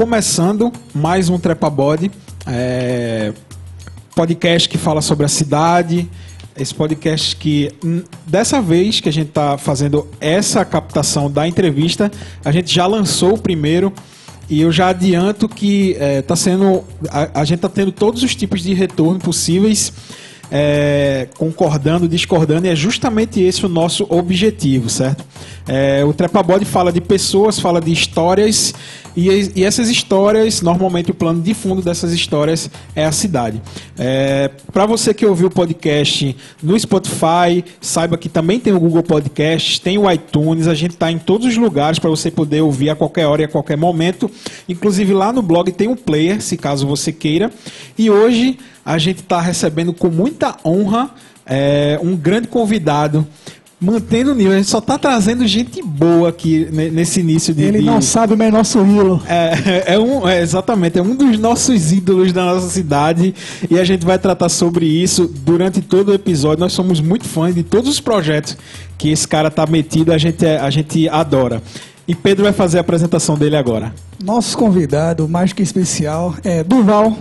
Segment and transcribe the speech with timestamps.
[0.00, 2.10] Começando mais um Trepa Body,
[2.46, 3.34] é,
[4.16, 6.08] podcast que fala sobre a cidade.
[6.56, 7.70] Esse podcast que,
[8.26, 12.10] dessa vez que a gente está fazendo essa captação da entrevista,
[12.42, 13.92] a gente já lançou o primeiro
[14.48, 16.82] e eu já adianto que está sendo.
[17.10, 19.92] A, a gente está tendo todos os tipos de retorno possíveis
[20.50, 25.24] é, concordando, discordando, e é justamente esse o nosso objetivo, certo?
[25.68, 28.74] É, o Trepabode fala de pessoas, fala de histórias,
[29.16, 33.60] e, e, essas histórias, normalmente o plano de fundo dessas histórias é a cidade.
[33.98, 39.02] É, Para você que ouviu o podcast no Spotify, saiba que também tem o Google
[39.02, 42.90] Podcasts, tem o iTunes, a gente está em todos os lugares para você poder ouvir
[42.90, 44.30] a qualquer hora e a qualquer momento.
[44.68, 47.50] Inclusive lá no blog tem um player, se caso você queira.
[47.98, 51.10] E hoje a gente está recebendo com muita honra
[51.46, 53.26] é, um grande convidado.
[53.80, 57.62] Mantendo o nível, a gente só está trazendo gente boa aqui nesse início de.
[57.62, 57.84] Ele de...
[57.86, 59.22] não sabe, mas é nosso ídolo.
[59.26, 63.34] É, é, um, é, exatamente, é um dos nossos ídolos da nossa cidade
[63.70, 66.60] e a gente vai tratar sobre isso durante todo o episódio.
[66.60, 68.54] Nós somos muito fãs de todos os projetos
[68.98, 71.62] que esse cara está metido, a gente, é, a gente adora.
[72.06, 73.94] E Pedro vai fazer a apresentação dele agora.
[74.22, 77.16] Nosso convidado, mais que especial, é Duval.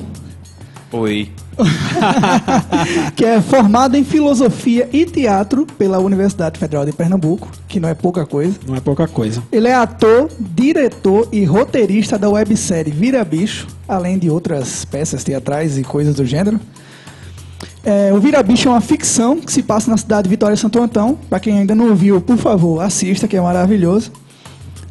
[0.91, 1.29] Oi.
[3.15, 7.93] que é formado em filosofia e teatro pela Universidade Federal de Pernambuco, que não é
[7.93, 8.57] pouca coisa.
[8.67, 9.43] Não é pouca coisa.
[9.51, 15.77] Ele é ator, diretor e roteirista da websérie Vira Bicho, além de outras peças teatrais
[15.77, 16.59] e coisas do gênero.
[17.83, 20.81] É, o Vira Bicho é uma ficção que se passa na cidade de Vitória Santo
[20.81, 21.17] Antão.
[21.29, 24.11] Para quem ainda não viu, por favor, assista, que é maravilhoso.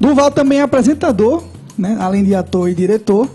[0.00, 1.42] Duval também é apresentador,
[1.76, 3.28] né, além de ator e diretor,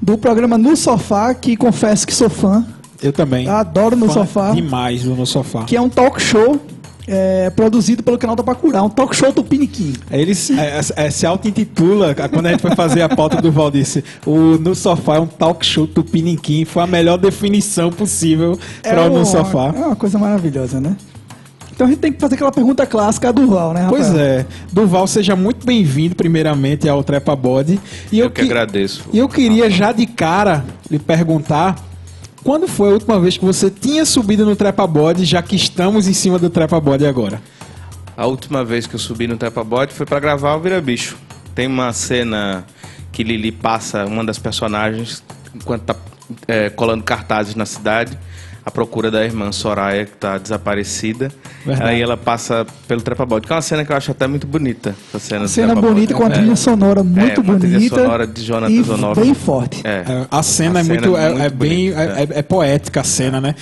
[0.00, 2.66] do programa No Sofá, que confesso que sou fã.
[3.02, 3.48] Eu também.
[3.48, 4.52] Adoro No Sofá.
[4.52, 5.64] Demais No Sofá.
[5.64, 6.60] Que é um talk show
[7.06, 9.94] é, produzido pelo canal da Pacurá, um talk show do Piniquim.
[10.10, 14.58] Eles é, é, se auto-intitula, quando a gente foi fazer a pauta do Valdice, o
[14.58, 19.18] No Sofá é um talk show do Piniquim, foi a melhor definição possível para o
[19.18, 19.72] No Sofá.
[19.74, 20.96] É uma coisa maravilhosa, né?
[21.72, 24.02] Então a gente tem que fazer aquela pergunta clássica a Duval, né, Rafael?
[24.02, 24.46] Pois é.
[24.70, 27.80] Duval, seja muito bem-vindo, primeiramente, ao Trepa Body.
[28.12, 29.06] E eu, eu que, que agradeço.
[29.12, 31.76] E eu queria já de cara lhe perguntar
[32.42, 36.08] quando foi a última vez que você tinha subido no Trepa Body, já que estamos
[36.08, 37.40] em cima do Trepa Body agora?
[38.16, 41.16] A última vez que eu subi no Trepa Body foi para gravar o Vira Bicho.
[41.54, 42.64] Tem uma cena
[43.12, 45.22] que Lili passa, uma das personagens,
[45.54, 45.96] enquanto tá
[46.46, 48.18] é, colando cartazes na cidade
[48.64, 51.30] a procura da irmã Soraya, que está desaparecida.
[51.64, 51.90] Verdade.
[51.90, 54.94] Aí ela passa pelo trepa-bode, que é uma cena que eu acho até muito bonita.
[55.08, 56.56] Essa cena, cena bonita, com a trilha é.
[56.56, 57.66] sonora muito é, bonita.
[57.66, 59.20] trilha sonora de Jonathan e Zonoff.
[59.20, 59.80] bem forte.
[59.84, 60.04] É.
[60.06, 61.92] é a cena, a é, muito, é, muito, é, bem...
[61.92, 63.54] É, poética a cena, né?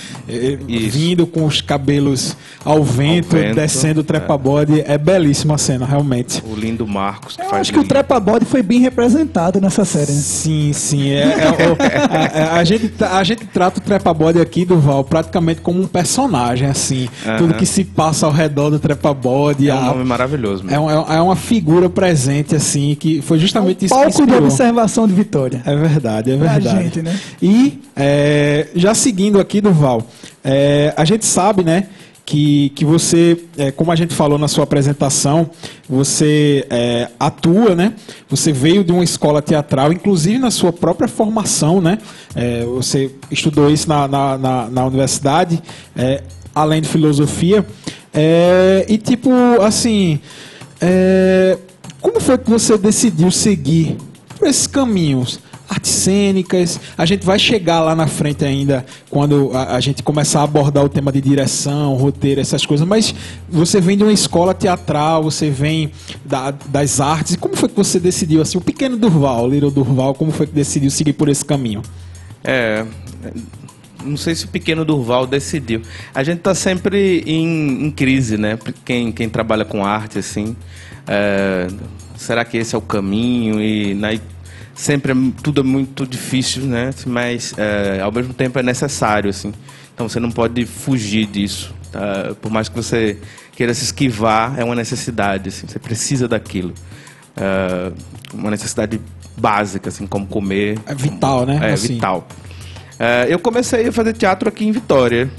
[0.67, 4.81] Vindo com os cabelos ao vento, ao vento descendo o trepa-bode.
[4.81, 4.97] É.
[4.97, 6.43] belíssima a cena, realmente.
[6.45, 7.35] O lindo Marcos.
[7.35, 10.11] Que eu acho que o trepa-bode foi bem representado nessa série.
[10.11, 10.19] Né?
[10.19, 11.11] Sim, sim.
[12.33, 16.67] a, a, gente, a gente trata o trepa-bode aqui do Val praticamente como um personagem,
[16.67, 17.07] assim.
[17.25, 17.37] Uhum.
[17.37, 19.69] Tudo que se passa ao redor do trepa-bode.
[19.69, 20.63] É um nome maravilhoso.
[20.67, 24.33] É, um, é, uma figura presente, assim, que foi justamente é um isso palco de
[24.33, 25.61] observação de Vitória.
[25.65, 26.69] É verdade, é verdade.
[26.69, 27.19] Pra gente, né?
[27.41, 30.03] E, é, já seguindo aqui do Val,
[30.43, 31.85] é, a gente sabe, né,
[32.29, 35.49] que, que você, é, como a gente falou na sua apresentação,
[35.89, 37.95] você é, atua, né?
[38.29, 41.97] Você veio de uma escola teatral, inclusive na sua própria formação, né?
[42.35, 45.59] É, você estudou isso na, na, na, na universidade,
[45.97, 46.21] é,
[46.53, 47.65] além de filosofia.
[48.13, 49.31] É, e tipo,
[49.63, 50.19] assim,
[50.79, 51.57] é,
[51.99, 53.97] como foi que você decidiu seguir
[54.43, 55.39] esses caminhos?
[55.69, 56.79] Artes cênicas.
[56.97, 60.83] A gente vai chegar lá na frente ainda quando a, a, gente começar a abordar
[60.83, 62.85] o tema de direção, roteiro, essas coisas.
[62.87, 63.13] Mas
[63.47, 65.91] você vem de uma escola teatral, você vem
[66.25, 67.35] da, das artes.
[67.35, 70.53] Como foi que você decidiu assim, o pequeno Durval, o Little Durval, como foi que
[70.53, 71.81] decidiu seguir por esse caminho?
[72.43, 72.85] É,
[74.03, 75.81] não sei se o pequeno Durval decidiu.
[76.13, 78.57] A gente está sempre em, em, crise, né?
[78.85, 80.55] Quem, quem trabalha com arte assim,
[81.07, 81.67] é,
[82.15, 83.61] será que esse é o caminho?
[83.61, 84.13] E na
[84.79, 86.91] sempre é, tudo é muito difícil, né?
[87.05, 89.53] Mas é, ao mesmo tempo é necessário, assim.
[89.93, 91.75] Então você não pode fugir disso.
[91.91, 92.33] Tá?
[92.41, 93.17] Por mais que você
[93.51, 95.49] queira se esquivar, é uma necessidade.
[95.49, 95.67] Assim.
[95.67, 96.73] Você precisa daquilo.
[97.35, 97.91] É
[98.33, 99.01] uma necessidade
[99.37, 100.79] básica, assim, como comer.
[100.85, 101.59] É vital, né?
[101.61, 101.95] É assim.
[101.95, 102.25] vital.
[102.97, 105.29] É, eu comecei a fazer teatro aqui em Vitória,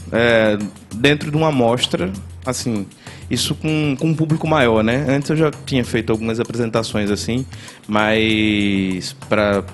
[0.94, 2.10] dentro de uma mostra,
[2.44, 2.86] assim,
[3.30, 5.06] isso com, com um público maior, né?
[5.08, 7.46] Antes eu já tinha feito algumas apresentações assim,
[7.86, 9.64] mas para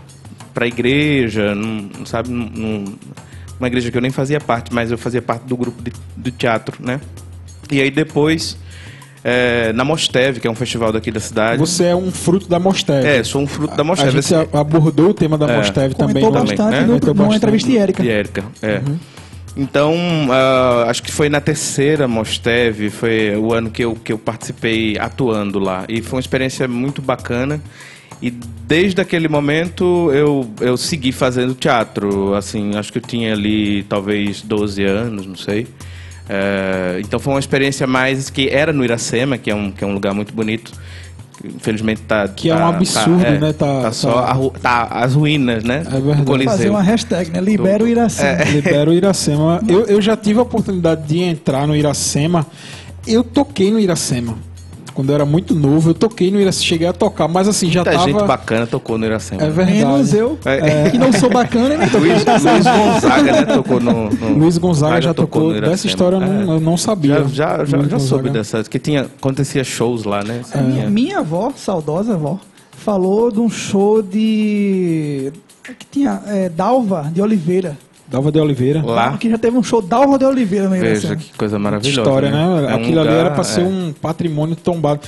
[0.53, 2.85] para igreja, não, sabe, não,
[3.61, 6.31] uma igreja que eu nem fazia parte, mas eu fazia parte do grupo de, de
[6.31, 6.99] teatro, né?
[7.71, 8.57] E aí depois
[9.29, 11.59] é, na Mosteve, que é um festival daqui da cidade.
[11.59, 13.09] Você é um fruto da Mosteve.
[13.09, 14.11] É, sou um fruto da A Mosteve.
[14.13, 15.57] gente Assim, abordou o tema da É.
[15.57, 16.23] Mosteve também.
[16.23, 16.41] Comentou né?
[16.41, 16.81] bastante né?
[16.83, 18.03] no, Comentou numa entrevista de Érica.
[18.05, 18.83] de Érica, é.
[19.57, 19.95] Então,
[20.31, 24.99] ah, acho que foi na terceira Mosteve, foi o ano que eu, que eu participei
[24.99, 25.85] atuando lá.
[25.89, 27.61] E foi uma experiência muito bacana.
[28.21, 32.35] E desde aquele momento eu, eu segui fazendo teatro.
[32.35, 35.67] Assim, acho que eu tinha ali talvez 12 anos, não sei.
[36.29, 39.87] É, então foi uma experiência mais que era no Iracema, que é um, que é
[39.87, 40.73] um lugar muito bonito.
[41.45, 42.27] Infelizmente tá.
[42.29, 43.53] Que é um tá- absurdo, tá- é, né?
[43.53, 45.83] Tá- Tá, só tá- a ru- tá as ruínas, né?
[45.87, 46.21] É verdade.
[46.23, 46.51] do Coliseu.
[46.53, 47.41] Fazer uma hashtag, né?
[47.41, 48.45] Libera o Iracema.
[48.45, 49.61] Libera o Iracema.
[49.69, 52.47] Eu, eu já tive a oportunidade de entrar no Iracema.
[53.07, 54.37] Eu toquei no Iracema.
[54.97, 56.65] Quando eu era muito novo, eu toquei no Iracema.
[56.65, 58.11] Cheguei a tocar, mas assim, já Muita tava.
[58.11, 59.43] gente bacana tocou no Iracema.
[59.43, 59.79] É verdade.
[59.79, 60.89] Menos eu, É.
[60.91, 63.45] que não sou bacana, nem tô Luiz, Luiz Gonzaga, né?
[63.45, 64.11] Tocou no.
[64.11, 65.43] no- Luiz Gonzaga já tocou.
[65.43, 65.71] no Iracema.
[65.71, 66.57] Dessa história eu não, É.
[66.57, 67.25] eu não sabia.
[67.29, 68.65] Já, já, já, já soube dessa.
[68.65, 70.41] Que tinha, acontecia shows lá, né?
[70.55, 72.39] A minha, minha avó, saudosa avó,
[72.73, 75.31] falou de um show de.
[75.79, 77.77] que tinha é, Dalva de Oliveira.
[78.09, 78.83] Dalva de Oliveira.
[78.85, 79.17] Lá.
[79.19, 81.17] Que já teve um show Dalva de Oliveira no Veja Iracema.
[81.17, 82.01] que coisa maravilhosa.
[82.01, 82.39] História, né?
[82.71, 83.65] É um Aquilo ali lugar, era pra ser é.
[83.65, 85.01] um patrimônio tombado.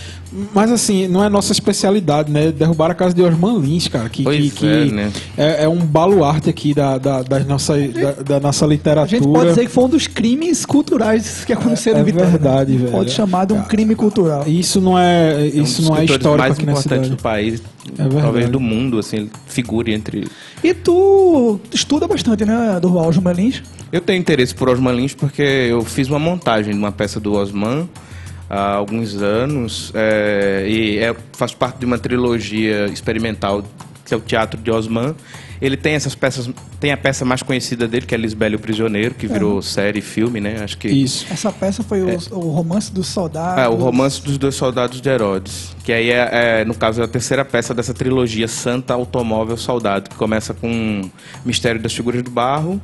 [0.53, 2.51] Mas assim, não é nossa especialidade, né?
[2.51, 4.09] Derrubar a casa de Osman Lins, cara.
[4.09, 5.13] Que, Pois que, é, que né?
[5.37, 9.09] é, é um baluarte aqui da, da, das nossa, da, da nossa A literatura.
[9.09, 12.29] gente pode dizer que foi um dos crimes culturais que aconteceram É em Vitória.
[12.31, 12.79] verdade, né?
[12.79, 12.91] velho.
[12.93, 14.45] Pode chamar de um crime cultural.
[14.47, 17.11] Isso não é, É um isso dos não é histórico mais aqui na cidade.
[17.11, 17.63] do país,
[17.99, 20.27] É talvez do mundo, assim, figure entre.
[20.63, 23.63] E tu estuda bastante, né, Durval Osman Lins?
[23.93, 27.33] Eu tenho interesse por Osman Lins porque eu fiz uma montagem de uma peça do
[27.35, 27.89] Osman
[28.51, 33.63] há alguns anos é, e é, faz parte de uma trilogia experimental
[34.05, 35.15] que é o Teatro de Osman.
[35.61, 36.49] Ele tem essas peças,
[36.81, 40.03] tem a peça mais conhecida dele que é Lisbelo o Prisioneiro, que virou série e
[40.03, 40.63] filme, né?
[40.63, 41.27] Acho que Isso.
[41.31, 43.61] Essa peça foi o, o romance do soldado.
[43.61, 45.75] É, o romance dos dois soldados de Herodes.
[45.85, 50.11] Que aí é, é, no caso, é a terceira peça dessa trilogia Santa Automóvel Soldado,
[50.11, 51.11] que começa com
[51.45, 52.81] Mistério das Figuras do Barro,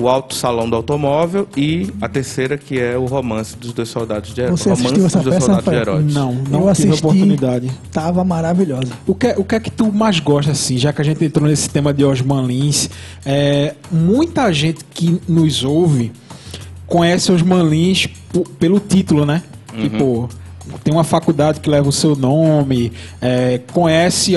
[0.00, 4.32] o Alto Salão do Automóvel e a terceira que é o romance dos dois soldados
[4.32, 4.60] de Herodes.
[4.60, 5.80] Você romance assistiu essa dos dois peça, soldados de?
[5.90, 6.14] Herodes.
[6.14, 7.06] Não, não Eu tive assisti.
[7.06, 7.70] oportunidade.
[7.92, 8.92] Tava maravilhosa.
[9.06, 11.48] O que, o que é que tu mais gosta, assim, já que a gente entrou
[11.48, 12.88] nesse tema de Osman Lins?
[13.26, 16.12] É, muita gente que nos ouve
[16.86, 18.08] conhece Osman Lins
[18.58, 19.42] pelo título, né?
[19.80, 20.28] Tipo,
[20.82, 24.34] tem uma faculdade que leva o seu nome, é, conhece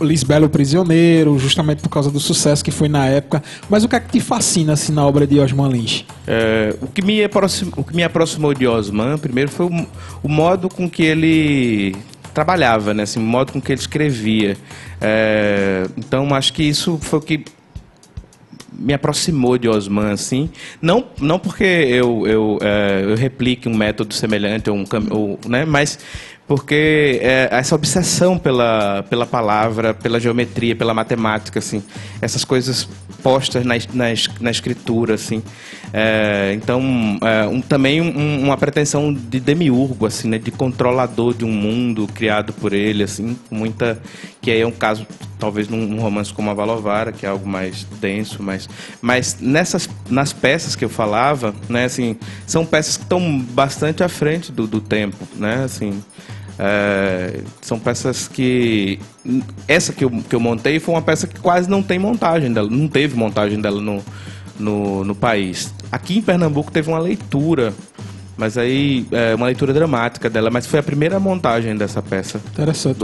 [0.00, 3.42] Lisbelo Prisioneiro, justamente por causa do sucesso que foi na época.
[3.68, 6.04] Mas o que é que te fascina, assim, na obra de Osman Lins?
[6.26, 9.86] É, o, que me aproximou, o que me aproximou de Osman, primeiro, foi o,
[10.22, 11.96] o modo com que ele
[12.32, 13.02] trabalhava, né?
[13.02, 14.56] Assim, o modo com que ele escrevia.
[15.00, 17.44] É, então, acho que isso foi o que
[18.80, 20.48] me aproximou de Osman, assim.
[20.80, 25.66] Não, não porque eu, eu, é, eu replique um método semelhante, ou um, ou, né?
[25.66, 25.98] mas
[26.50, 31.80] porque é, essa obsessão pela, pela palavra, pela geometria, pela matemática, assim,
[32.20, 32.88] essas coisas
[33.22, 34.06] postas na, na,
[34.40, 35.44] na escritura, assim.
[35.92, 36.82] É, então,
[37.22, 42.08] é, um- também um- uma pretensão de demiurgo, assim, né, de controlador de um mundo
[42.12, 44.00] criado por ele, assim, muita
[44.42, 45.06] que aí é um caso
[45.38, 48.68] talvez num, num romance como a Valovara, que é algo mais denso, mas
[49.00, 52.16] mas nessas nas peças que eu falava, né, assim,
[52.46, 56.02] são peças que estão bastante à frente do, do tempo, né, assim,
[56.62, 59.00] é, são peças que
[59.66, 62.68] essa que eu, que eu montei foi uma peça que quase não tem montagem dela,
[62.70, 64.04] não teve montagem dela no,
[64.58, 65.72] no, no país.
[65.90, 67.72] Aqui em Pernambuco teve uma leitura,
[68.40, 72.40] mas aí é uma leitura dramática dela, mas foi a primeira montagem dessa peça.
[72.52, 72.98] Interessante.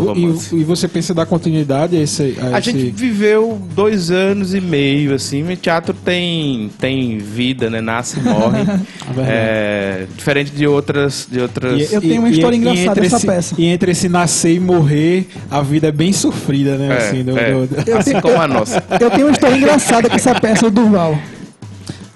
[0.52, 2.34] E, e você pensa dar continuidade a esse...
[2.40, 2.70] A, A esse...
[2.72, 7.80] gente viveu dois anos e meio, assim, o teatro tem, tem vida, né?
[7.82, 8.64] Nasce e morre.
[9.14, 9.28] verdade.
[9.28, 11.28] é, diferente de outras.
[11.30, 11.92] De outras...
[11.92, 13.54] Eu tenho uma história engraçada entre dessa esse- peça.
[13.58, 16.88] E entre esse nascer e morrer, a vida é bem sofrida, né?
[16.94, 17.52] É, assim, do- é.
[17.52, 18.82] do- Eu assim tenho- como a nossa.
[18.98, 21.18] Eu tenho uma história engraçada com essa peça do Durval.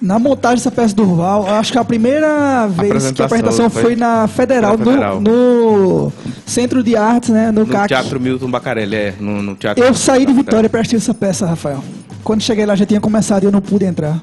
[0.01, 3.81] Na montagem dessa peça do Durval, acho que a primeira vez que a Apresentação foi,
[3.83, 5.21] foi na Federal, Federal.
[5.21, 6.13] No, no
[6.45, 7.51] Centro de Artes, né?
[7.51, 7.89] No, No CAC.
[7.89, 9.13] Teatro Milton Bacarelli, é.
[9.19, 11.83] No, no teatro Eu saí de Vitória para assistir essa peça, Rafael.
[12.23, 14.19] Quando cheguei lá já tinha começado e eu não pude entrar.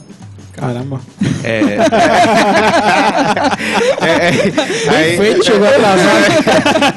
[0.59, 1.00] Caramba.
[1.45, 1.61] É.
[4.00, 6.09] é, é, aí- Feito, chegou atrasado.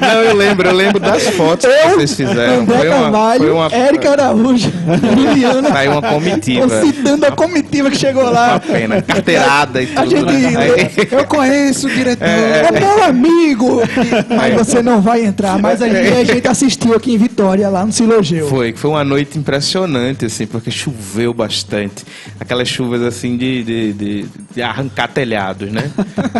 [0.00, 2.62] Não, eu lembro, eu lembro das fotos que vocês fizeram.
[2.62, 4.72] André Foi uma, Carvalho, foi uma, Érica Araújo,
[5.16, 5.68] Juliana.
[5.70, 6.60] saiu uma comitiva.
[6.64, 8.60] Eu citando a comitiva que chegou Uma lá.
[8.60, 9.02] pena.
[9.02, 10.10] Carteirada e A tudo.
[10.10, 10.90] gente, né?
[11.10, 13.80] Eu conheço o diretor, é, meu amigo,
[14.36, 15.58] mas você não vai entrar.
[15.58, 18.48] Mas a gente, a gente assistiu aqui em Vitória, lá no Silogeu.
[18.48, 22.04] Foi, foi uma noite impressionante, assim, porque choveu bastante.
[22.40, 25.90] Aquelas chuvas, assim, de, de, de, de arrancar telhados, né?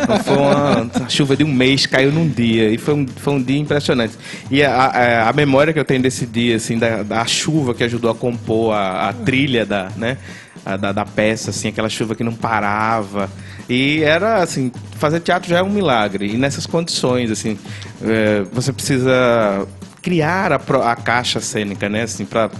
[0.03, 2.71] Então foi uma, uma, chuva de um mês caiu num dia.
[2.71, 4.15] E foi um, foi um dia impressionante.
[4.51, 7.83] E a, a, a memória que eu tenho desse dia, assim, da, da chuva que
[7.83, 10.17] ajudou a compor a, a trilha da, né?
[10.65, 13.29] a- Da, da peça, assim, aquela chuva que não parava.
[13.69, 16.33] E era, assim, fazer teatro já é um milagre.
[16.33, 17.59] E nessas condições, assim,
[18.03, 19.67] é, você precisa
[20.01, 22.03] criar a, a caixa cênica, né?
[22.03, 22.51] Assim, pra,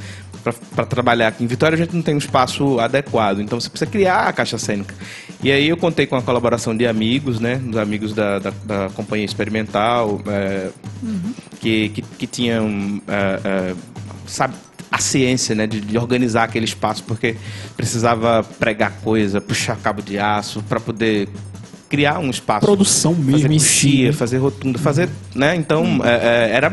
[0.43, 1.45] pra trabalhar aqui.
[1.45, 4.59] Em Vitória a gente não tem um espaço adequado, então você precisa criar a caixa
[4.59, 4.95] cênica.
[5.43, 7.57] E aí eu contei com a colaboração de amigos, né?
[7.57, 10.71] Dos amigos da, da, da Companhia Experimental, é,
[11.61, 13.75] que, que, que tinham, é, é,
[14.27, 14.55] sabe,
[14.91, 15.67] a ciência, né?
[15.67, 17.37] De, de organizar aquele espaço, porque
[17.77, 21.29] precisava pregar coisa, puxar cabo de aço, para poder
[21.93, 22.65] criar um espaço.
[22.65, 24.13] Produção mesmo fazer em si, coxia, né?
[24.13, 25.55] fazer rotunda, fazer, né?
[25.55, 26.73] Então, é, é, era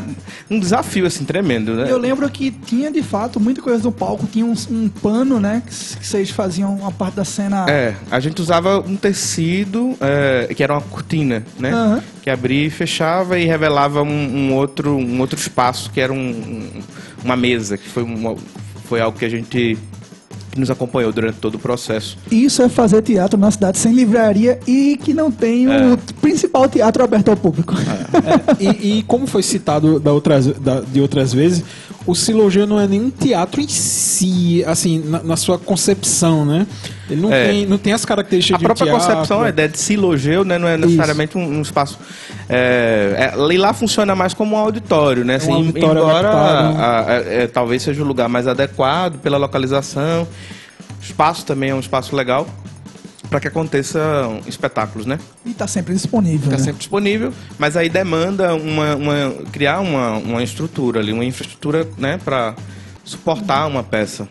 [0.49, 1.91] um desafio, assim, tremendo, né?
[1.91, 5.61] Eu lembro que tinha de fato muita coisa no palco, tinha um, um pano, né?
[5.67, 5.73] Que,
[6.05, 7.65] vocês faziam uma parte da cena.
[7.69, 11.69] É, a gente usava um tecido é, que era uma cortina, né?
[11.73, 12.01] Aham.
[12.21, 16.17] Que abria e fechava e revelava um, um outro, um outro espaço que era um-
[16.17, 16.81] um-
[17.25, 18.38] uma mesa, que foi, uma-
[18.85, 19.77] foi algo que a gente
[20.60, 22.18] que nos acompanhou durante todo o processo.
[22.30, 27.04] Isso é fazer teatro na cidade sem livraria e que não tem o principal teatro
[27.04, 27.74] aberto ao público.
[27.74, 31.63] É, e, e como foi citado da outras, da- de outras vezes,
[32.06, 36.65] o Silogeu não é nenhum teatro em si, assim, na, na sua concepção, né?
[37.10, 37.46] Ele não, É.
[37.48, 39.08] tem, não tem as características A de um própria teatro.
[39.08, 41.98] concepção, a ideia de silogeu, né, não é necessariamente um, um espaço.
[42.48, 45.36] É, é, e lá funciona mais como um auditório, né?
[45.36, 46.77] Assim, Um auditório embora adaptado.
[46.79, 50.27] a- a- é, talvez seja o lugar mais adequado pela localização.
[51.00, 52.48] O espaço também é um espaço legal
[53.29, 55.19] para que aconteçam espetáculos, né?
[55.45, 56.45] E tá sempre disponível.
[56.48, 56.63] Está né?
[56.63, 62.19] sempre disponível, mas aí demanda uma, uma- criar uma, uma estrutura ali, uma infraestrutura, né,
[62.24, 62.55] para
[63.03, 64.27] suportar uma peça.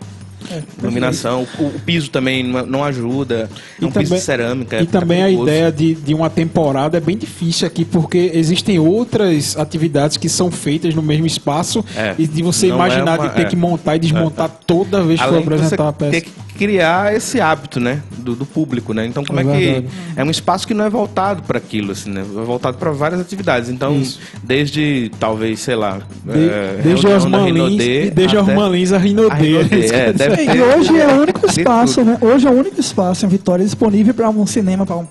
[0.51, 3.51] É, Iluminação, o, o piso também não, ajuda,
[3.83, 4.77] é um piso de cerâmica.
[4.81, 8.79] E é também a ideia de, de uma temporada é bem difícil aqui, porque existem
[8.79, 12.15] outras atividades que são feitas no mesmo espaço É.
[12.17, 13.45] e de você Não imaginar é uma- de ter é.
[13.47, 16.11] que montar e desmontar toda vez que for apresentar uma peça.
[16.13, 19.07] ter que criar esse hábito, né, do, do público, né?
[19.07, 19.47] Então como É é,
[19.83, 19.87] que
[20.17, 22.21] é um espaço que não é voltado para aquilo, assim, né?
[22.21, 23.71] É voltado para várias atividades.
[23.71, 24.19] Então Isso.
[24.43, 29.55] desde talvez, sei lá, De- é, desde Rinodê e desde até- Malins a a Rinodê.
[29.93, 30.13] É,
[30.57, 32.19] E hoje é o único espaço, né?
[32.21, 35.07] Hoje é o único espaço em Vitória disponível para um cinema, para um,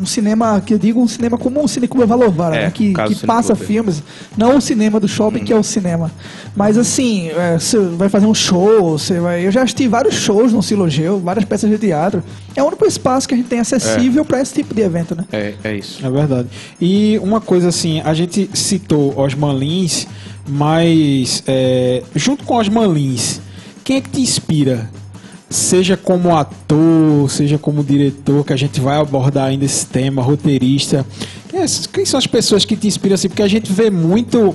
[0.00, 2.70] um cinema que eu digo um cinema como o Cine Clube Valovara, É, né?
[2.70, 3.62] Que, que passa Clube.
[3.62, 3.66] Hum.
[3.66, 4.02] filmes,
[4.36, 6.10] não o cinema do shopping que é o cinema,
[6.56, 10.52] mas assim, é, você vai fazer um show, você vai, eu já assisti vários shows
[10.52, 12.22] no Silogeu, várias peças de teatro.
[12.54, 15.24] É o único espaço que a gente tem acessível para esse tipo de evento, né?
[15.32, 16.04] É, é isso.
[16.04, 16.48] É verdade.
[16.80, 20.06] E uma coisa assim, a gente citou Osman Lins,
[20.48, 23.40] mas é, junto com Osman Lins,
[23.84, 24.88] quem é que te inspira?
[25.48, 31.06] Seja como ator, seja como diretor, que a gente vai abordar ainda esse tema, roteirista.
[31.48, 33.28] Quem, é- quem são as pessoas que te inspiram assim?
[33.28, 34.54] Porque a gente vê muito,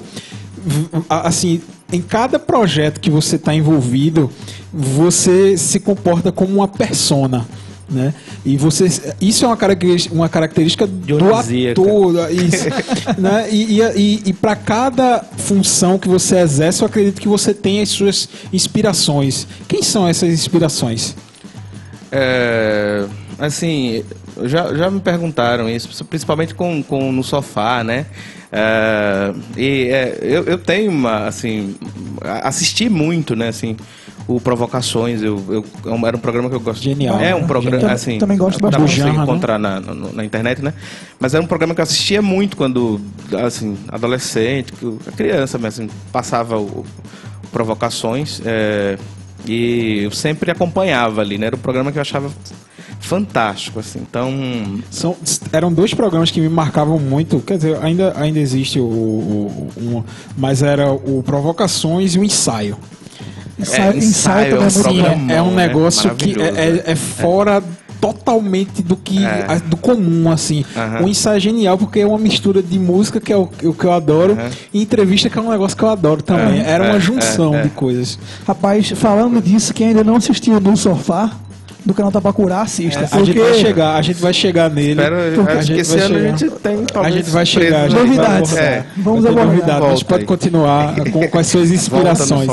[1.09, 1.61] assim,
[1.91, 4.29] em cada projeto que você está envolvido,
[4.73, 7.45] você se comporta como uma persona.
[7.89, 8.13] Né?
[8.45, 8.87] E você,
[9.19, 12.69] isso é uma característica, uma característica do ator, isso,
[13.19, 13.49] né?
[13.51, 17.81] E, e, e, e para cada função que você exerce, eu acredito que você tem
[17.81, 19.45] as suas inspirações.
[19.67, 21.17] Quem são essas inspirações?
[22.09, 23.05] É,
[23.37, 24.05] assim,
[24.47, 28.05] já, já me perguntaram isso, principalmente com, com no sofá, né?
[28.51, 31.75] É, e é, eu, eu tenho uma, assim,
[32.43, 33.77] assisti muito, né, assim,
[34.27, 36.81] o Provocações, eu, eu, é era um programa que eu gosto.
[36.83, 37.19] Genial.
[37.19, 38.91] É um programa, Também- assim, também gosto dá pra bastante.
[38.95, 39.23] você Bujanra, né?
[39.23, 40.73] encontrar na, no- na internet, né?
[41.19, 42.99] Mas era um programa que eu assistia muito quando,
[43.45, 44.73] assim, adolescente,
[45.15, 46.85] criança mesmo, assim, passava o, o
[47.51, 48.97] Provocações, é,
[49.45, 51.47] e eu sempre acompanhava ali, né?
[51.47, 52.29] Era um programa que eu achava
[53.01, 53.99] fantástico, assim.
[54.09, 54.31] Então,
[54.89, 55.15] São,
[55.51, 57.39] eram dois programas que me marcavam muito.
[57.39, 60.03] Quer dizer, ainda, ainda existe o, o- um,
[60.37, 62.77] mas era o Provocações e o Ensaio.
[63.59, 65.67] Ensaio, ensaio ensaio é um também é é um né?
[65.67, 67.61] negócio que é, Maravilhoso, é- é fora
[67.99, 69.59] totalmente do que É.
[69.67, 71.03] do comum assim Aham.
[71.05, 73.85] o ensaio é genial porque é uma mistura de música que é o, o que
[73.85, 74.49] eu adoro Aham.
[74.73, 77.53] e entrevista que é um negócio que eu adoro também É, era uma é, junção
[77.53, 77.63] é, é.
[77.63, 78.17] de coisas
[78.47, 81.31] Rapaz, falando disso, quem ainda não assistiu no sofá
[81.83, 83.07] do canal Tapacurá, assista.
[83.11, 85.97] a gente vai chegar a gente vai chegar nele espero, a acho gente que esse
[85.97, 88.03] vai ano a gente tem a talvez gente vai chegar a gente né?
[88.03, 88.51] vai Novidades.
[88.51, 88.63] abordar.
[88.73, 88.85] É.
[88.97, 89.55] Vamos Vai abordar.
[89.55, 89.71] novidades.
[89.71, 90.27] a gente Volta pode aí.
[90.27, 92.49] continuar com, com as suas inspirações.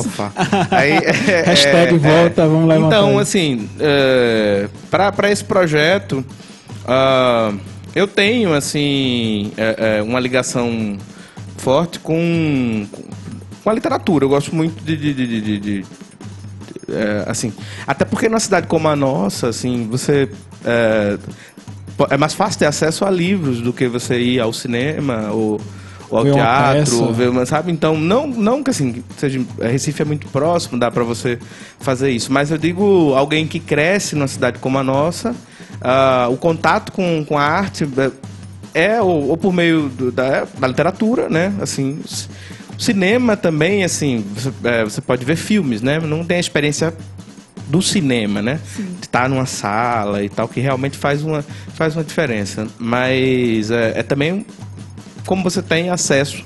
[0.71, 0.93] Aí,
[1.29, 2.47] é, Hashtag é, volta, é.
[2.47, 6.25] vamos levantar Então, assim, é, para esse projeto,
[6.87, 7.53] ah,
[7.95, 10.97] eu tenho, assim, é, é, uma ligação
[11.59, 12.87] forte com,
[13.63, 14.25] com a literatura.
[14.25, 15.85] Eu gosto muito de- de- de- de-
[16.91, 17.53] é, assim,
[17.87, 20.29] até porque numa cidade como a nossa, assim, você
[20.65, 21.19] é,
[22.11, 25.61] é mais fácil ter acesso a livros do que você ir ao cinema ou,
[26.11, 27.71] ou ao Ver teatro, ou ver uma, sabe?
[27.73, 31.39] Então, não, não que assim, seja, Recife é muito próximo, dá para você
[31.81, 32.33] fazer isso.
[32.33, 35.35] Mas eu digo, alguém que cresce numa cidade como a nossa,
[35.81, 37.87] ah, o contato com, com a arte
[38.75, 41.53] é, é ou, ou por meio do- da, da literatura, né?
[41.61, 42.01] Assim,
[42.79, 45.99] cinema também, assim, você, é, você pode ver filmes, né?
[45.99, 46.95] Não tem a experiência
[47.67, 48.61] do cinema, né?
[48.77, 51.45] De estar numa sala e tal, que realmente faz uma,
[51.75, 52.67] faz uma diferença.
[52.79, 54.47] Mas é, é também
[55.27, 56.45] como você tem acesso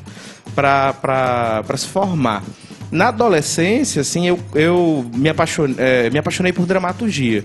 [0.54, 2.42] para se formar.
[2.90, 7.44] Na adolescência, assim, eu, eu me, apaixonei, é, me apaixonei por dramaturgia.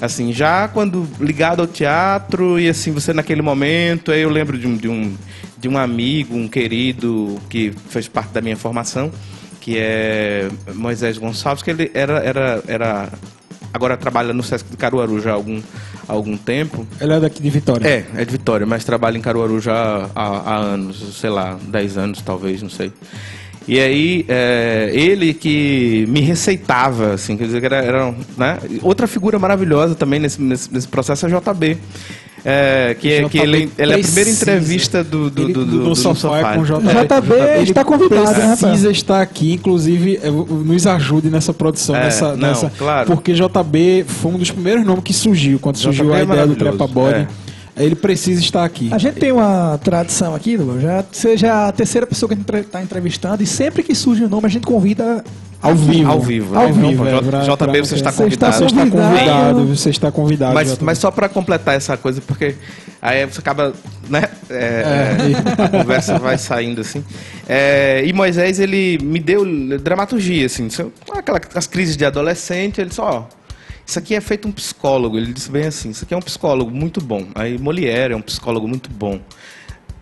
[0.00, 4.66] Assim, já quando ligado ao teatro e assim, você naquele momento, aí eu lembro de
[4.66, 5.14] um, de um,
[5.64, 9.10] de um amigo, um querido que fez parte da minha formação,
[9.62, 13.08] que é Moisés Gonçalves, que ele era, era, era
[13.72, 15.62] agora trabalha no Sesc de Caruaru já há algum,
[16.06, 16.86] há algum tempo.
[17.00, 17.88] Ele é daqui de Vitória.
[17.88, 21.96] É, é de Vitória, mas trabalha em Caruaru já há, há anos, sei lá, 10
[21.96, 22.92] anos talvez, não sei.
[23.66, 28.58] E aí, é, ele que me receitava, assim, quer dizer, que era, era né?
[28.82, 31.78] outra figura maravilhosa também nesse, nesse, nesse processo é JB.
[32.46, 34.42] É, que, é, que ele, ele é a primeira precisa.
[34.42, 36.88] entrevista do, do, do, do, do sofá, com o JB.
[36.88, 40.20] JB está convidado, né, precisa estar aqui, inclusive,
[40.64, 43.06] nos ajude nessa produção, É, nessa, não, nessa- claro.
[43.06, 46.46] porque JB foi um dos primeiros nomes que surgiu quando surgiu JB a é ideia
[46.46, 47.20] do Trepa Body.
[47.20, 47.26] é.
[47.76, 48.88] Ele precisa estar aqui.
[48.92, 52.66] A gente tem uma tradição aqui, Lula, já seja a terceira pessoa que a gente
[52.66, 55.24] está entrevistando e sempre que surge um nome a gente convida
[55.64, 56.10] Ao vivo.
[56.10, 56.72] Ao vivo, Ao né?
[56.88, 58.52] vivo, Então, é, JB, pra- você está convidado.
[58.54, 59.64] Você está Convidado.
[59.66, 60.54] você está convidado.
[60.54, 62.54] Mas, mas só para completar essa coisa, porque
[63.00, 63.72] aí você acaba,
[64.08, 64.24] né?
[64.50, 65.16] é,
[65.58, 65.62] É.
[65.62, 67.02] a conversa vai saindo assim.
[67.48, 69.44] É, e Moisés, ele me deu
[69.78, 70.66] dramaturgia, assim.
[70.66, 73.24] isso- Aquela, as crises de adolescente, ele disse, ó,
[73.86, 75.16] isso aqui é feito um psicólogo.
[75.16, 77.26] Ele disse bem assim, isso aqui é um psicólogo muito bom.
[77.34, 79.18] Aí Molière é um psicólogo muito bom.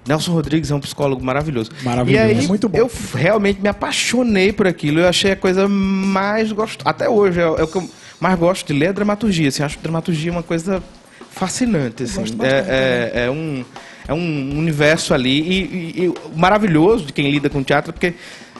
[0.07, 1.71] Nelson Rodrigues é um psicólogo maravilhoso.
[1.83, 2.25] Maravilhoso.
[2.25, 2.79] E aí, Muito bom.
[2.79, 4.99] eu realmente me apaixonei por aquilo.
[5.01, 6.89] Eu achei a coisa mais gostosa.
[6.89, 7.89] Até hoje, é, é o que eu
[8.21, 9.49] mais gosto de ler é dramaturgia.
[9.49, 10.83] Assim, acho dramaturgia uma coisa
[11.31, 12.03] fascinante.
[12.03, 12.21] Assim.
[12.21, 13.65] gosto bastante É, é, é um,
[14.09, 15.41] é um universo ali.
[15.41, 15.55] E,
[16.03, 18.15] e- e maravilhoso de quem lida com teatro, porque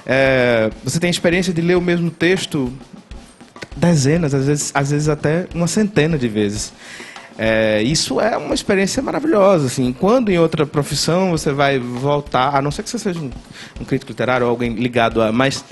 [0.07, 2.73] é, você tem a experiência de ler o mesmo texto
[3.77, 6.73] dezenas, às vezes, às vezes até uma centena de vezes.
[7.39, 9.67] É, isso é uma experiência maravilhosa.
[9.67, 9.93] Assim.
[9.93, 13.31] Quando em outra profissão você vai voltar, a não ser que você seja um,
[13.81, 15.33] um crítico literário ou alguém ligado a.
[15.33, 15.65] Mas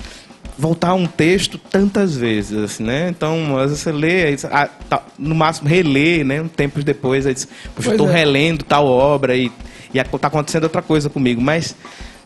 [0.57, 3.09] voltar a um texto tantas vezes, assim, né?
[3.09, 6.41] Então, às vezes você lê, aí, ah, tá, no máximo relê, né?
[6.41, 8.13] Um tempos depois, aí diz, Poxa, estou é.
[8.13, 9.51] relendo tal obra e,
[9.93, 11.41] está acontecendo outra coisa comigo.
[11.41, 11.75] Mas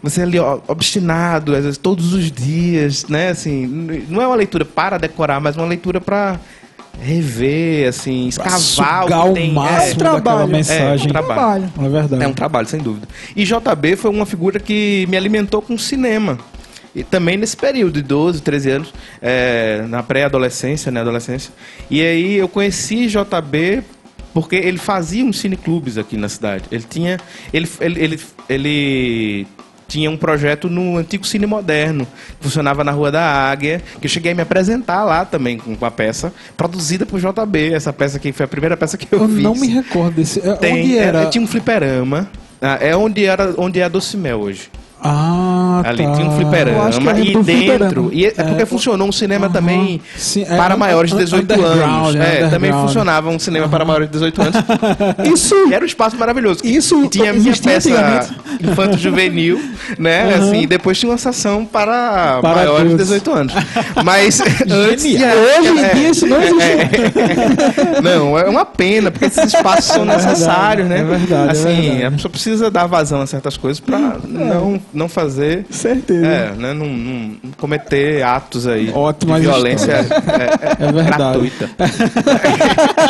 [0.01, 3.29] você ali, ó, obstinado, às vezes todos os dias, né?
[3.29, 3.65] Assim,
[4.09, 6.39] não é uma leitura para decorar, mas uma leitura para
[7.01, 9.53] rever, assim, escavar o o que tem.
[9.53, 10.47] máximo É um daquela trabalho.
[10.51, 11.07] mensagem.
[11.07, 11.73] É, um trabalho.
[11.77, 12.23] É verdade.
[12.23, 13.07] É um trabalho, sem dúvida.
[13.35, 16.37] E JB foi uma figura que me alimentou com cinema.
[16.95, 21.51] E também nesse período de 12, 13 anos, é, na pré-adolescência, né, adolescência.
[21.91, 23.83] E aí eu conheci JB
[24.33, 26.65] porque ele fazia uns cineclubes aqui na cidade.
[26.71, 27.19] Ele tinha
[27.53, 29.47] ele, ele, ele, ele
[29.87, 32.05] tinha um projeto no antigo Cine Moderno,
[32.39, 35.71] que funcionava na Rua da Águia, que eu cheguei a me apresentar lá também com
[35.73, 39.27] uma peça produzida por JB, essa peça aqui foi a primeira peça que eu, Eu
[39.29, 39.43] fiz.
[39.43, 40.39] não me recordo desse.
[40.47, 41.21] é, Tem, onde era?
[41.23, 42.27] é, tinha um fliperama.
[42.61, 44.69] Ah, É onde, era, onde é a Docimel hoje.
[45.01, 46.11] Ah, Ali tá.
[46.13, 48.09] tinha um fliperama e dentro.
[48.11, 49.53] E é, é porque É, funcionou um cinema aham.
[49.53, 52.15] também Sim, é, para maiores de um- 18 underground, anos.
[52.15, 54.55] né, É, também funcionava um cinema para maiores de 18 anos.
[55.31, 56.61] Isso, era um espaço maravilhoso.
[56.63, 57.89] Isso tinha a minha peça
[58.61, 59.61] infanto juvenil,
[59.99, 60.33] né?
[60.35, 63.07] Assim, e depois tinha uma sessão para, Para maiores de adultos.
[63.07, 63.53] 18 anos.
[64.03, 68.01] Mas antes tinha- hoje em é, dia isso não existe.
[68.01, 70.99] Não, é uma pena, porque esses espaços são É necessários, né?
[70.99, 75.09] é verdade, é Assim, a pessoa precisa dar vazão a certas coisas para não, não
[75.09, 75.65] fazer.
[75.69, 76.25] Certeza.
[76.25, 76.73] É, né?
[76.73, 81.17] Não, não cometer atos aí Ótimas de violência é, é- É verdade.
[81.17, 81.69] gratuita.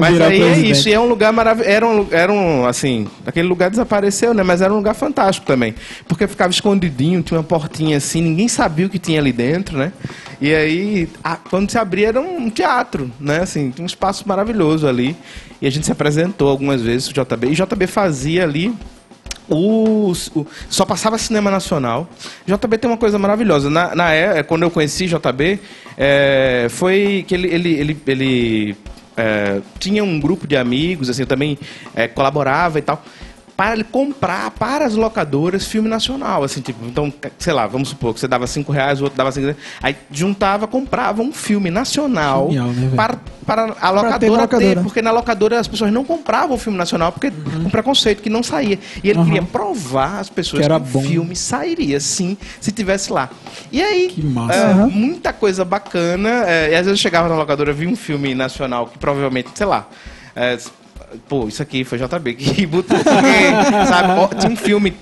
[0.00, 0.70] Mas aí é presidente.
[0.70, 1.70] isso, e é um lugar maravilhoso.
[1.70, 4.42] Era um, era um, assim, aquele lugar desapareceu, né?
[4.42, 5.74] Mas era um lugar fantástico também.
[6.08, 9.92] Porque ficava escondidinho, tinha uma portinha assim, ninguém sabia o que tinha ali dentro, né?
[10.40, 13.40] E aí, a- quando se abria, era um teatro, né?
[13.40, 15.16] Assim, tinha um espaço maravilhoso ali.
[15.60, 17.48] E a gente se apresentou algumas vezes o JB.
[17.48, 18.74] E JB fazia ali
[19.48, 22.08] os- o- só passava cinema nacional.
[22.46, 23.68] JB tem uma coisa maravilhosa.
[23.70, 25.58] Na, na é, quando eu conheci JB,
[25.96, 28.76] é, foi que ele, ele, ele, ele,
[29.16, 31.58] é, tinha um grupo de amigos, assim, eu também
[31.94, 33.02] é, colaborava e tal.
[33.62, 36.42] Para ele comprar para as locadoras filme nacional.
[36.42, 39.30] Assim, tipo, então, sei lá, vamos supor que você dava cinco reais, o outro dava
[39.30, 39.60] cinco reais.
[39.80, 44.80] Aí juntava, comprava um filme nacional Genial, né, para, para a ter locadora ter, locadora.
[44.82, 48.80] porque na locadora as pessoas não compravam filme nacional porque com preconceito que não saía.
[49.02, 49.24] E ele Uhum.
[49.26, 51.02] queria provar às pessoas Que que, o bom.
[51.02, 53.30] filme sairia sim se tivesse lá.
[53.70, 54.12] E aí,
[54.50, 54.90] é, Uhum.
[54.90, 56.44] muita coisa bacana.
[56.48, 59.66] é, e às vezes eu chegava na locadora, via um filme nacional que provavelmente, sei
[59.66, 59.86] lá.
[60.34, 60.58] é,
[61.28, 62.96] pô, isso aqui foi JB que botou.
[62.98, 64.36] porque, sabe?
[64.40, 64.94] Tinha um filme,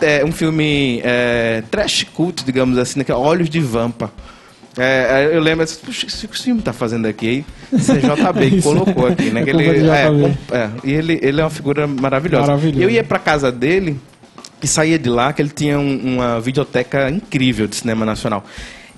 [0.00, 4.10] é, um filme é, trash cult, digamos assim, que é Olhos de Vampa.
[4.76, 7.44] É, eu lembro, assim, puxa, o que esse filme tá fazendo aqui?
[7.72, 9.42] Isso é JB que colocou aqui, né?
[9.42, 12.46] É ele, é, é, e ele, ele é uma figura maravilhosa.
[12.48, 12.82] Maravilhoso.
[12.82, 13.96] Eu ia pra casa dele
[14.60, 18.44] e saía de lá que ele tinha um- uma videoteca incrível de cinema nacional.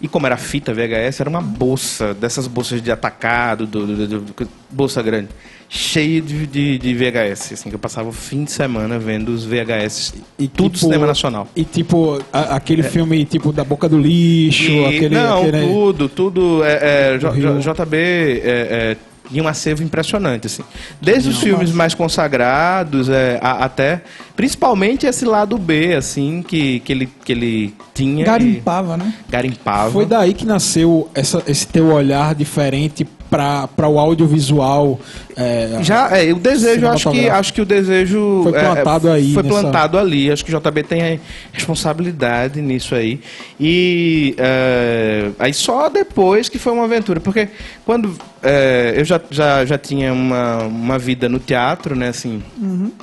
[0.00, 4.20] E como era fita VHS, era uma bolsa, dessas bolsas de atacado, do, do- do-
[4.20, 5.28] do- bolsa grande,
[5.68, 7.52] cheia de, de, de VHS.
[7.52, 11.06] Assim, que eu passava o fim de semana vendo os VHS e tudo tipo, cinema
[11.06, 11.48] nacional.
[11.56, 15.14] E tipo, a- aquele filme tipo da boca do lixo, E- aquele.
[15.14, 16.64] não, aquele- tudo, tudo.
[16.64, 18.96] É, é, J- JB é, é,
[19.28, 20.62] tinha um acervo impressionante, assim.
[21.02, 24.02] Desde os Não, filmes mas- mais consagrados é, a- até,
[24.36, 28.22] principalmente esse lado B, assim, que, que, ele, que ele tinha.
[28.22, 29.12] e Garimpava, né?
[29.28, 29.90] Garimpava.
[29.90, 34.98] Foi daí que nasceu essa- esse teu olhar diferente para o audiovisual.
[35.36, 38.40] é, Já, é, o desejo, acho que, acho que o desejo.
[38.44, 40.30] Foi é, plantado aí Foi nessa- plantado ali.
[40.30, 41.20] Acho que o JB tem
[41.52, 43.20] responsabilidade nisso aí.
[43.58, 47.20] E é, aí só depois que foi uma aventura.
[47.20, 47.48] Porque
[47.84, 52.08] quando é, eu já, já, já tinha uma, uma vida no teatro, né?
[52.08, 52.42] Assim,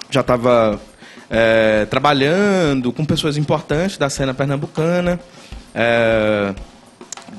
[0.09, 0.79] já estava
[1.89, 5.19] trabalhando com pessoas importantes da cena pernambucana.
[5.73, 6.53] é,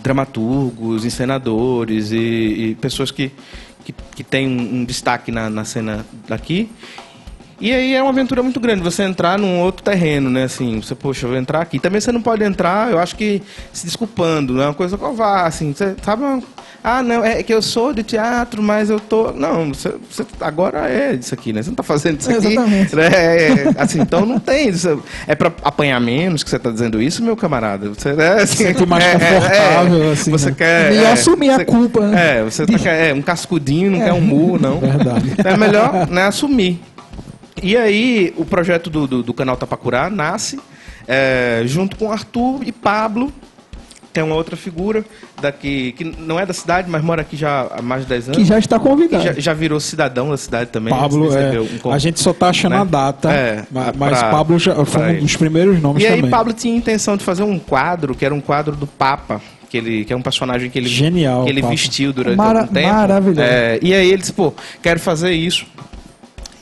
[0.04, 3.32] dramaturgos, encenadores e, e pessoas que,
[3.84, 6.68] que, que têm um, destaque na, na cena daqui.
[7.58, 10.44] E aí é uma aventura muito grande, você entrar num outro terreno, né?
[10.44, 11.78] Assim, você, poxa, eu vou entrar aqui.
[11.78, 13.40] Também você não pode entrar, eu acho que
[13.72, 16.44] se desculpando, não é uma coisa covarde, assim, você sabe?
[16.86, 19.32] Ah, não, é que eu sou de teatro, mas eu tô.
[19.32, 21.62] Não, você, você agora é isso aqui, né?
[21.62, 22.46] Você não tá fazendo isso aqui.
[22.48, 22.94] Exatamente.
[22.94, 23.06] né?
[23.06, 24.68] É, é, assim, então não tem.
[24.68, 27.88] Isso, é pra apanhar menos que você tá dizendo isso, meu camarada.
[27.88, 30.12] Você é assim, Sente mais é, é, confortável, é.
[30.12, 30.54] assim, Você né?
[30.58, 30.92] quer.
[30.92, 32.38] E é, assumir a você- culpa, né?
[32.40, 34.78] É, você tá, quer- é, um cascudinho, não quer um murro, não.
[34.78, 35.32] Verdade.
[35.42, 36.82] É melhor né, assumir.
[37.62, 40.60] E aí, o projeto do, do, do canal Tapacurá nasce
[41.08, 43.32] é, junto com Arthur e Pablo,
[44.20, 45.04] é uma outra figura
[45.40, 48.38] daqui, que não é da cidade, mas mora aqui já há mais de 10 anos.
[48.38, 49.24] Que já está E convidado.
[49.24, 50.92] já, já virou cidadão da cidade também.
[50.94, 52.78] Pablo, recebeu é, um a gente só tá achando né?
[52.80, 56.16] a data, É, ma- pra- mas Pablo já foi um dos primeiros nomes E aí,
[56.16, 56.30] também.
[56.30, 60.04] Pablo tinha intenção de fazer um quadro, que era um quadro do Papa, que, ele,
[60.04, 61.72] que é um personagem que ele, Genial, que ele Papa.
[61.72, 62.88] vestiu durante Mara- algum tempo.
[62.92, 63.40] maravilhoso.
[63.40, 65.66] É, e aí ele disse, pô, quero fazer isso.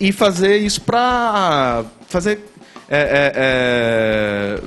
[0.01, 2.41] E fazer isso pra fazer.
[2.91, 4.61] é, é, é,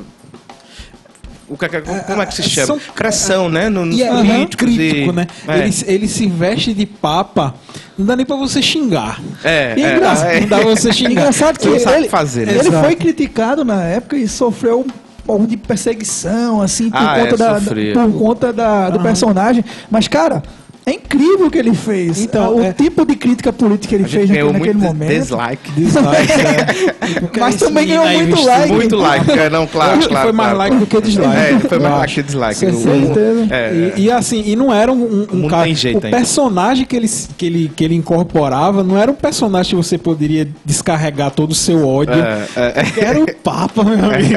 [1.48, 1.68] o que,
[2.08, 2.68] como é que se é, chama?
[2.68, 3.70] são- Pressão, né?
[3.70, 5.28] No, nos E é políticos crítico, e- né?
[5.48, 5.60] É.
[5.60, 7.54] Ele, ele se veste de papa,
[7.98, 9.22] não dá nem pra você xingar.
[9.44, 10.40] É, E é, engraçado, é.
[10.42, 11.12] não dá pra você xingar.
[11.12, 12.54] Engraçado que sabe ele, fazer, né?
[12.58, 14.88] ele foi criticado na época e sofreu um
[15.26, 17.62] pouco de perseguição, assim, por Ah, conta, é, da,
[17.94, 19.64] por conta da, do personagem.
[19.90, 20.42] Mas, cara,
[20.86, 22.22] é incrível o que ele fez.
[22.22, 25.10] Então, o é- tipo de crítica política que ele fez naquele, naquele muito momento.
[25.10, 25.72] dislike.
[25.72, 27.20] Dislike, né?
[27.22, 28.72] Porque Mas também ganhou muito like.
[28.72, 30.24] Muito like, é, não, claro, que claro.
[30.24, 30.58] foi mais claro.
[30.58, 31.36] like do que dislike.
[31.36, 32.66] É, foi mais like que dislike.
[32.66, 33.48] Com certeza.
[33.52, 35.64] é, E, e assim, e não era um, um, um cara.
[35.64, 36.18] tem jeito o ainda.
[36.18, 40.48] personagem que ele, que, ele, que ele incorporava não era um personagem que você poderia
[40.64, 42.14] descarregar todo o seu ódio.
[42.14, 43.06] É, é, é.
[43.06, 44.36] Era o Papa, meu amigo.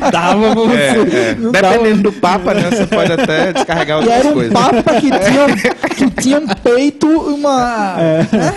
[0.00, 0.76] Não dava pra você.
[0.76, 1.36] É, é.
[1.38, 2.68] Não dava- Dependendo do Papa, né?
[2.70, 4.52] Você pode até descarregar E outras era um coisas.
[4.52, 7.96] papa que tinha, que tinha um peito, uma.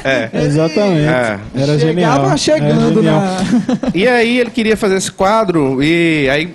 [0.03, 0.29] É.
[0.45, 1.07] Exatamente.
[1.07, 1.39] É.
[1.55, 2.37] Era Chegava genial.
[2.37, 3.21] chegando Era genial.
[3.21, 3.91] na.
[3.95, 6.53] E aí ele queria fazer esse quadro e aí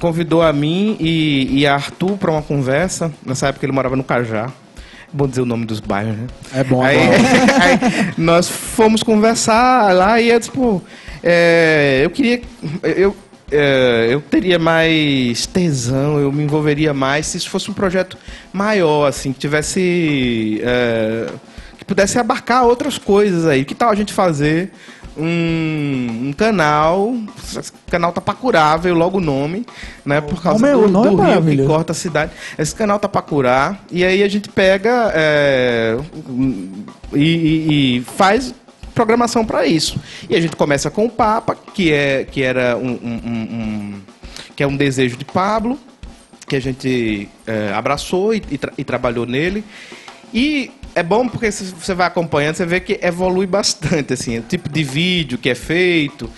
[0.00, 3.12] convidou a mim e, e a Arthur para uma conversa.
[3.24, 4.50] Nessa época ele morava no Cajá.
[5.12, 6.26] Bom dizer o nome dos bairros, né?
[6.52, 7.12] É bom, Aí, é bom.
[8.02, 10.82] aí nós fomos conversar lá e eu disse, pô,
[11.22, 12.42] é, eu queria.
[12.82, 13.14] Eu,
[13.50, 18.16] é, eu teria mais tesão, eu me envolveria mais se isso fosse um projeto
[18.52, 20.60] maior, assim, que tivesse.
[20.62, 21.26] é,
[21.78, 23.64] que pudesse abarcar outras coisas aí.
[23.64, 24.70] Que tal a gente fazer
[25.16, 27.14] um, um canal,
[27.90, 29.66] canal Tapacurá, veio logo o nome,
[30.04, 30.20] né?
[30.20, 32.32] Por causa nome é- do, o nome é do rio que corta a cidade.
[32.58, 35.96] Esse canal Tapacurá, e aí a gente pega é,
[37.12, 38.54] e, e- e faz
[38.94, 39.98] programação para isso.
[40.28, 44.00] E a gente começa com o Papa, que, é, que era um, um- um-
[44.54, 45.78] que é um desejo de Pablo,
[46.46, 49.64] que a gente é, abraçou e, e tra- e trabalhou nele.
[50.32, 54.42] E é bom porque se você vai acompanhando, você vê que evolui bastante, assim, o
[54.42, 56.30] tipo de vídeo que é feito.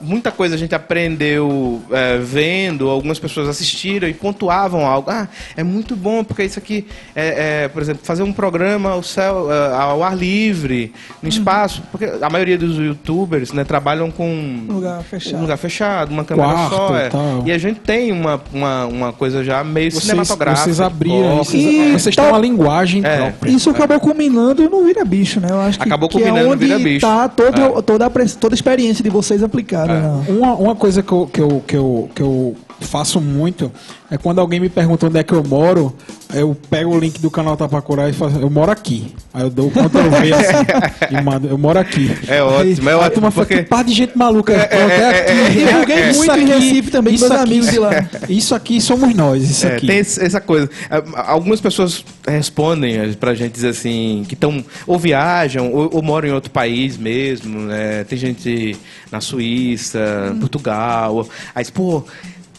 [0.00, 5.10] Muita coisa a gente aprendeu é, vendo, algumas pessoas assistiram e pontuavam algo.
[5.10, 9.02] Ah, é muito bom porque isso aqui, é, é, por exemplo, fazer um programa ao,
[9.02, 14.64] céu, é, ao ar livre, no espaço, porque a maioria dos youtubers né, trabalham com
[14.68, 15.36] Lugar fechado.
[15.36, 16.96] um lugar fechado, uma câmera Quarto só.
[16.96, 17.10] e é.
[17.46, 20.64] E a gente tem uma, uma, uma coisa já meio Vocês, cinematográfica.
[20.64, 23.16] vocês abriram, vocês, vocês tal- têm uma linguagem É.
[23.16, 23.50] própria.
[23.50, 25.48] Isso acabou culminando no Vira Bicho, né?
[25.50, 27.00] Eu acho que, Acabou que é culminando no onde Vira Bicho.
[27.06, 27.82] tá todo, É.
[27.82, 29.92] toda, a, toda a experiência de vocês aplicada.
[29.92, 30.00] É.
[30.00, 30.24] né?
[30.28, 33.72] Uma, uma coisa que eu, que, eu, que, eu, que eu faço muito
[34.10, 35.94] é quando alguém me pergunta onde é que eu moro,
[36.40, 39.14] eu pego o link do canal Tapacurá e falo, eu moro aqui.
[39.32, 42.10] Aí eu dou o Ctrl V assim, e mando, eu moro aqui.
[42.28, 44.52] É ótimo, é Aí, a ótimo, turma fala, porque- que par de gente maluca.
[44.52, 45.30] É, é, é, aqui.
[45.30, 47.90] é, E divulguei Isso muito em aqui- Recife também, isso meus aqui- amigos de lá.
[48.28, 49.86] Isso aqui somos nós, isso É, aqui.
[49.86, 50.68] tem essa coisa.
[50.90, 56.28] É, Algumas pessoas respondem pra gente dizer assim, que estão ou viajam ou, ou moram
[56.28, 58.04] em outro país mesmo, né?
[58.04, 58.76] Tem gente
[59.10, 61.26] na Suíça, Portugal.
[61.54, 62.04] Aí, diz, pô,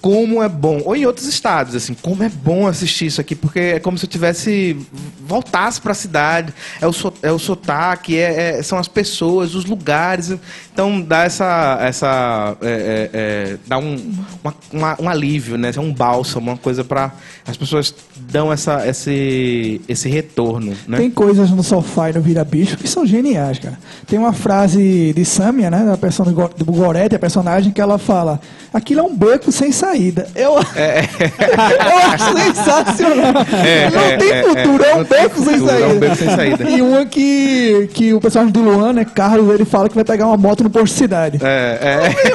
[0.08, 3.60] como é bom, ou em outros estados, assim, como é bom assistir isso aqui, porque
[3.60, 4.78] é como se eu tivesse
[5.20, 9.54] voltasse para a cidade, é o, so- é o sotaque, é, é- são as pessoas,
[9.54, 10.34] os lugares,
[10.72, 15.80] então dá essa, essa é, é, é, dá um, uma- uma- um alívio, né, é
[15.82, 17.12] um bálsamo, uma coisa para
[17.46, 20.98] as pessoas dão essa, esse, esse retorno, né?
[21.00, 23.78] Tem coisas no sofá e no Vira Bicho que são geniais, cara.
[24.06, 25.84] Tem uma frase de Samia, né?
[25.86, 26.24] Da person...
[26.24, 28.39] do Gorete, a personagem, que ela fala:
[28.74, 30.28] aquilo é um beco sem saída.
[30.36, 33.34] Eu, eu acho sensacional.
[33.66, 34.96] É, não é, tem é, futuro, é, é.
[34.96, 36.00] um beco sem futuro, é um saída.
[36.00, 36.70] beco sem saída.
[36.70, 39.06] E uma que, que o personagem do Luan, né?
[39.06, 41.40] Carlos, ele fala que vai pegar uma moto no posto de cidade.
[41.44, 42.16] É, é.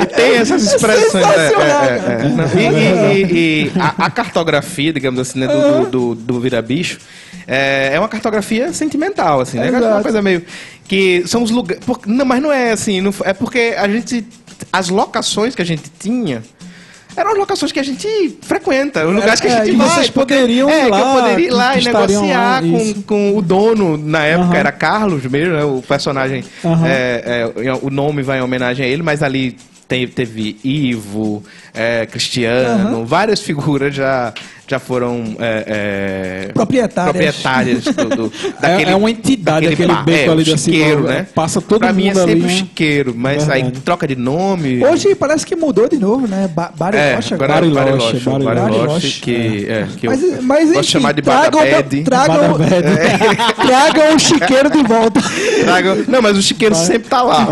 [0.00, 1.24] E tem essas expressões.
[1.24, 1.48] né?
[1.48, 3.14] É, é, é.
[3.14, 6.98] E, e- e- a, a cartografia, digamos assim, né, do, do, do, do Vira Bicho,
[7.46, 9.68] é, é uma cartografia sentimental, assim, né?
[9.68, 10.02] É uma Exato.
[10.02, 10.42] coisa meio.
[10.86, 11.82] Que são os lugares.
[12.26, 13.00] Mas não é assim.
[13.00, 14.24] não é porque a gente.
[14.72, 16.42] As locações que a gente tinha.
[17.16, 19.88] Eram as locações que a gente frequenta, os lugares que a é, gente e vai.
[19.88, 23.02] vocês porque- poderiam é, ir que lá, eu poderia ir lá e negociar lá, com,
[23.02, 25.62] com o dono, na época era Carlos mesmo, né?
[25.62, 26.42] O personagem,
[26.84, 32.04] é, é, o nome vai em homenagem a ele, mas ali tem- teve Ivo, é,
[32.06, 34.32] Cristiano, várias figuras já,
[34.66, 37.12] já foram é, é, Proprietárias.
[37.12, 40.96] proprietárias do, do- É- é uma entidade daquele aquele beco é, ali o da chiqueiro,
[41.00, 41.26] Silva, né?
[41.34, 42.56] passa todo pra mim é mundo ali, sempre o né?
[42.58, 43.80] chiqueiro, mas aí Verdade.
[43.84, 44.84] troca de nome.
[44.84, 46.48] Hoje parece que mudou de novo, né?
[46.54, 47.52] Ba Bariloche é, agora.
[47.54, 49.20] Bariloche, Bariloche, Bariloche.
[49.20, 52.04] Que, é, que eu Mas, mas gosto enfim, de chamar de Badabed.
[52.04, 52.54] tragam,
[53.66, 55.20] tragam o chiqueiro de volta.
[55.64, 57.46] Traga- Não, mas o chiqueiro sempre tá lá.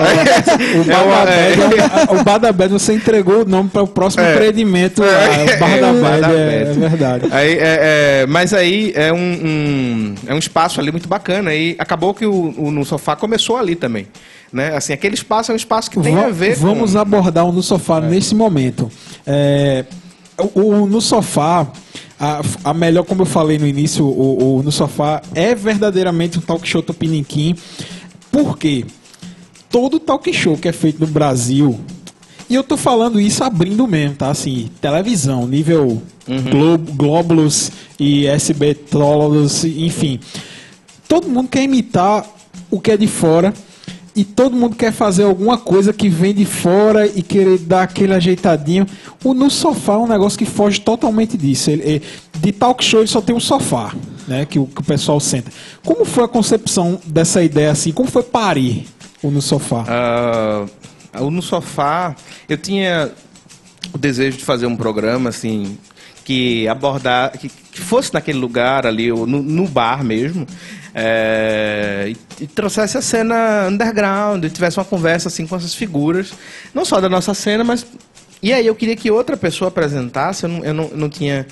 [2.10, 5.02] O Badabed, é, você entregou o nome para o próximo empreendimento.
[5.02, 5.56] É.
[5.56, 7.28] Badabed, é, é verdade.
[7.34, 11.54] Aí, é, é, mas aí é um, um- é um espaço ali muito bacana.
[11.54, 14.06] E acabou que o, o No Sofá começou ali também.
[14.52, 14.74] Né?
[14.76, 16.98] Assim, aquele espaço é um espaço que tem Va- a ver Vamos com...
[16.98, 18.90] abordar o No Sofá nesse momento.
[19.26, 19.84] É,
[20.54, 21.66] o, o No Sofá,
[22.20, 26.42] a, a melhor, como eu falei no início, o, o No Sofá é verdadeiramente um
[26.42, 27.54] talk show tupiniquim.
[28.30, 28.84] Por quê?
[29.70, 31.80] Todo talk show que é feito no Brasil,
[32.50, 34.28] e eu tô falando isso abrindo mesmo, tá?
[34.28, 36.02] Assim, televisão, nível
[36.96, 38.76] Glóbulos e SB
[39.76, 40.20] enfim.
[41.08, 42.24] Todo mundo quer imitar
[42.70, 43.52] o que é de fora
[44.14, 48.12] e todo mundo quer fazer alguma coisa que vem de fora e querer dar aquele
[48.14, 48.86] ajeitadinho.
[49.24, 51.70] O No Sofá é um negócio que foge totalmente disso.
[51.70, 52.02] Ele, ele-
[52.38, 53.94] de talk show ele só tem um sofá,
[54.26, 54.44] né?
[54.44, 55.50] Que o, que o pessoal senta.
[55.84, 57.92] Como foi a concepção dessa ideia assim?
[57.92, 58.84] Como foi parir
[59.22, 59.84] o No Sofá?
[59.88, 60.66] Ah,
[61.20, 62.16] o no sofá,
[62.48, 63.12] eu tinha
[63.92, 65.76] o desejo de fazer um programa assim
[66.24, 70.46] que abordar, que, que fosse naquele lugar ali, ou no, no bar mesmo,
[70.94, 76.32] é, e, e trouxesse a cena underground, e tivesse uma conversa assim com essas figuras,
[76.74, 77.86] não só da nossa cena, mas
[78.42, 81.46] e aí eu queria que outra pessoa apresentasse, eu não, eu não, não tinha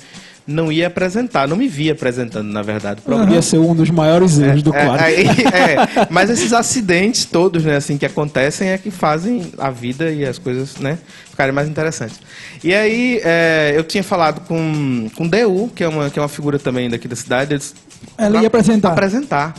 [0.47, 2.99] não ia apresentar, não me via apresentando, na verdade.
[2.99, 3.27] o programa.
[3.27, 5.05] Podia ser um dos maiores erros do É, quadro.
[5.05, 10.09] aí- é, mas esses acidentes todos, né, assim, que acontecem é que fazem a vida
[10.11, 10.97] e as coisas, né,
[11.29, 12.19] ficarem mais interessantes.
[12.63, 16.21] E aí, é, eu tinha falado com, com o DU, que é, uma, que é
[16.21, 17.53] uma figura também daqui da cidade.
[17.53, 17.73] eles-
[18.17, 18.91] Ela ia apresentar.
[18.91, 19.53] Apresentar.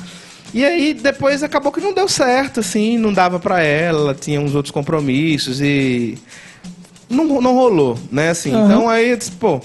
[0.52, 4.54] E aí, depois acabou que não deu certo, assim, não dava pra ela, tinha uns
[4.54, 6.18] outros compromissos e
[7.08, 8.52] não, não rolou, né, assim.
[8.52, 8.64] Aham.
[8.66, 9.60] Então aí, eu disse, pô,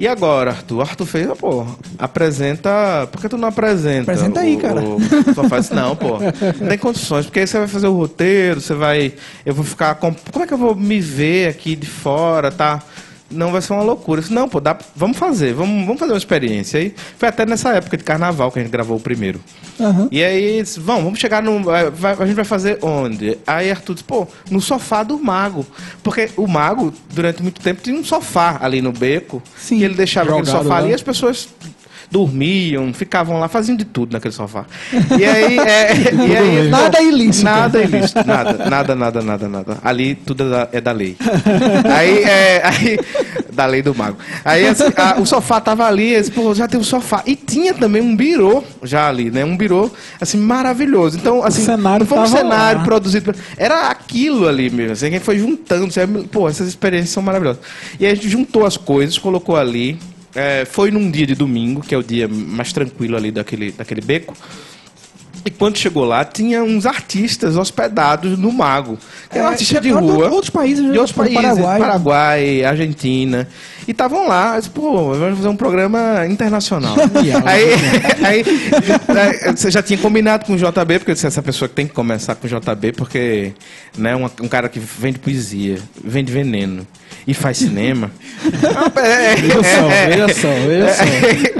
[0.00, 0.80] e agora, Arthur?
[0.80, 1.64] Arthur fez, pô,
[1.98, 3.06] apresenta.
[3.12, 4.10] Por que tu não apresenta?
[4.10, 4.80] Apresenta aí, o- cara.
[4.80, 4.98] o-
[5.34, 6.18] Só faz, não, pô,
[6.60, 9.12] não tem condições, porque aí você vai fazer o roteiro, você vai.
[9.44, 9.94] Eu vou ficar.
[9.96, 12.82] com- Como é que eu vou me ver aqui de fora, tá?
[13.30, 14.20] Não vai ser uma loucura.
[14.20, 16.78] Disse, não, pô, dá, vamos fazer, vamos, vamos fazer uma experiência.
[16.80, 19.40] E foi até nessa época de carnaval que a gente gravou o primeiro.
[19.80, 20.08] Aham.
[20.10, 21.62] E aí, disse, vamos, vamos chegar no.
[21.62, 23.38] vai- a gente vai fazer onde?
[23.46, 25.64] Aí Arthur disse, pô, no sofá do mago.
[26.02, 29.42] Porque o mago, durante muito tempo, tinha um sofá ali no beco.
[29.56, 29.78] Sim.
[29.78, 30.80] E ele deixava aquele Jogado sofá lá.
[30.80, 31.48] ali e as pessoas
[32.10, 34.64] dormiam, ficavam lá, faziam de tudo naquele sofá.
[35.18, 35.58] E aí.
[35.58, 35.92] é,
[36.26, 37.44] e aí Nada ilícito.
[37.44, 39.78] Nada ilícito, nada, nada, nada, nada, nada.
[39.82, 41.16] Ali tudo é da, é da lei.
[41.94, 42.98] Aí, é, aí,
[43.52, 44.16] da lei do mago.
[44.44, 47.22] Aí assim, a- o sofá tava ali, esse, pô, já tem um sofá.
[47.26, 49.44] E tinha também um birô já ali, né?
[49.44, 51.16] Um birô, assim, maravilhoso.
[51.16, 52.84] Então, assim, cenário não foi um cenário lá.
[52.84, 53.34] produzido.
[53.56, 54.92] Era aquilo ali mesmo.
[54.92, 55.90] Assim, quem foi juntando.
[55.90, 57.60] Você, pô, essas experiências são maravilhosas.
[57.98, 59.98] E aí a gente juntou as coisas, colocou ali.
[60.34, 64.00] É, foi num dia de domingo, que é o dia mais tranquilo ali daquele, daquele
[64.00, 64.36] beco.
[65.42, 68.98] E quando chegou lá, tinha uns artistas hospedados no Mago.
[69.30, 70.28] Que eram É, artistas de de rua.
[70.28, 70.92] outros países, né?
[70.92, 71.34] De outros países.
[71.40, 71.78] Paraguai.
[71.80, 73.48] Paraguai, Argentina.
[73.88, 74.58] E estavam lá.
[74.58, 76.94] disse, Pô, vamos fazer um programa internacional.
[77.46, 77.72] aí,
[78.22, 78.44] aí,
[79.46, 81.86] aí, você já tinha combinado com o JB, porque eu disse, essa pessoa que tem
[81.86, 83.52] que começar com o JB, porque
[83.96, 86.86] né, uma- um cara que vende poesia, vende veneno
[87.26, 88.10] e faz cinema.
[88.96, 91.04] é, Veja só, veja só, veja só.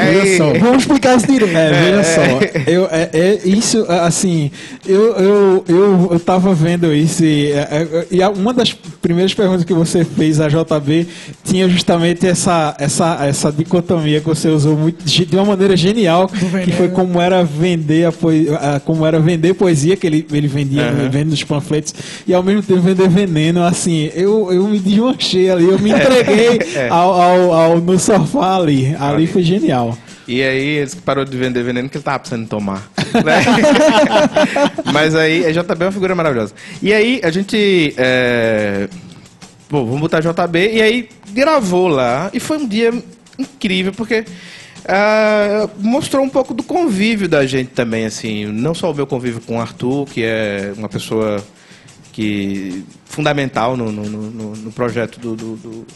[0.04, 0.52] Veja só.
[0.58, 1.56] Vamos explicar isso direito.
[1.56, 2.60] É, veja só.
[2.70, 4.50] Eu, é, é isso, é, assim,
[4.86, 7.58] eu, eu, eu, eu tava vendo isso e, é,
[7.92, 11.06] é, e a- uma das primeiras perguntas que você fez a JB
[11.44, 16.28] tinha justamente essa, essa, essa dicotomia que você usou muito, de de uma maneira genial,
[16.64, 20.90] que foi como era vender a poesia, como era vender poesia, que ele, ele vendia,
[21.10, 21.94] vende nos panfletos,
[22.26, 26.58] e ao mesmo tempo vender veneno, assim, eu, eu me desmanchei ali, eu me entreguei
[26.74, 26.88] É.
[26.88, 29.96] ao, ao, ao- no sofá ali, ali foi genial.
[30.28, 32.88] E aí eles que parou de vender veneno que ele tava precisando tomar.
[33.24, 33.42] né?
[34.92, 36.54] Mas aí a JB é uma figura maravilhosa.
[36.82, 37.94] E aí a gente.
[37.96, 38.88] É...
[39.68, 40.70] Bom, vamos botar JB.
[40.74, 42.30] E aí gravou lá.
[42.32, 42.92] E foi um dia
[43.38, 44.24] incrível, porque.
[44.86, 48.46] ah, mostrou um pouco do convívio da gente também, assim.
[48.46, 51.42] Não só o meu convívio com o Arthur, que é uma pessoa
[52.12, 55.86] que fundamental no, no, no- no projeto do- do- do,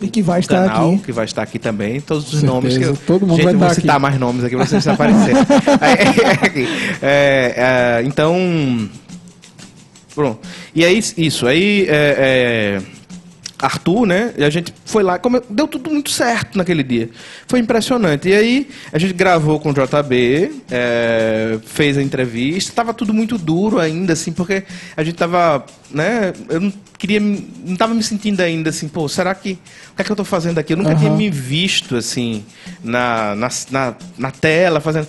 [0.00, 1.02] E que vai estar canal, aqui.
[1.04, 2.00] que vai estar aqui também.
[2.00, 2.96] Todos os nomes que eu...
[2.96, 4.02] todo mundo Gente, vai vou citar aqui.
[4.02, 5.34] mais nomes aqui vocês aparecerem.
[5.80, 6.68] Aí, aqui.
[7.02, 8.88] É, é, então...
[10.14, 10.40] Pronto.
[10.74, 11.46] E aí, isso.
[11.46, 11.86] Aí...
[11.88, 12.97] é, é,
[13.60, 14.32] Arthur, né?
[14.36, 17.10] E a gente foi lá, deu tudo muito certo naquele dia.
[17.46, 18.28] Foi impressionante.
[18.28, 23.36] E aí a gente gravou com o JB, é, fez a entrevista, tava tudo muito
[23.36, 24.62] duro ainda, assim, porque
[24.96, 26.32] a gente tava, né?
[26.48, 29.52] Eu não queria, não tava me sentindo ainda assim, pô, será que
[29.92, 30.72] o que é que eu tô fazendo aqui?
[30.72, 31.16] Eu nunca tinha Aham.
[31.18, 32.44] me visto assim
[32.82, 35.06] na, na, na, na tela fazendo,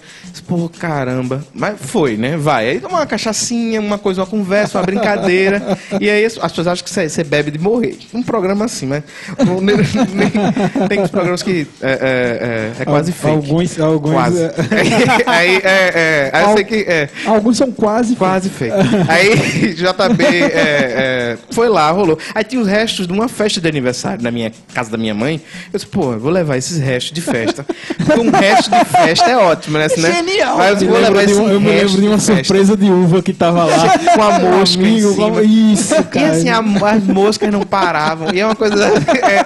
[0.48, 1.44] pô, caramba.
[1.54, 2.38] Mas foi, né?
[2.38, 2.70] Vai.
[2.70, 5.78] Aí uma cachaçinha, uma coisa, uma conversa, uma brincadeira.
[6.00, 7.98] e aí as as pessoas acham que você, bebe de morrer.
[8.14, 9.04] Um programa assim, mas
[9.46, 9.76] não- nem-
[10.14, 13.36] nem- tem uns programas que é, é, é, é quase Al- fake.
[13.36, 14.44] Alguns, alguns Quase.
[14.44, 14.54] é,
[15.28, 18.16] aí, é, é, aí eu sei que é, Alguns são quase.
[18.16, 18.74] Quase fake.
[19.08, 20.24] Aí JB
[20.70, 20.94] é,
[21.34, 22.18] é, foi lá, rolou.
[22.34, 25.42] Aí tinha os restos de uma festa de aniversário na minha casa da minha mãe.
[25.74, 27.66] Eu disse, pô, eu vou levar esses restos de festa.
[27.98, 29.88] Porque um resto de festa é ótimo, né?
[29.98, 30.12] né?
[30.14, 30.58] Genial.
[30.58, 32.36] Mas eu vou levar de esse uma- eu me lembro de uma festa.
[32.44, 33.98] surpresa de uva que tava lá.
[34.16, 35.42] Com a mosca Amigo.
[35.42, 36.28] Isso, E cara.
[36.32, 38.34] assim, a- as moscas não paravam.
[38.34, 38.86] E é uma coisa.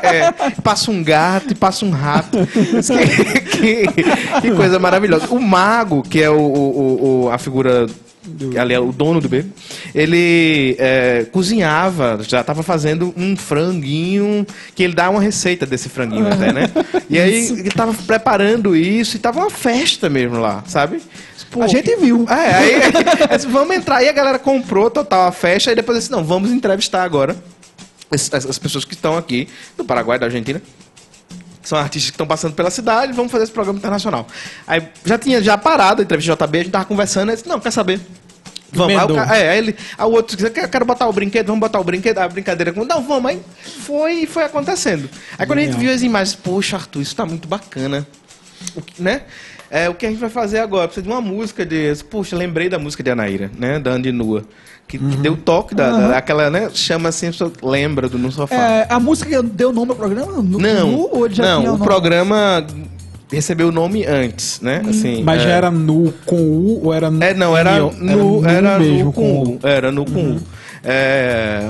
[0.04, 0.34] é, é,
[0.64, 2.38] passa um gato e passa um rato.
[3.52, 5.28] Que, que- que coisa maravilhosa.
[5.30, 7.88] O mago, que é o, o- o- a figura.
[8.60, 9.50] Ali é o dono do beco.
[9.94, 16.28] Ele é, cozinhava, já estava fazendo um franguinho, que ele dá uma receita desse franguinho
[16.28, 16.70] até, né?
[17.10, 21.02] E aí ele estava preparando isso e tava uma festa mesmo lá, sabe?
[21.52, 22.26] Pô, A gente viu.
[22.30, 22.76] é, aí,
[23.30, 23.98] aí disse, vamos entrar.
[23.98, 27.36] Aí a galera comprou total a festa e depois disse, não, vamos entrevistar agora
[28.10, 30.62] as, as- as pessoas que estão aqui, do Paraguai, da Argentina,
[31.70, 34.28] são artistas que estão passando pela cidade, vamos fazer esse programa internacional.
[34.68, 37.60] Aí já tinha já parado a entrevista JB, a gente tava conversando, aí disse, não,
[37.60, 38.00] quer saber?
[38.74, 38.98] Vamos.
[38.98, 41.60] Aí, o é, aí ele, aí o outro disse, quero, quero botar o brinquedo, vamos
[41.60, 42.84] botar o brinquedo, a brincadeira com.
[42.84, 45.10] Não, vamos, aí foi e foi acontecendo.
[45.38, 48.06] Aí quando a gente viu as imagens, poxa, Arthur, isso tá muito bacana.
[48.76, 49.22] O que, né?
[49.70, 50.88] É, o que a gente vai fazer agora?
[50.88, 51.94] Precisa de uma música de.
[52.10, 53.80] Puxa, lembrei da música de Anaíra, né?
[53.80, 54.44] Da Andy Nua.
[54.88, 56.70] Que, que deu toque da, da- aquela, né?
[56.74, 57.30] Chama assim,
[57.64, 58.54] lembra do No Sofá.
[58.56, 60.32] É, a música que deu nome ao programa?
[60.34, 61.86] No, não, Nu, ou já não, tinha o nome?
[61.86, 62.68] programa
[63.32, 64.84] recebeu o nome antes, né?
[64.88, 68.48] Assim, Mas é, já era nu com U ou era É, não, era nu, no,
[68.48, 69.50] era no mesmo com U.
[69.56, 69.60] U.
[69.64, 70.42] Era no com U.
[70.84, 71.70] É,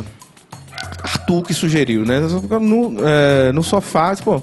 [1.03, 2.19] Arthur que sugeriu, né?
[2.59, 4.41] No, é, no sofá, pô.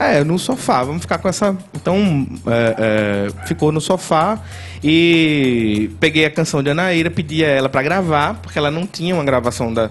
[0.00, 1.54] É, no sofá, vamos ficar com essa.
[1.74, 4.40] Então, é, é, ficou no sofá
[4.82, 9.14] e peguei a canção de Anaíra, pedi a ela pra gravar, porque ela não tinha
[9.14, 9.90] uma gravação da.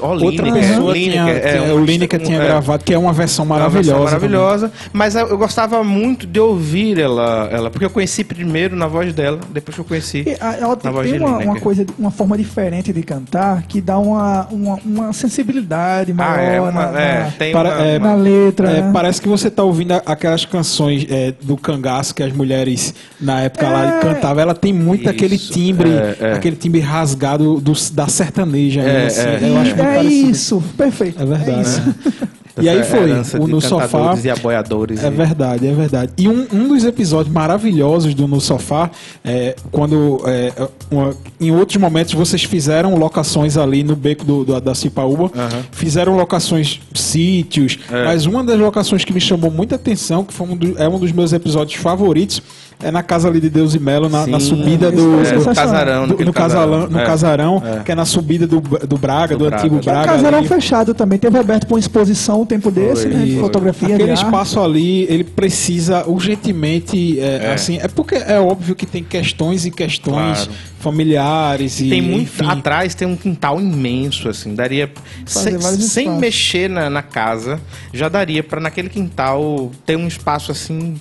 [0.00, 2.44] Ó, Outra Lineker, pessoa Lineker, tinha, é, tinha- o Lineker um- tinha é.
[2.46, 3.90] gravado, que é uma versão É uma maravilhosa.
[3.90, 4.72] versão maravilhosa.
[4.90, 9.38] Mas eu, gostava muito de ouvir ela, ela, porque eu conheci primeiro na voz dela,
[9.52, 10.24] depois que eu conheci.
[10.26, 13.98] E, a- ela tem de uma, uma coisa, uma forma diferente de cantar que dá
[13.98, 18.14] uma, uma, uma sensibilidade maior Ah, é, uma, na, é, na- tem Para- é, na
[18.14, 18.70] letra.
[18.70, 18.90] É, né?
[18.94, 23.68] parece que você tá ouvindo aquelas canções é, do cangaço que as mulheres na época
[23.68, 24.00] lá É.
[24.22, 24.42] cantavam.
[24.42, 26.32] Ela tem muito Isso, aquele timbre, é, é.
[26.34, 28.80] aquele timbre rasgado do- da sertaneja.
[28.80, 29.28] É, mesmo, assim.
[29.28, 29.48] é.
[29.48, 30.30] Eu acho muito é parecido.
[30.30, 31.22] isso, perfeito.
[31.22, 31.60] É verdade.
[31.62, 31.82] isso.
[32.60, 33.10] E aí foi,
[33.40, 34.14] o No Sofá.
[34.22, 35.02] e aboiadores.
[35.02, 36.12] É e- verdade, é verdade.
[36.18, 38.90] E um, um dos episódios maravilhosos do No Sofá
[39.24, 40.52] é quando é,
[40.90, 45.62] uma- em outros momentos vocês fizeram locações ali no beco do, do- da Cipaúba, Aham.
[45.72, 48.04] fizeram locações sítios, É.
[48.04, 50.98] mas uma das locações que me chamou muita atenção, que foi um do- é um
[50.98, 52.42] dos meus episódios favoritos,
[52.82, 55.32] é na casa ali de Deus e Melo, na, na subida Isso do, é É,
[55.32, 57.04] do- no casarão, do- no casarão, no É.
[57.06, 57.82] casarão É.
[57.82, 59.90] que é na subida do, do Braga, do, Do antigo Braga.
[59.90, 60.12] É um Braga.
[60.18, 60.48] casarão ali.
[60.48, 61.18] fechado também.
[61.18, 63.24] Teve aberto para uma exposição um tempo desse, né?
[63.24, 63.40] De foi.
[63.40, 63.88] fotografia.
[63.88, 64.24] Aquele de arte.
[64.24, 67.52] espaço ali, ele precisa urgentemente, é, É.
[67.54, 70.50] assim, é porque é óbvio que tem questões e questões Claro.
[70.80, 72.46] familiares e Tem muito enfim.
[72.50, 74.90] atrás tem um quintal imenso assim daria
[75.24, 77.60] sem, mexer na, na casa
[77.92, 80.96] já daria para naquele quintal ter um espaço assim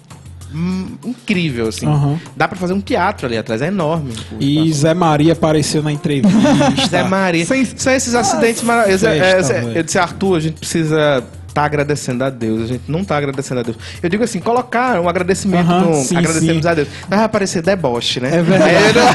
[0.54, 2.20] hum, incrível assim Aham.
[2.36, 4.72] dá para fazer um teatro ali atrás é enorme E.
[4.74, 6.38] Zé Maria apareceu na entrevista.
[6.90, 7.46] Zé Maria.
[7.46, 9.08] Sem- São esses acidentes maravilhosos.
[9.08, 12.64] festa, É, eu disse, Arthur, a gente precisa estar agradecendo a Deus.
[12.64, 13.78] A gente não está agradecendo a Deus.
[14.02, 16.70] Eu digo assim, colocar um agradecimento Aham, no sim, agradecemos sim.
[16.70, 16.88] a Deus.
[17.10, 18.38] Mas vai aparecer deboche, né?
[18.38, 18.74] É verdade.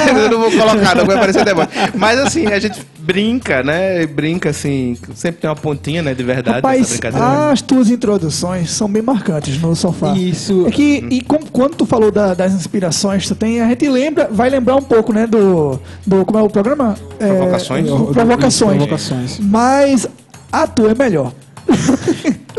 [0.09, 1.69] Eu não, eu não vou colocar, não vai aparecer deboche.
[1.95, 4.07] Mas assim, a gente brinca, né?
[4.07, 7.51] Brinca assim, sempre tem uma pontinha, né, de verdade nessa Rapaz, brincadeira.
[7.53, 10.13] as tuas introduções são bem marcantes no sofá.
[10.17, 10.67] Isso.
[10.67, 14.29] É que, e com- quando tu falou da- das inspirações, tu tem, a gente lembra,
[14.31, 16.97] vai lembrar um pouco, né, do, do como é o programa?
[17.21, 17.87] É, Provocações?
[17.87, 18.77] do Provocações.
[18.77, 19.39] Provocações.
[19.41, 20.07] Mas
[20.53, 21.33] a tua é melhor.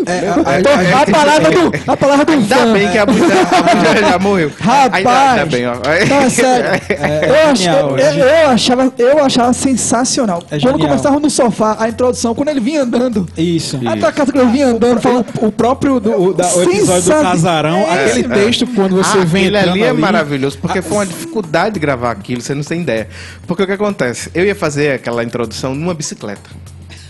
[0.08, 2.74] É, a, a palavra do, a palavra do Ainda fã.
[2.74, 4.52] bem que a mulher, a mulher já morreu.
[4.60, 5.74] Rapaz, Ainda, ainda bem, ó.
[5.76, 6.82] Não, é sério.
[6.90, 10.44] É, eu, ach- eu- é eu achava, eu achava sensacional.
[10.50, 13.28] É quando começava no sofá, a introdução, quando ele vinha andando.
[13.38, 13.80] Isso.
[13.88, 15.26] A tua casa que ele vinha andando, falando.
[15.42, 18.06] O próprio do, o, da- o episódio do casarão, É.
[18.06, 21.74] aquele texto quando você ah, vem aquele ali é ali, maravilhoso, porque foi uma dificuldade
[21.76, 23.08] de gravar aquilo, você não tem ideia.
[23.46, 24.30] Porque o que acontece?
[24.34, 26.50] Eu ia fazer aquela introdução numa bicicleta.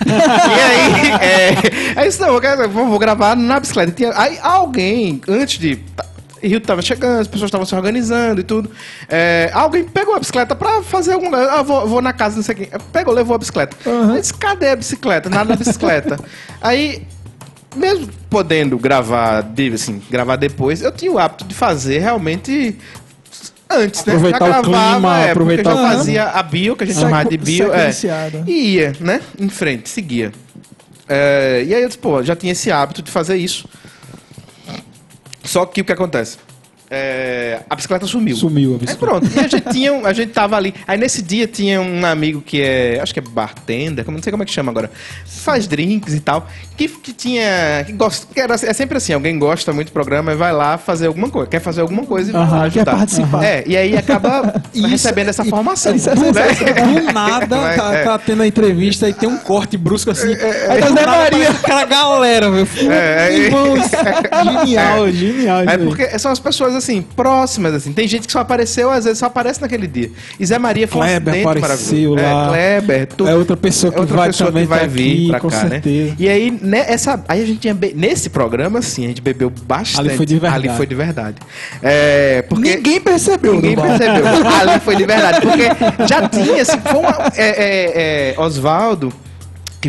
[0.06, 3.92] E aí, é, aí isso não, eu vou, vou gravar na bicicleta.
[3.92, 5.76] Tinha- aí alguém, antes de.
[5.78, 6.06] tá,
[6.42, 8.70] Rio tava chegando, as pessoas estavam se organizando e tudo.
[9.10, 11.34] é, alguém pegou a bicicleta pra fazer algum.
[11.34, 12.70] Ah, vou, vou na casa, não sei quem.
[12.92, 13.76] Pegou, levou a bicicleta.
[13.90, 14.16] Uhum.
[14.16, 15.30] Eu disse, cadê a bicicleta?
[15.30, 16.20] Nada da bicicleta.
[16.62, 17.06] aí
[17.76, 22.76] mesmo podendo gravar, assim, gravar depois, eu tinha o hábito de fazer realmente
[23.70, 24.14] antes, né?
[24.14, 25.98] Aproveitar o clima, é, aproveitar porque eu já o clima.
[25.98, 27.92] fazia a bio, que a gente chamava de bio, é,
[28.46, 29.22] e ia, né?
[29.40, 30.32] Em frente, seguia.
[31.08, 33.68] É, e aí eu disse, pô, já tinha esse hábito de fazer isso.
[35.44, 36.38] Só que o que acontece?
[36.90, 38.36] É, a bicicleta sumiu.
[38.36, 39.20] Sumiu a Aí bicicleta.
[39.20, 39.30] pronto.
[39.36, 40.74] E a gente tinha, um- a gente tava ali.
[40.88, 44.32] Aí nesse dia tinha um amigo que é, acho que é bartender, como não sei
[44.32, 44.90] como é que chama agora.
[45.26, 49.38] Faz drinks e tal, que, que tinha, que gosta, que era, é sempre assim, alguém
[49.38, 52.34] gosta muito do programa e vai lá fazer alguma coisa, quer fazer alguma coisa e
[52.34, 52.96] vai Aham, lá quer ajudar.
[52.98, 53.44] participar.
[53.44, 55.94] É, e aí acaba Isso- recebendo essa e- formação.
[55.96, 56.32] isso é né?
[56.32, 58.04] Do nada, Mas, tá, é.
[58.04, 60.32] tá tendo a entrevista e tem um corte brusco assim.
[60.34, 61.50] É, aí é, do Zé nada Maria.
[61.50, 62.92] aquela galera, meu filho.
[62.92, 63.38] É, é.
[63.40, 63.82] Irmãos,
[64.44, 65.62] genial, genial.
[65.64, 65.86] isso É aí.
[65.86, 67.92] porque são as pessoas assim, próximas, assim.
[67.94, 70.12] Tem gente que só apareceu, às vezes só aparece naquele dia.
[70.40, 72.50] E Zé Maria foi um Kleber acidente apareceu maravilhoso.
[72.52, 72.58] lá.
[72.58, 74.86] É, Kleber, tu- É outra pessoa que é outra vai pessoa também que vai tá
[74.88, 76.06] vir aqui, pra com cá, certeza.
[76.12, 76.16] né?
[76.20, 79.50] E aí, né, essa, aí a gente tinha be- nesse programa, sim, a gente bebeu
[79.50, 80.00] bastante.
[80.08, 80.68] Ali foi de verdade.
[80.68, 81.36] Ali foi de verdade.
[81.82, 83.54] É, porque Ninguém percebeu.
[83.54, 84.26] Ninguém percebeu.
[84.60, 85.42] Ali foi de verdade.
[85.42, 87.32] Porque já tinha, assim, foi uma.
[87.36, 89.12] É, é, é, Oswaldo,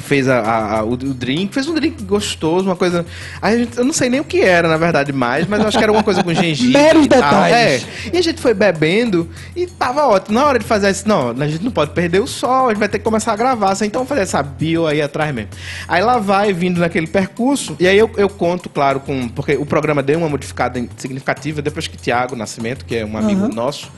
[0.01, 3.05] que fez a, a- a- o, drink, fez um drink gostoso, uma coisa.
[3.43, 5.77] A gente- eu não sei nem o que era, na verdade, mais, mas eu acho
[5.77, 6.73] que era uma coisa com gengibre.
[6.73, 7.19] Meros e tal.
[7.21, 7.57] detalhes.
[7.57, 8.11] É.
[8.15, 10.39] E a gente foi bebendo e tava ótimo.
[10.39, 12.79] Na hora de fazer isso, não, a gente não pode perder o sol, a gente
[12.79, 13.71] vai ter que começar a gravar.
[13.73, 15.51] assim, Então vamos fazer essa bio aí atrás mesmo.
[15.89, 19.29] Aí lá vai vindo naquele percurso, e aí eu, eu conto, claro, com.
[19.29, 23.45] Porque o programa deu uma modificada significativa depois que Tiago Nascimento, que é um amigo
[23.47, 23.55] Aham.
[23.55, 23.91] nosso,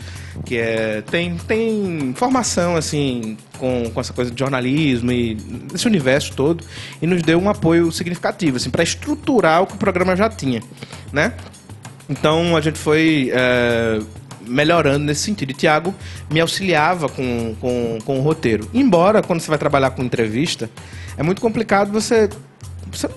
[0.45, 5.37] que é, tem, tem formação assim com, com essa coisa de jornalismo e
[5.74, 6.64] esse universo todo
[7.01, 10.62] e nos deu um apoio significativo assim para estruturar o que o programa já tinha,
[11.12, 11.35] né?
[12.09, 14.01] Então a gente foi é,
[14.47, 15.51] melhorando nesse sentido.
[15.51, 15.95] E Tiago
[16.28, 18.68] me auxiliava com, com, com o roteiro.
[18.74, 20.68] Embora quando você vai trabalhar com entrevista
[21.16, 22.28] é muito complicado você,
[22.91, 23.09] você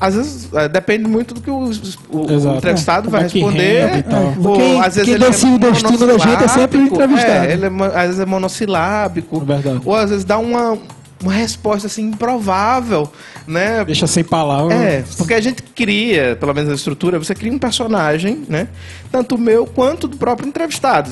[0.00, 1.70] às vezes é, depende muito do que o,
[2.10, 4.02] o- o entrevistado É, vai é responder.
[4.04, 4.34] tal.
[4.44, 6.82] ou, Quem- às vezes quem ele é decide o destino da gente é sempre o
[6.82, 6.94] monossilábico.
[6.94, 7.46] entrevistado.
[7.46, 9.36] É, ele é às vezes é monossilábico.
[9.42, 9.80] É verdade.
[9.84, 10.78] Ou às vezes dá uma,
[11.22, 13.10] uma resposta assim improvável,
[13.46, 13.84] né?
[13.84, 14.78] Deixa sem palavras.
[14.78, 18.68] É, porque a gente cria, pelo menos a estrutura, você cria um personagem, né?
[19.10, 21.10] Tanto meu quanto do próprio entrevistado.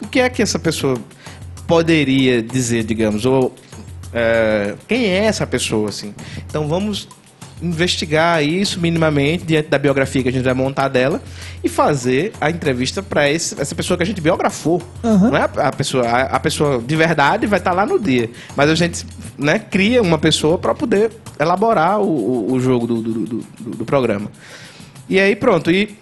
[0.00, 0.98] O que é que essa pessoa
[1.66, 3.54] poderia dizer, digamos, ou
[4.12, 6.12] é, quem é essa pessoa, assim?
[6.48, 7.08] Então vamos
[7.62, 11.22] investigar isso minimamente diante da biografia que a gente vai montar dela
[11.62, 14.82] e fazer a entrevista para essa pessoa que a gente biografou.
[15.02, 15.30] Uhum.
[15.30, 18.28] Não é a, a pessoa, a, a, pessoa de verdade vai estar lá no dia,
[18.56, 19.06] mas a gente
[19.38, 23.44] né, cria uma pessoa para poder elaborar o, o, o jogo do, do, do,
[23.76, 24.30] do, programa.
[25.08, 25.96] E aí pronto, e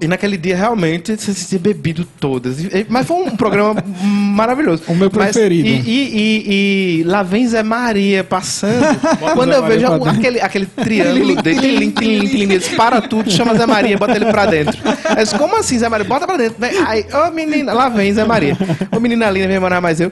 [0.00, 2.56] e naquele dia, realmente, você se bebido todas.
[2.88, 4.82] Mas foi um programa maravilhoso.
[4.88, 5.68] O meu preferido.
[5.68, 8.82] Mas, e, e, e, e, lá vem Zé Maria passando.
[9.34, 13.66] Quando Zé eu vejo aquele, aquele triângulo dele, tilim, tilim, tilim, para tudo, chama Zé
[13.66, 14.80] Maria, bota ele pra dentro.
[15.14, 16.06] Mas como assim, Zé Maria?
[16.06, 16.56] Bota pra dentro.
[16.86, 18.56] Aí, ô oh, menina, lá vem Zé Maria.
[18.90, 20.10] Ô oh, menina linda, minha irmã mais eu.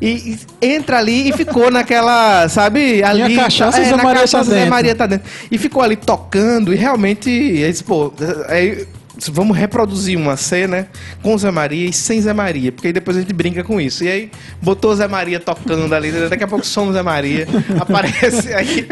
[0.00, 3.22] E, e, entra ali e ficou naquela, sabe, ali.
[3.22, 5.30] Minha cachaça, é, Zé, Maria cachaça tá Zé Maria tá dentro.
[5.48, 8.12] E ficou ali tocando e realmente, aí, pô,
[8.48, 8.86] aí
[9.26, 10.88] vamos reproduzir uma cena
[11.22, 14.04] com Zé Maria e sem Zé Maria, porque aí depois a gente brinca com isso.
[14.04, 14.30] E aí
[14.62, 17.46] botou Zé Maria tocando ali, daqui a pouco somos Zé Maria,
[17.80, 18.86] aparece aí.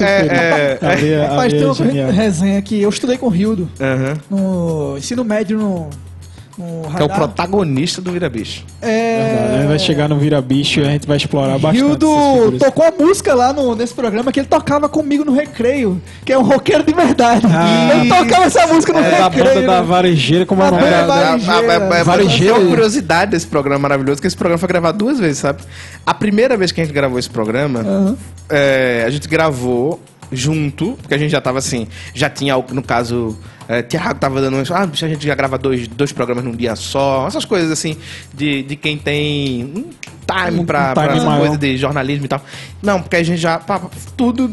[0.00, 1.28] é, é, é, é.
[1.36, 4.92] Mas tem uma resenha que eu estudei com o Rildo uhum.
[4.92, 5.90] no ensino médio no
[6.96, 8.64] que é o protagonista do Vira Bicho.
[8.82, 9.38] É.
[9.38, 11.78] Verdade, vai chegar no Vira Bicho e a gente vai explorar bastante.
[11.78, 16.32] Hildo tocou a música lá no, nesse programa que ele tocava comigo no recreio, que
[16.32, 17.46] é um roqueiro de verdade.
[17.48, 19.44] Ah, ele tocava essa música no é, recreio.
[19.44, 22.04] Da banda da Varejeira, como é o nome da Varejeira.
[22.04, 22.54] Varejeira.
[22.54, 25.62] Tem uma curiosidade desse programa maravilhoso, que esse programa foi gravado duas vezes, sabe?
[26.04, 28.16] A primeira vez que a gente gravou esse programa, uhum.
[28.48, 30.00] é, a gente gravou
[30.32, 33.36] junto, porque a gente já tava assim, já tinha, no caso,
[33.68, 37.26] é, Tiago tava dando ah, a gente já grava dois, dois programas num dia só,
[37.26, 37.98] essas coisas assim,
[38.32, 39.94] de, de quem tem um time
[40.26, 40.64] pra, um time
[40.94, 42.42] pra essa coisa de jornalismo e tal.
[42.82, 43.82] Não, porque a gente já, pá,
[44.16, 44.52] tudo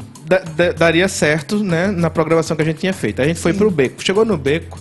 [0.78, 3.22] daria certo, né, na programação que a gente tinha feito.
[3.22, 3.60] A gente foi Sim.
[3.60, 4.04] pro Beco.
[4.04, 4.80] Chegou no Beco,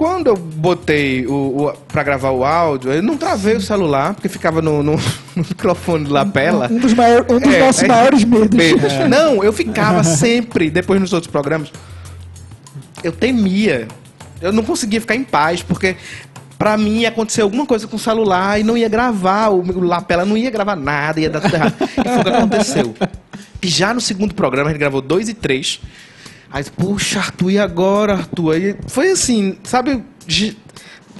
[0.00, 4.30] quando eu botei o, o para gravar o áudio, eu não travei o celular, porque
[4.30, 4.92] ficava no, no,
[5.36, 6.68] no microfone de lapela.
[6.70, 8.56] Um, um dos, maior, um dos é, nossos é, maiores medos.
[8.56, 8.92] medos.
[8.92, 9.06] É.
[9.06, 11.70] Não, eu ficava sempre, depois nos outros programas,
[13.02, 13.88] eu temia.
[14.40, 15.96] Eu não conseguia ficar em paz, porque
[16.60, 20.26] pra mim ia acontecer alguma coisa com o celular e não ia gravar, o, lapela
[20.26, 21.74] não ia gravar nada, ia dar tudo errado.
[21.80, 22.94] e foi o que aconteceu.
[23.62, 25.80] E já no segundo programa, a gente gravou dois e três.
[26.50, 28.54] Aí, puxa, Arthur, e agora, Arthur?
[28.54, 30.02] Aí foi assim, sabe?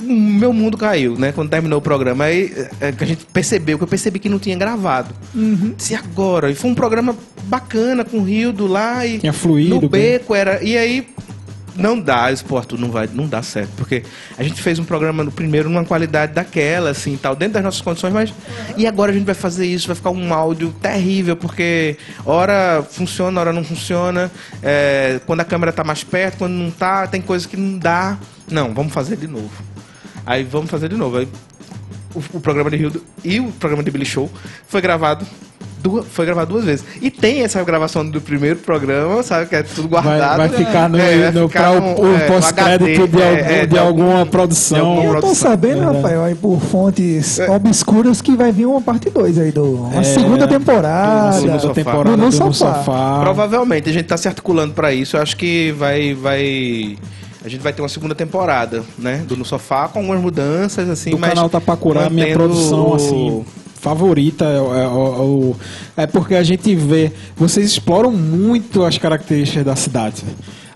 [0.02, 1.32] O meu mundo caiu, né?
[1.32, 2.24] Quando terminou o programa.
[2.24, 5.14] Aí é, a gente percebeu, que eu percebi que não tinha gravado.
[5.34, 5.74] Uhum.
[5.98, 6.50] Agora.
[6.50, 9.18] E foi um programa bacana com o Rio do lá e.
[9.18, 9.80] Tinha fluído.
[9.80, 10.40] No beco bem.
[10.40, 10.62] era.
[10.62, 11.06] E aí
[11.76, 14.02] não dá, esporte não vai, não dá certo, porque
[14.36, 17.80] a gente fez um programa no primeiro numa qualidade daquela, assim, tal, dentro das nossas
[17.80, 18.32] condições, mas
[18.76, 23.40] e agora a gente vai fazer isso, vai ficar um áudio terrível, porque hora funciona,
[23.40, 24.30] hora não funciona,
[24.62, 28.18] é, quando a câmera está mais perto, quando não está, tem coisas que não dá.
[28.50, 29.50] Não, vamos fazer de novo.
[30.26, 31.18] Aí vamos fazer de novo.
[31.18, 31.28] Aí,
[32.14, 34.30] o, o programa de Rio e o programa de Billy Show
[34.66, 35.26] foi gravado
[35.82, 36.84] duas, foi gravado duas vezes.
[37.00, 39.46] E tem essa gravação do primeiro programa, sabe?
[39.46, 40.38] Que é tudo guardado.
[40.38, 44.26] Vai, vai ficar no, é, no, no, o, é, pós-crédito de, é, de, de, alguma
[44.26, 44.78] produção.
[44.78, 47.50] De alguma eu tô sabendo, Rafael, aí por fontes é.
[47.50, 49.74] obscuras que vai vir uma parte 2 aí do.
[49.74, 50.04] Uma é.
[50.04, 51.32] segunda temporada.
[51.32, 52.74] Segunda temporada do, no sofá.
[52.74, 53.20] sofá.
[53.20, 55.16] Provavelmente, a gente tá se articulando para isso.
[55.16, 56.14] Eu acho que vai.
[56.14, 56.96] vai
[57.42, 59.24] a gente vai ter uma segunda temporada, né?
[59.26, 61.30] Do No Sofá, com algumas mudanças, assim, o mas...
[61.30, 63.44] O canal Tapacurá, minha produção, assim,
[63.80, 70.22] favorita é, é, é, porque a gente vê vocês exploram muito as características da cidade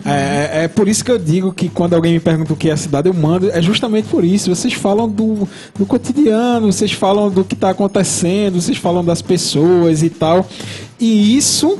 [0.05, 2.69] é, é, é, por isso que eu digo que quando alguém me pergunta o que
[2.69, 3.49] é a cidade, eu mando.
[3.49, 4.53] É justamente por isso.
[4.53, 5.47] Vocês falam do,
[5.77, 10.47] do cotidiano, vocês falam do que está acontecendo, vocês falam das pessoas e tal.
[10.99, 11.79] E isso,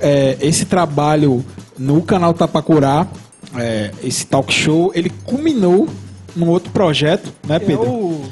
[0.00, 1.44] é, esse trabalho
[1.78, 3.06] no canal Tapacurá,
[3.56, 5.88] é, esse talk show, ele culminou
[6.34, 7.84] num outro projeto, né, Pedro?
[7.84, 8.22] Eu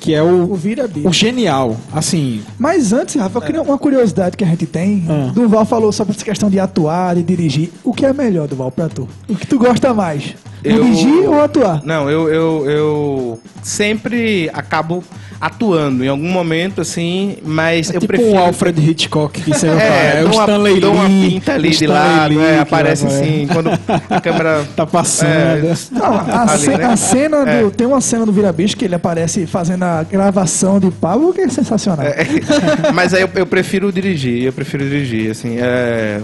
[0.00, 2.42] que é o, o Vira O genial, assim.
[2.58, 5.04] Mas antes, Rafa, eu queria uma curiosidade que a gente tem.
[5.08, 5.32] Ah.
[5.34, 7.70] Duval falou sobre essa questão de atuar, de dirigir.
[7.82, 9.08] O que é melhor, Duval, pra tu?
[9.28, 10.34] O que tu gosta mais?
[10.66, 10.82] Eu...
[10.82, 11.82] Dirigir ou atuar?
[11.84, 15.04] Não, eu, eu, eu sempre acabo
[15.40, 18.32] atuando em algum momento, assim, mas é eu tipo prefiro...
[18.32, 20.84] o Alfred Hitchcock, que você é, é o Stanley Lee.
[20.84, 23.70] uma pinta ali de lado, é, aparece assim, quando
[24.10, 24.64] a câmera...
[24.74, 25.30] tá passando.
[25.30, 26.84] É, Não, a, ali, né?
[26.84, 27.68] a, cena do...
[27.68, 27.70] É.
[27.70, 31.42] Tem uma cena do Vira Bicho que ele aparece fazendo a gravação de Pablo, que
[31.42, 32.06] é sensacional.
[32.06, 32.26] É,
[32.94, 36.22] mas aí eu, eu, prefiro dirigir, eu prefiro dirigir, assim, é...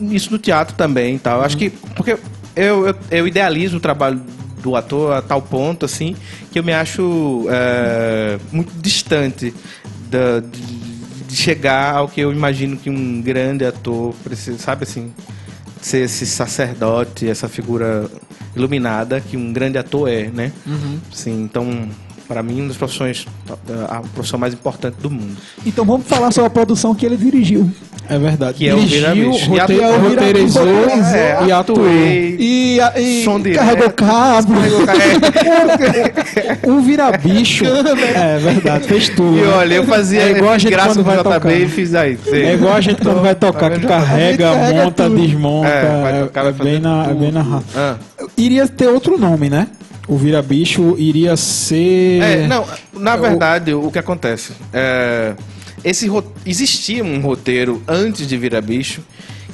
[0.00, 1.42] Isso no teatro também, tal.
[1.42, 1.70] Acho que...
[1.70, 2.16] Porque
[2.56, 4.20] eu, eu, eu idealizo o trabalho
[4.62, 6.16] do ator a tal ponto, assim,
[6.50, 9.54] que eu me acho é, muito distante
[10.08, 10.62] da, de,
[11.28, 15.12] de chegar ao que eu imagino que um grande ator precisa, sabe assim,
[15.82, 18.10] ser esse sacerdote, essa figura
[18.56, 20.52] iluminada que um grande ator é, né?
[21.12, 21.88] Sim, então,
[22.28, 23.26] para mim, uma das profissões,
[23.88, 25.36] a profissão mais importante do mundo.
[25.66, 27.70] Então vamos falar sobre a produção que ele dirigiu.
[28.06, 28.58] É verdade.
[28.58, 29.00] Que é o Dirigiu,
[29.32, 29.54] Virabicho.
[29.54, 29.98] E rote- atuou.
[30.10, 30.66] roteirizou
[31.14, 31.78] É, e atuou.
[31.78, 32.36] atuei.
[32.38, 33.58] E, a- e Som direto.
[33.60, 34.52] carregou cabo.
[36.66, 37.64] Um vira-bicho.
[37.64, 39.38] é verdade, fez tudo.
[39.38, 41.52] E olha, eu fazia É igual a gente graça quando no vai JB tocar.
[41.52, 42.18] e fiz aí.
[42.32, 45.20] É igual a gente quando vai tocar, que carrega, gente carrega monta, tudo.
[45.20, 45.68] desmonta.
[45.68, 47.96] É, vai É, tocar, vai é fazer bem na, é bem na Ah.
[48.36, 49.68] Iria ter outro nome, né?
[50.06, 52.20] O vira-bicho iria ser.
[52.22, 54.52] É, não, na o- verdade, o, que acontece?
[54.72, 55.34] É,
[55.82, 56.10] esse
[56.44, 59.00] existia um roteiro antes de Vira Bicho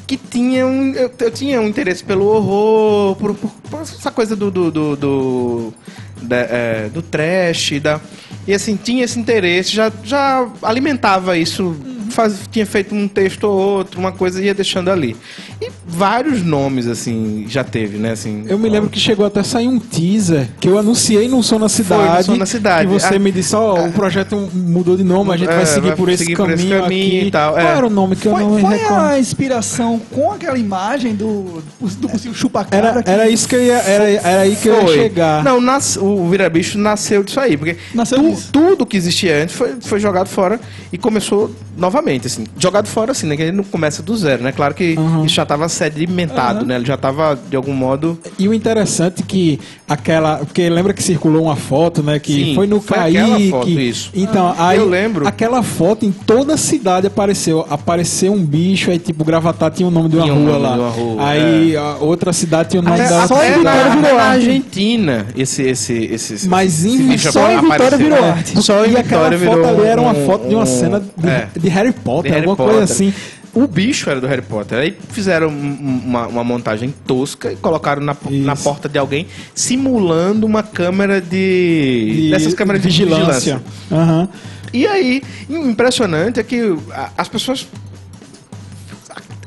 [0.06, 0.92] que tinha um.
[0.92, 4.50] Eu, eu tinha um interesse pelo horror, por, por- por essa coisa do.
[4.50, 5.74] do, do, do,
[6.22, 8.00] da- é, do trash, da.
[8.46, 11.76] E assim, tinha esse interesse, já, já alimentava isso.
[12.10, 15.16] Faz, tinha feito um texto ou outro, uma coisa e ia deixando ali.
[15.60, 18.12] E vários nomes, assim, já teve, né?
[18.12, 21.42] Assim, Eu me lembro que chegou até a sair um teaser que eu anunciei no
[21.42, 22.24] Som na Cidade.
[22.26, 22.88] Som na Cidade.
[22.88, 25.66] E você Ah, me disse, ó, o projeto mudou de nome, a gente É, vai
[25.66, 27.26] seguir vai por esse seguir por esse caminho aqui.
[27.26, 27.76] e tal, Qual é.
[27.76, 29.00] era o nome que eu não Foi, me foi recordo?
[29.04, 32.88] a inspiração com aquela imagem do, do possível chupa-cabra.
[32.90, 34.94] Era, que era isso que eu ia, era, era aí que eu ia Foi.
[34.94, 35.44] chegar.
[35.44, 40.00] Não, nas- o Virabicho nasceu disso aí, porque tu- tudo que existia antes foi, foi
[40.00, 40.60] jogado fora
[40.92, 42.44] e começou novamente, assim.
[42.58, 43.36] Jogado fora, assim, né?
[43.36, 44.52] Que ele não começa do zero, né?
[44.52, 45.24] Claro que Uhum.
[45.24, 46.76] isso já estava sedimentado, né?
[46.76, 48.18] Ele já estava, de algum modo...
[48.38, 50.38] E o interessante é que aquela.
[50.38, 52.18] Porque lembra que circulou uma foto, né?
[52.18, 53.18] Que Sim, foi no foi Kaique.
[53.18, 54.10] aquela foto, isso.
[54.14, 54.78] Então, aí.
[54.78, 55.26] eu lembro.
[55.26, 57.66] Aquela foto em toda a cidade apareceu.
[57.68, 60.72] Apareceu um bicho, aí tipo, Gravatar tinha o nome de uma rua lá.
[60.74, 63.58] de uma rua, aí a outra cidade tinha o nome Até, da só outra em
[63.58, 63.78] cidade.
[63.88, 64.46] na, virou na arte.
[64.46, 65.62] Argentina, esse...
[65.62, 67.98] esse, esse Mas em- esse bicho só em Vitória apareceu.
[67.98, 68.62] virou É, arte.
[68.62, 70.66] Só em e aquela Vitória foto virou ali era uma um- foto de uma um-
[70.66, 71.48] cena de, é.
[71.56, 72.94] de Harry Potter, De Harry alguma coisa Potter.
[72.94, 73.14] assim.
[73.52, 74.78] O bicho era do Harry Potter.
[74.78, 78.44] Aí fizeram um- um- uma, uma montagem tosca e colocaram na, Isso.
[78.46, 82.12] na porta de alguém, simulando uma câmera de.
[82.26, 83.60] De dessas câmeras de vigilância.
[83.90, 84.28] Aham.
[84.72, 86.76] E aí, o impressionante é que
[87.18, 87.66] as pessoas.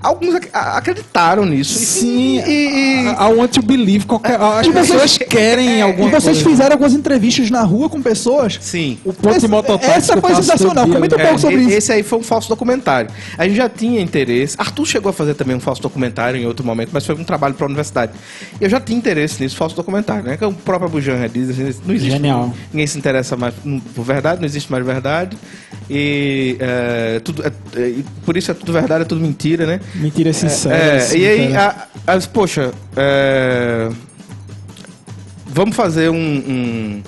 [0.03, 1.79] Alguns ac- a- acreditaram nisso.
[1.79, 4.05] Sim, E, e- I, I want to believe.
[4.05, 6.49] Qualquer, as E vocês- pessoas querem E alguma vocês coisa.
[6.49, 8.59] fizeram algumas entrevistas na rua com pessoas.
[8.61, 8.97] sim.
[9.05, 10.87] O ponto de Esse- mototáxi essa foi sensacional.
[10.87, 11.77] Comenta um pouco sobre e- isso.
[11.77, 13.09] Esse aí foi um falso documentário.
[13.37, 14.55] A gente já tinha interesse.
[14.59, 17.53] Arthur chegou a fazer também um falso documentário em outro momento, mas foi um trabalho
[17.53, 18.11] para a universidade.
[18.59, 20.35] Eu já tinha interesse nisso, falso documentário, né?
[20.37, 22.11] Que o próprio Bujan já diz, assim, não existe.
[22.11, 22.53] Genial.
[22.73, 23.53] Ninguém se interessa mais
[23.95, 25.37] por verdade, não existe mais verdade.
[25.89, 29.79] E é, tudo, é- é- e por isso é tudo verdade, é tudo mentira, né?
[29.95, 30.75] Mentira sincera.
[30.75, 33.89] É, assim, e aí, a- as, poxa, é,
[35.45, 37.03] vamos fazer um, um,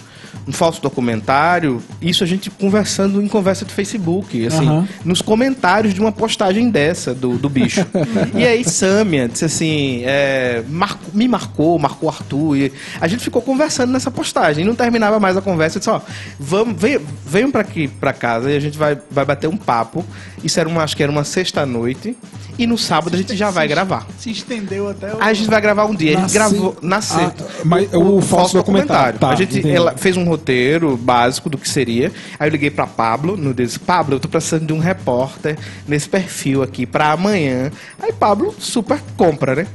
[0.47, 1.81] um falso documentário.
[2.01, 4.65] Isso a gente conversando em conversa de Facebook, assim,
[5.03, 7.85] nos comentários de uma postagem dessa do, do bicho.
[8.35, 12.55] e aí, Samia disse assim: é, marcou- me marcou, marcou Arthur.
[12.57, 12.71] E
[13.01, 14.63] a gente ficou conversando nessa postagem.
[14.63, 15.77] E não terminava mais a conversa.
[15.77, 15.99] Eu disse: ó,
[16.39, 20.05] vamos, venham, venham pra aqui, pra casa, e a gente vai, vai bater um papo.
[20.45, 22.15] Isso era uma, acho que era uma sexta-noite.
[22.57, 24.07] E no sábado a gente já vai gravar.
[24.17, 25.17] Se estendeu até o.
[25.19, 26.17] Aí a gente vai gravar um dia.
[26.17, 27.43] A gente gravou na sexta.
[27.43, 29.75] Ah, mas o falso documentário, tá, a gente entendi.
[29.75, 32.11] ela fez um roteiro básico do que seria.
[32.39, 36.07] Aí eu liguei pra Pablo, no disse, Pablo, eu tô precisando de um repórter nesse
[36.07, 37.71] perfil aqui pra amanhã.
[37.99, 39.67] Aí Pablo super compra, né?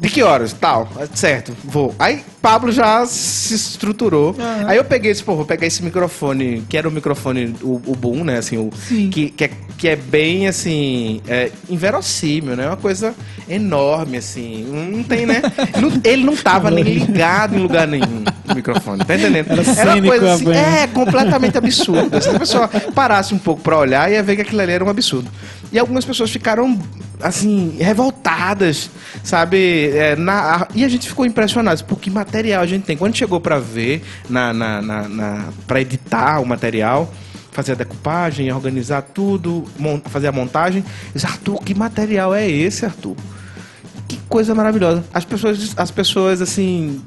[0.00, 0.52] De que horas?
[0.52, 0.88] Tal.
[1.14, 1.94] Certo, vou.
[1.98, 4.34] Aí Pablo já se estruturou.
[4.38, 4.68] Aham.
[4.68, 7.96] Aí eu peguei esse, pô, vou pegar esse microfone, que era o microfone, o, o
[7.96, 8.38] boom, né?
[8.38, 9.10] Assim, o, Sim.
[9.10, 12.66] que, que, é, que é bem, assim, é, inverossímil, né?
[12.68, 13.12] Uma coisa
[13.48, 14.64] enorme, assim.
[14.92, 15.42] Não tem, né?
[15.80, 19.04] Não- ele não tava nem ligado em lugar nenhum, o microfone.
[19.04, 19.48] Tá entendendo?
[19.50, 22.20] Era uma cênico, coisa assim, é, completamente absurda.
[22.20, 24.88] Se a pessoa parasse um pouco pra olhar, ia ver que aquilo ali era um
[24.88, 25.28] absurdo.
[25.70, 26.78] E algumas pessoas ficaram,
[27.20, 28.90] assim, revoltadas,
[29.22, 29.90] sabe?
[29.90, 32.96] É, na, e a gente ficou impressionado, por que material a gente tem.
[32.96, 37.12] Quando chegou pra ver, na, na, na, na, pra editar o material,
[37.58, 39.64] fazer a decupagem, organizar tudo,
[40.04, 43.16] fazer a montagem, disse, Arthur, que material é esse, Arthur?
[44.06, 45.04] Que coisa maravilhosa.
[45.12, 47.02] As pessoas, as pessoas assim.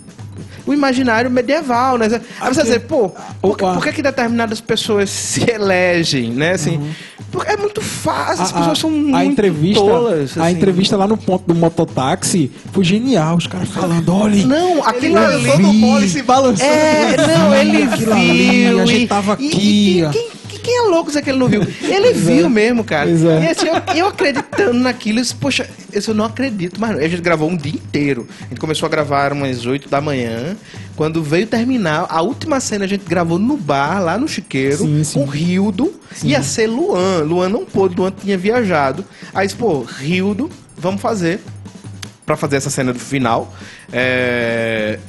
[0.65, 2.07] O imaginário medieval, né?
[2.39, 3.09] Aí você dizer, pô,
[3.41, 6.51] por, por que, que determinadas pessoas se elegem, né?
[6.51, 10.37] Assim, porque é muito fácil, as A- pessoas a- são a muito entrevista, tolas.
[10.37, 10.55] a assim.
[10.57, 13.37] entrevista lá no ponto do mototáxi foi genial.
[13.37, 14.45] Os caras falando, olha.
[14.45, 15.43] Não, aquilo Eu ali.
[15.51, 15.63] vi.
[15.79, 16.69] do pole se balançando.
[16.71, 18.79] É, não, ele viu.
[18.81, 20.09] a gente e- tava e- aqui, e ó.
[20.09, 20.27] quem,
[20.61, 21.61] quem- é louco dizer que ele não viu?
[21.81, 23.07] Ele viu mesmo, cara.
[23.07, 23.43] Pois é.
[23.43, 27.21] E assim, eu, eu acreditando naquilo, eu disse, poxa, eu não acredito, mas a gente
[27.21, 28.27] gravou um dia inteiro.
[28.41, 30.55] A gente começou a gravar umas 8 da manhã.
[30.95, 35.03] Quando veio terminar, a última cena a gente gravou no bar, lá no Chiqueiro, Sim,
[35.03, 35.19] sim.
[35.19, 35.93] com Rildo.
[36.23, 37.23] Ia ser Luan.
[37.23, 39.03] Luan não pôde, Luan tinha viajado.
[39.33, 41.39] Aí, disse, pô, Rildo, vamos fazer.
[42.25, 43.51] Pra fazer essa cena do final.
[43.91, 44.99] É,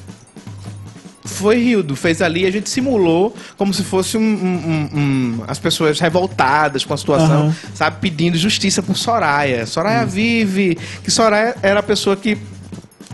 [1.24, 5.58] foi Rildo, fez ali, a gente simulou como se fosse um, um- um- um- as
[5.58, 7.56] pessoas revoltadas com a situação, Aham.
[7.74, 9.64] sabe, pedindo justiça por Soraya.
[9.66, 12.36] Soraya vive, que Soraya era a pessoa que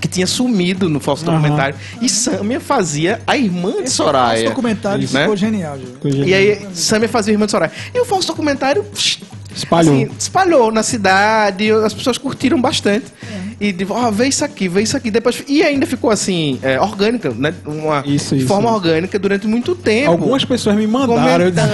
[0.00, 1.40] que tinha sumido no falso Aham.
[1.40, 1.74] documentário.
[2.00, 4.28] E Samia fazia a irmã de Esse Soraya.
[4.36, 5.20] falso documentário né?
[5.22, 5.90] ficou genial, gente.
[5.98, 7.72] Coisa E aí, Samia fazia a irmã de Soraya.
[7.92, 9.18] E o falso documentário psh,
[9.56, 9.92] Espalhou.
[9.96, 13.06] assim, espalhou na cidade, as pessoas curtiram bastante.
[13.60, 15.10] E de, ó, vê isso aqui, vê isso aqui.
[15.10, 17.52] Depois, e ainda ficou assim, é, orgânica, né?
[17.66, 18.48] Uma, Isso, de isso.
[18.48, 20.10] forma orgânica durante muito tempo.
[20.12, 21.46] Algumas pessoas me mandaram.
[21.46, 21.66] Eu disse,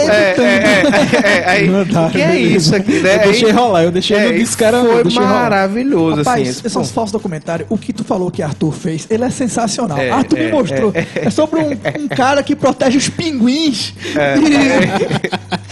[0.00, 2.56] é, é, é, é, aí, Mandaram, o que é beleza.
[2.56, 3.16] isso aqui, né?
[3.16, 5.42] Eu deixei rolar, eu deixei, eu é, disse eu Foi deixei rolar.
[5.42, 6.60] maravilhoso, Rapaz, assim.
[6.66, 9.98] esses falsos documentários, o que tu falou que Arthur fez, ele é sensacional.
[9.98, 10.92] É, Arthur é, me mostrou.
[10.94, 13.92] É, sobre um, um cara que protege os pinguins.
[14.14, 14.42] É, e,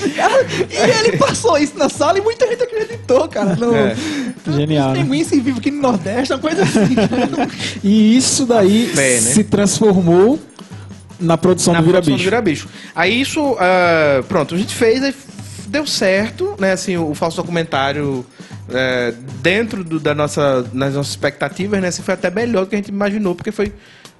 [0.75, 3.57] e ele passou isso na sala e muita gente acreditou, cara.
[3.57, 3.97] No, É.
[4.53, 5.03] Genial, Os né?
[5.05, 6.95] pinguins se vivem aqui no Nordeste, uma coisa assim.
[7.83, 9.21] E isso daí Fé, né?
[9.21, 10.39] se transformou
[11.21, 12.25] na produção na do Vira produção do Bicho.
[12.31, 12.69] Vira Bicho.
[12.95, 15.15] Aí isso, ah, pronto, a gente fez,
[15.69, 16.73] deu certo, né?
[16.73, 18.25] Assim, o falso documentário
[18.69, 21.89] é, dentro do- da nossa, das nossas expectativas, né?
[21.89, 23.73] Assim, foi até melhor do que a gente imaginou, porque foi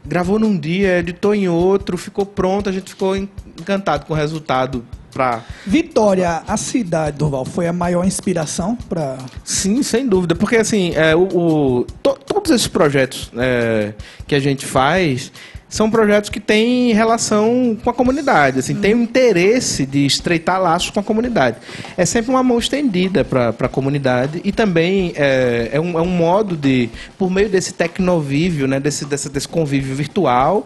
[0.07, 3.27] gravou num dia, editou em outro, ficou pronto, a gente ficou en-
[3.59, 4.85] encantado com o resultado
[5.15, 9.17] pra Vitória, a cidade, Durval, foi a maior inspiração pra.
[9.45, 10.35] Sim, sem dúvida.
[10.35, 13.95] Porque, assim, é, o, o- to- todos esses projetos é,
[14.27, 15.33] que a gente faz
[15.67, 20.91] são projetos que têm relação com a comunidade, assim, tem o interesse de estreitar laços
[20.91, 21.57] com a comunidade.
[21.97, 26.07] É sempre uma mão estendida para a comunidade e também é, é um, é um
[26.07, 26.89] modo de,
[27.19, 30.65] por meio desse tecnovívio, né, desse, desse, desse convívio virtual,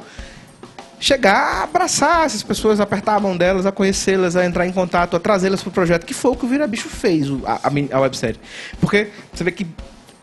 [1.00, 5.16] chegar a abraçar essas pessoas, apertar a mão delas, a conhecê-las, a entrar em contato,
[5.16, 7.96] a trazê-las para o projeto, que foi o que o Vira Bicho fez, a, a,
[7.96, 8.40] a websérie.
[8.80, 9.66] Porque você vê que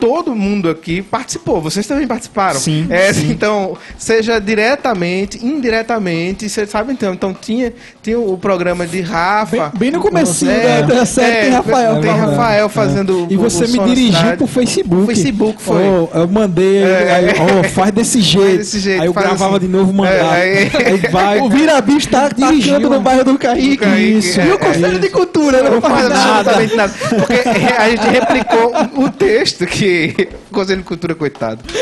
[0.05, 2.59] todo mundo aqui participou, vocês também participaram.
[2.59, 3.31] Sim, É, sim.
[3.31, 9.57] Então, seja diretamente, indiretamente, você sabe então, então tinha, tinha o programa de Rafa.
[9.57, 11.99] Bem- bem no comecinho É, da- da série tem Rafael.
[12.01, 12.35] Tem É verdade.
[12.37, 15.05] Rafael fazendo E o- você o me som na dirigiu pro Facebook.
[15.07, 15.81] Facebook foi.
[15.83, 17.11] Oh, eu mandei, É.
[17.15, 17.25] aí,
[17.59, 18.57] oh, faz desse jeito.
[18.57, 19.65] desse jeito, aí eu faz gravava assim.
[19.65, 20.37] de novo, mandava.
[20.37, 21.39] É, aí- vai.
[21.45, 22.75] O Vira-Bicho tá Dirigiu.
[22.75, 23.35] tacando no bairro do.
[23.35, 24.39] Do Kaique, Isso.
[24.39, 26.29] é, E o Conselho é de Cultura não, Não faz faz nada.
[26.51, 26.93] absolutamente nada.
[27.09, 27.33] Porque
[27.77, 28.71] a gente replicou
[29.03, 29.94] o texto que.
[30.51, 31.63] Conselho de Cultura, coitado.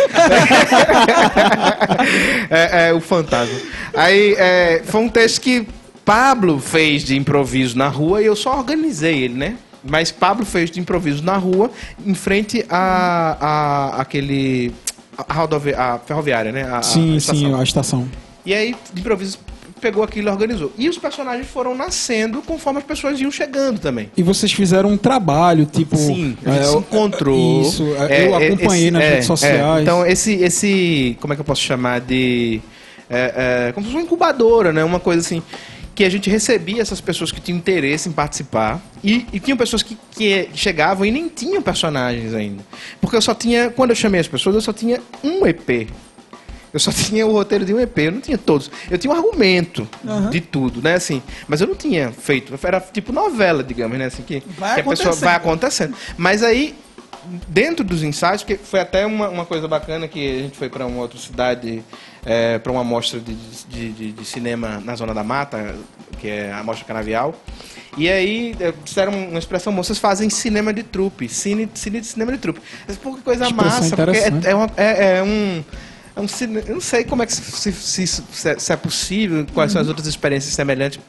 [2.49, 3.57] é, é, o fantasma.
[3.93, 5.67] Aí é, foi um texto que
[6.05, 9.55] Pablo fez de improviso na rua e eu só organizei ele, né?
[9.83, 11.69] Mas Pablo fez de improviso na rua,
[12.05, 13.37] em frente a,
[13.97, 14.73] a aquele.
[15.17, 16.63] A, rodovi- a ferroviária, né?
[16.63, 17.39] A- a Sim, estação.
[17.39, 18.07] sim, a estação.
[18.45, 19.37] E aí, de improviso,
[19.83, 20.71] pegou aquilo e organizou.
[20.77, 24.09] E os personagens foram nascendo conforme as pessoas iam chegando também.
[24.15, 25.97] E vocês fizeram um trabalho, tipo.
[25.97, 27.61] Sim, a gente é, se encontrou.
[27.61, 29.79] Isso, É, eu é, acompanhei esse- nas é, redes sociais.
[29.79, 29.81] é.
[29.81, 31.17] Então, esse, esse.
[31.19, 31.99] Como é que eu posso chamar?
[31.99, 32.61] De.
[33.09, 34.83] É, é, como se fosse uma incubadora, né?
[34.83, 35.43] Uma coisa assim.
[35.93, 38.81] Que a gente recebia essas pessoas que tinham interesse em participar.
[39.03, 42.63] E, e tinham pessoas que, que chegavam e nem tinham personagens ainda.
[42.99, 43.69] Porque eu só tinha.
[43.69, 45.87] Quando eu chamei as pessoas, eu só tinha um EP.
[46.73, 48.71] Eu só tinha o roteiro de um EP, eu não tinha todos.
[48.89, 50.29] Eu tinha um argumento Aham.
[50.29, 50.95] de tudo, né?
[50.95, 52.53] Assim, mas eu não tinha feito.
[52.63, 54.05] Era tipo novela, digamos, né?
[54.05, 55.95] Assim, que, Vai que a pessoa vai acontecendo.
[56.17, 56.75] Mas aí,
[57.47, 60.85] dentro dos ensaios, porque foi até uma, uma coisa bacana que a gente foi para
[60.85, 61.83] uma outra cidade,
[62.25, 63.33] é, para uma mostra de,
[63.69, 65.75] de, de- de cinema na Zona da Mata,
[66.19, 67.35] que é a Mostra Canavial.
[67.95, 72.31] E aí, é, disseram uma expressão, moças fazem cinema de trupe, cine, cine de cinema
[72.31, 72.59] de trupe.
[72.87, 75.63] Mas, pô, que coisa massa, porque é, é, uma- é- é um...
[76.15, 76.25] É um.
[76.67, 79.81] Eu não sei como é que se, se, se, é- se é possível, quais são
[79.81, 80.99] as outras experiências semelhantes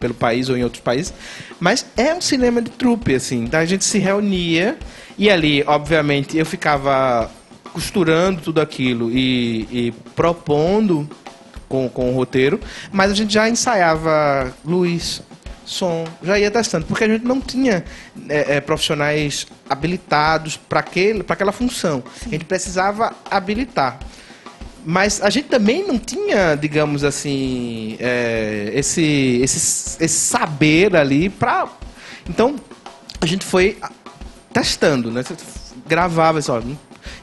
[0.00, 1.12] pelo país ou em outros países,
[1.58, 3.44] mas é um cinema de trupe, assim.
[3.44, 4.76] Então a gente se reunia
[5.16, 7.30] e ali, obviamente, eu ficava
[7.72, 11.08] costurando tudo aquilo e, e propondo
[11.68, 12.60] com, com o roteiro,
[12.92, 15.22] mas a gente já ensaiava luz,
[15.64, 17.84] som, já ia testando, porque a gente não tinha
[18.28, 20.84] é, é, profissionais habilitados para
[21.28, 22.02] aquela função.
[22.24, 23.98] A gente precisava habilitar.
[24.88, 31.66] Mas a gente também não tinha, digamos assim, é, esse, esse, esse saber ali para.
[32.30, 32.54] Então,
[33.20, 33.78] a gente foi
[34.52, 35.24] testando, né?
[35.88, 36.62] Gravava isso, ó,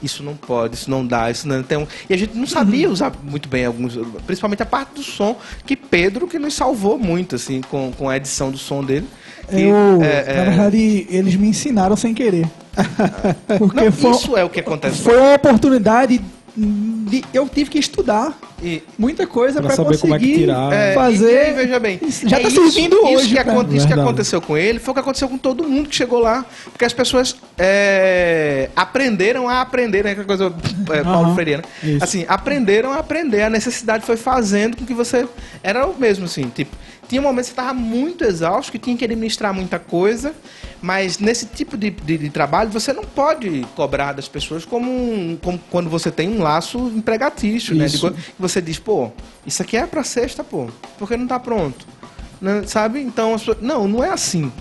[0.01, 1.87] isso não pode, isso não dá, isso não tem um...
[2.09, 3.97] E a gente não sabia usar muito bem alguns,
[4.27, 8.17] principalmente a parte do som, que Pedro que nos salvou muito, assim, com, com a
[8.17, 9.07] edição do som dele.
[9.49, 12.45] Eu, é, é, na verdade, eles me ensinaram sem querer.
[13.57, 15.01] Porque não, foi, isso é o que acontece.
[15.01, 16.25] foi uma oportunidade de,
[17.33, 20.71] eu tive que estudar E, muita coisa Pra para é que conseguir tirar.
[20.71, 21.47] É, fazer.
[21.47, 23.27] E, e veja bem, já é tá isso- servindo isso hoje.
[23.35, 25.89] Que pra- acon- isso que aconteceu com ele foi o que aconteceu com todo mundo
[25.89, 26.45] que chegou lá.
[26.65, 30.15] Porque as pessoas é, aprenderam a aprender, né?
[30.15, 30.53] Que é coisa
[30.91, 31.63] é, Paulo Aham, Freire, né?
[31.83, 32.03] isso.
[32.03, 33.41] Assim, aprenderam a aprender.
[33.41, 35.27] A necessidade foi fazendo com que você.
[35.61, 36.43] Era o mesmo, assim.
[36.55, 36.75] Tipo,
[37.13, 40.33] tinha momentos que você estava muito exausto, que tinha que administrar muita coisa.
[40.81, 45.37] Mas nesse tipo de, de- de trabalho, você não pode cobrar das pessoas como, um-
[45.41, 47.85] como quando você tem um laço empregatício, né?
[47.85, 48.09] De Isso.
[48.09, 49.11] co- que você diz, pô,
[49.45, 50.67] isso aqui é pra sexta, pô.
[50.97, 51.85] Porque não tá pronto.
[52.41, 52.63] Né?
[52.65, 52.99] Sabe?
[52.99, 54.51] Então, não, não é assim.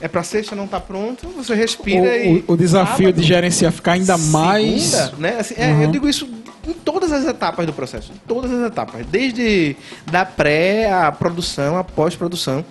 [0.00, 2.44] É pra sexta, não tá pronto, você respira e...
[2.46, 4.82] O, o, o desafio de gerenciar ficar ainda mais.
[4.82, 5.36] segunda, né?
[5.40, 5.82] Assim, é, Uhum.
[5.82, 6.28] Eu digo isso
[6.66, 8.12] em todas as etapas do processo.
[8.12, 9.04] Em todas as etapas.
[9.06, 9.76] Desde
[10.10, 12.64] da pré, a produção, a pós-produção.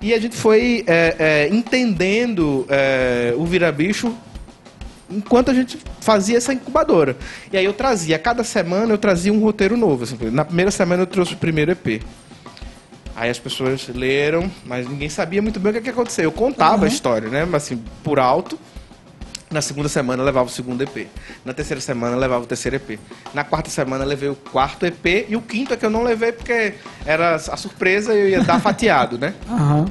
[0.00, 4.14] E a gente foi é, é, entendendo é, o vira-bicho
[5.08, 7.16] enquanto a gente fazia essa incubadora.
[7.52, 10.04] E aí eu trazia, cada semana eu trazia um roteiro novo.
[10.04, 12.02] assim, na primeira semana eu trouxe o primeiro EP.
[13.16, 16.24] Aí as pessoas leram, mas ninguém sabia muito bem o que, que aconteceu.
[16.24, 17.46] Eu contava a história, né?
[17.46, 18.58] Mas assim, por alto.
[19.50, 21.06] Na segunda semana eu levava o segundo EP.
[21.44, 22.98] Na terceira semana eu levava o terceiro EP.
[23.32, 25.24] Na quarta semana eu levei o quarto EP.
[25.28, 26.74] E o quinto é que eu não levei porque
[27.06, 29.34] era a surpresa e eu ia dar fatiado, né?
[29.48, 29.86] Aham.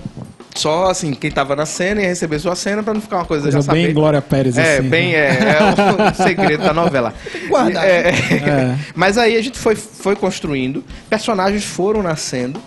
[0.54, 3.44] Só assim, quem tava na cena ia receber sua cena pra não ficar uma coisa,
[3.44, 3.86] Coisa já saber.
[3.86, 4.88] bem Glória Pérez, É, assim.
[4.90, 7.14] bem, é, é o segredo da novela.
[7.50, 7.84] Guardar.
[7.86, 8.12] É, é.
[8.12, 8.78] É.
[8.94, 12.62] Mas aí a gente foi, foi construindo, personagens foram nascendo.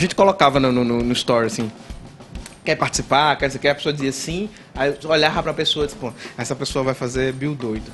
[0.00, 1.70] A gente colocava no, no, no- story assim.
[2.64, 3.36] Quer participar?
[3.36, 3.70] Quer, quer?
[3.72, 4.48] A pessoa dizia sim.
[4.74, 7.92] Aí eu olhava pra pessoa e disse, pô, essa pessoa vai fazer Bill doido.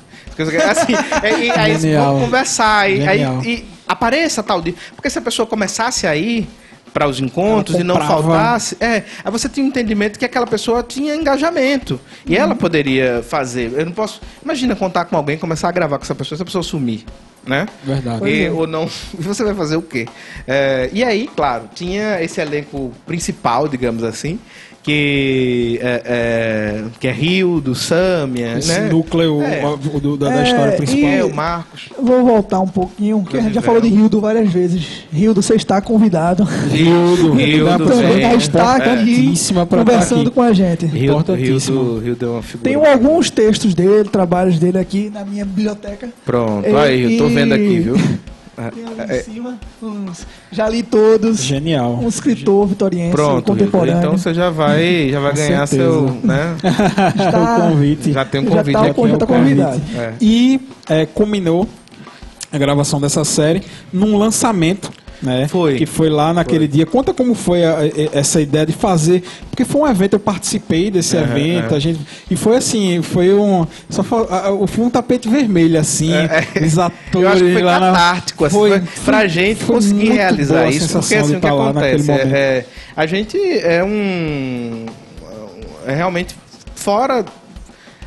[0.71, 2.89] Assim, é, e, aí vamos conversar.
[2.89, 4.73] E, aí, e apareça tal dia.
[4.95, 6.47] Porque se a pessoa começasse a ir
[6.93, 10.81] para os encontros e não faltasse, é, aí você tinha um entendimento que aquela pessoa
[10.83, 11.99] tinha engajamento.
[12.25, 12.57] E ela Uhum.
[12.57, 13.73] poderia fazer.
[13.73, 14.21] Eu não posso.
[14.41, 17.03] Imagina contar com alguém, começar a gravar com essa pessoa, essa pessoa sumir.
[17.47, 17.65] Né?
[17.83, 18.27] Verdade.
[18.27, 18.89] E, ou não.
[19.17, 20.07] E você vai fazer o quê?
[20.45, 24.39] É, e aí, claro, tinha esse elenco principal, digamos assim,
[24.87, 28.87] que é, é, que é Rio, do Sâmia, Esse né?
[28.89, 29.61] núcleo É.
[29.99, 31.09] do- da, da É, história principal.
[31.09, 31.89] É, o Marcos.
[32.01, 33.91] Vou voltar um pouquinho, que a gente já falou de é.
[33.91, 35.03] Rildo várias vezes.
[35.11, 36.43] Rildo, você está convidado.
[36.71, 40.31] Rildo, Rildo, Também é, já está aqui pra conversando aqui.
[40.31, 40.85] com a gente.
[40.85, 42.63] Rio, Rio, do, Rio deu uma figura.
[42.63, 46.07] Tenho alguns textos dele, trabalhos dele aqui na minha biblioteca.
[46.25, 47.95] Pronto, E- aí, eu tô vendo aqui, viu?
[48.57, 51.41] Tem ali em cima, uns, já li todos.
[51.43, 51.99] Genial.
[52.01, 53.99] Um escritor vitoriense Pronto, contemporâneo.
[53.99, 55.91] então você já vai, já vai Com ganhar certeza.
[55.91, 56.55] seu, né?
[57.25, 58.11] Está- o convite.
[58.13, 58.87] Já tem um Já convite tá, aqui.
[59.09, 59.55] já tá o convite.
[59.55, 59.81] convidado.
[59.95, 60.13] É.
[60.19, 61.67] E é, culminou
[62.51, 63.61] a gravação dessa série
[63.93, 64.91] num lançamento.
[65.21, 65.47] Né?
[65.47, 65.75] Foi.
[65.77, 66.85] Que foi lá naquele dia.
[66.85, 69.23] Conta como foi a- e- essa ideia de fazer.
[69.49, 71.65] Porque foi um evento, eu participei desse Aham, evento.
[71.69, 71.75] aham.
[71.75, 71.99] A gente,
[72.29, 73.65] e foi assim, foi um.
[73.89, 76.11] Só a- a- foi um tapete vermelho, assim.
[76.63, 79.75] Os atores É, Eu acho que foi lá na- catártico, assim, foi, pra gente foi
[79.75, 82.65] conseguir realizar a isso, porque assim, o que naquele acontece é, é,
[82.95, 84.85] a gente é um
[85.87, 86.35] é realmente
[86.75, 87.25] fora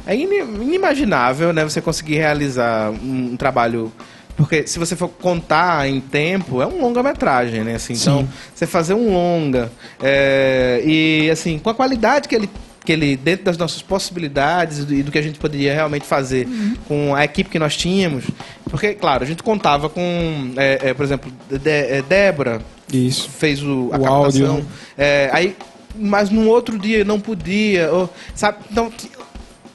[0.07, 3.93] é ini- inimaginável, né, você conseguir realizar um, um trabalho
[4.41, 7.75] porque se você for contar em tempo, é um longa-metragem, né?
[7.75, 8.29] Assim, então, Sim.
[8.55, 9.71] você fazer um longa
[10.03, 12.49] é, e assim, com a qualidade que ele
[12.83, 16.49] que ele dentro das nossas possibilidades e do, do que a gente poderia realmente fazer
[16.89, 18.25] com a equipe que nós tínhamos,
[18.65, 23.29] porque claro a gente contava com, é, é, por exemplo, De- é, Débora Isso.
[23.29, 24.67] fez o, a O captação, áudio.
[24.97, 25.55] é, aí
[25.95, 28.59] mas num outro dia não podia, ou, sabe?
[28.71, 28.91] Então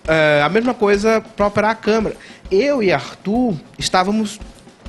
[0.08, 2.16] é, a mesma coisa para operar a câmera.
[2.50, 4.40] Eu e Arthur estávamos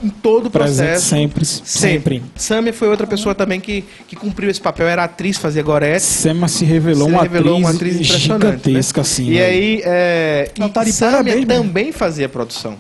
[0.03, 1.09] em todo o Presente processo.
[1.09, 1.44] sempre.
[1.44, 2.22] Sempre.
[2.34, 6.03] Samia foi outra pessoa também que, que cumpriu esse papel, era atriz, fazia Gorete.
[6.03, 8.42] Sema se revelou, Se uma, revelou atriz uma atriz impressionante.
[8.42, 9.03] gigantesca, né?
[9.03, 9.30] assim.
[9.30, 9.44] E né?
[9.44, 12.76] aí, é, Não, tá Samia também fazia produção.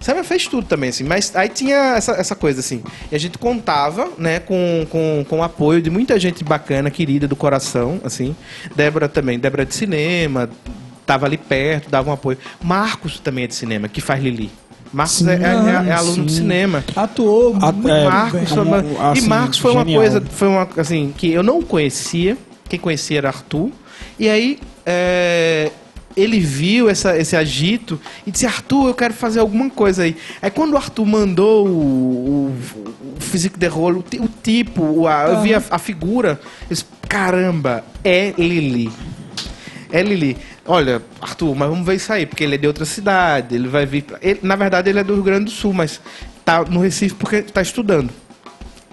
[0.00, 3.38] Samia fez tudo também, assim, mas aí tinha essa, essa coisa, assim, e a gente
[3.38, 8.36] contava, né, com, com, com o apoio de muita gente bacana, querida, do coração, assim,
[8.76, 10.50] Débora também, Débora é de cinema,
[11.06, 12.36] tava ali perto, dava um apoio.
[12.62, 14.50] Marcos também é de cinema, que faz Lili.
[14.92, 16.38] Marcos Sim, é, é- é aluno de sim.
[16.38, 16.84] cinema.
[16.94, 18.04] Atuou A- muito é, bem.
[18.08, 20.00] Marcos, uma- assim, e Marcos foi uma genial.
[20.00, 22.36] coisa, foi uma assim que eu não conhecia.
[22.68, 23.70] Quem conhecia era Arthur.
[24.18, 25.70] E aí é,
[26.16, 30.16] ele viu essa, esse agito e disse: Arthur, eu quero fazer alguma coisa aí.
[30.40, 32.54] Aí quando o Arthur mandou o, o,
[33.16, 36.68] o físico de rolo, o, o tipo, o, a, eu vi a, a figura, eu
[36.70, 38.90] disse, caramba, é Lili.
[39.92, 40.36] É Lili.
[40.66, 43.86] Olha, Arthur, mas vamos ver isso aí, porque ele é de outra cidade, ele vai
[43.86, 44.02] vir.
[44.02, 46.00] pra- Ele, na verdade, ele é do Rio Grande do Sul, mas
[46.44, 48.10] tá no Recife porque tá estudando.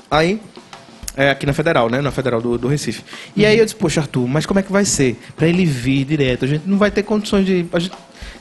[0.09, 0.39] Aí,
[1.15, 2.01] é, aqui na Federal, né?
[2.01, 3.03] Na Federal do, do Recife.
[3.35, 5.19] E aí eu disse, poxa, Arthur, mas como é que vai ser?
[5.35, 7.65] Pra ele vir direto, a gente não vai ter condições de.
[7.73, 7.93] A gente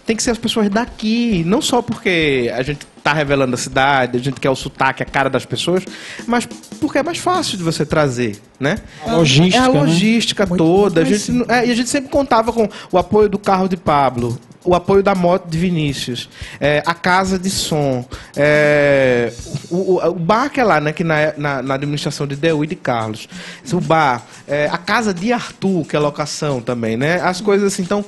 [0.06, 4.16] tem que ser as pessoas daqui, não só porque a gente tá revelando a cidade,
[4.18, 5.84] a gente quer o sotaque, a cara das pessoas,
[6.26, 6.46] mas
[6.80, 8.78] porque é mais fácil de você trazer, né?
[9.06, 9.80] A logística, É a né?
[9.80, 11.00] logística Muito- toda.
[11.02, 14.38] a gente, é, e a gente sempre contava com o apoio do carro de Pablo,
[14.64, 16.28] o apoio da moto de Vinícius,
[16.60, 18.04] é, a casa de som,
[18.36, 19.32] é,
[19.68, 22.62] o, o, o bar que é lá, né, que na, na, na administração de Deu
[22.62, 23.28] e de Carlos,
[23.72, 27.20] o bar, é, a casa de Arthur, que é locação também, né?
[27.20, 28.04] As coisas assim, então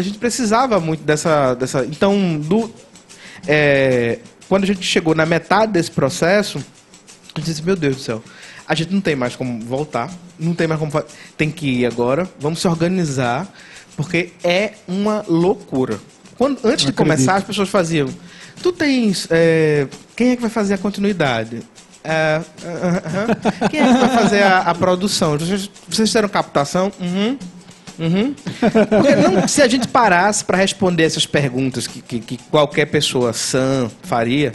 [0.00, 2.70] a gente precisava muito dessa, dessa então do
[3.46, 6.58] é, quando a gente chegou na metade desse processo
[7.36, 8.22] eu disse, meu Deus do céu,
[8.66, 10.92] a gente não tem mais como voltar, não tem mais como
[11.36, 13.48] tem que ir agora, vamos se organizar,
[13.96, 16.00] porque é uma loucura.
[16.36, 18.08] Quando, antes de começar, as pessoas faziam,
[18.62, 19.86] tu tens, é,
[20.16, 21.62] quem é que vai fazer a continuidade?
[22.02, 23.02] É, ah, ah,
[23.62, 23.68] ah.
[23.68, 25.36] Quem é que vai fazer a, a produção?
[25.38, 26.90] Vocês, vocês fizeram captação?
[26.98, 27.36] Uhum.
[28.00, 28.34] Uhum.
[28.60, 33.32] Porque não- se a gente parasse para responder essas perguntas que, que- que qualquer pessoa
[33.32, 34.52] sã faria,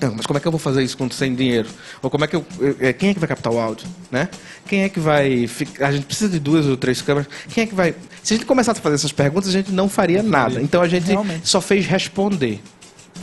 [0.00, 1.68] não, mas como é que eu vou fazer isso com sem dinheiro?
[2.02, 2.44] Ou como é que eu,
[2.80, 4.28] é, quem é que vai captar o áudio, né?
[4.66, 5.48] Quem é que vai
[5.80, 7.28] a gente precisa de duas ou três câmeras.
[7.52, 9.88] Quem é que vai Se a gente começasse a fazer essas perguntas, a gente não
[9.88, 10.60] faria nada.
[10.62, 11.48] Então a gente Realmente.
[11.48, 12.60] só fez responder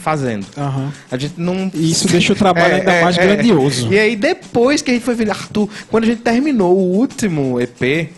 [0.02, 0.46] fazendo.
[0.58, 0.92] Aham.
[1.12, 1.72] A gente não.
[1.74, 3.92] Isso deixa o trabalho ainda mais grandioso.
[3.92, 7.60] E aí, depois que a gente foi ver Arthur, quando a gente terminou o último
[7.62, 8.10] EP,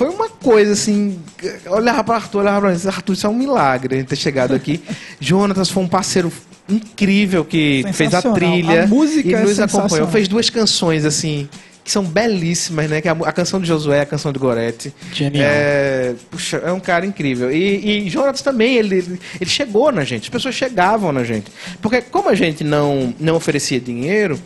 [0.00, 1.18] foi uma coisa assim.
[1.66, 4.54] Olhava para Arthur, olhava para mim, Arthur, isso é um milagre a gente ter chegado
[4.54, 4.80] aqui.
[5.20, 6.32] Jonatas foi um parceiro
[6.66, 9.82] incrível que fez a trilha A música e é nos acompanhou.
[9.88, 10.10] sensacional.
[10.10, 11.48] Fez duas canções assim.
[11.84, 13.00] Que são belíssimas, né?
[13.02, 14.92] Que é a, a canção de Josué, a canção de Goretti.
[15.12, 15.44] Genial.
[15.46, 17.50] É, puxa, é um cara incrível.
[17.52, 20.22] E, e Jonatas também, ele, ele- ele chegou na gente.
[20.24, 21.50] As pessoas chegavam na gente.
[21.82, 24.38] Porque como a gente não, não oferecia dinheiro,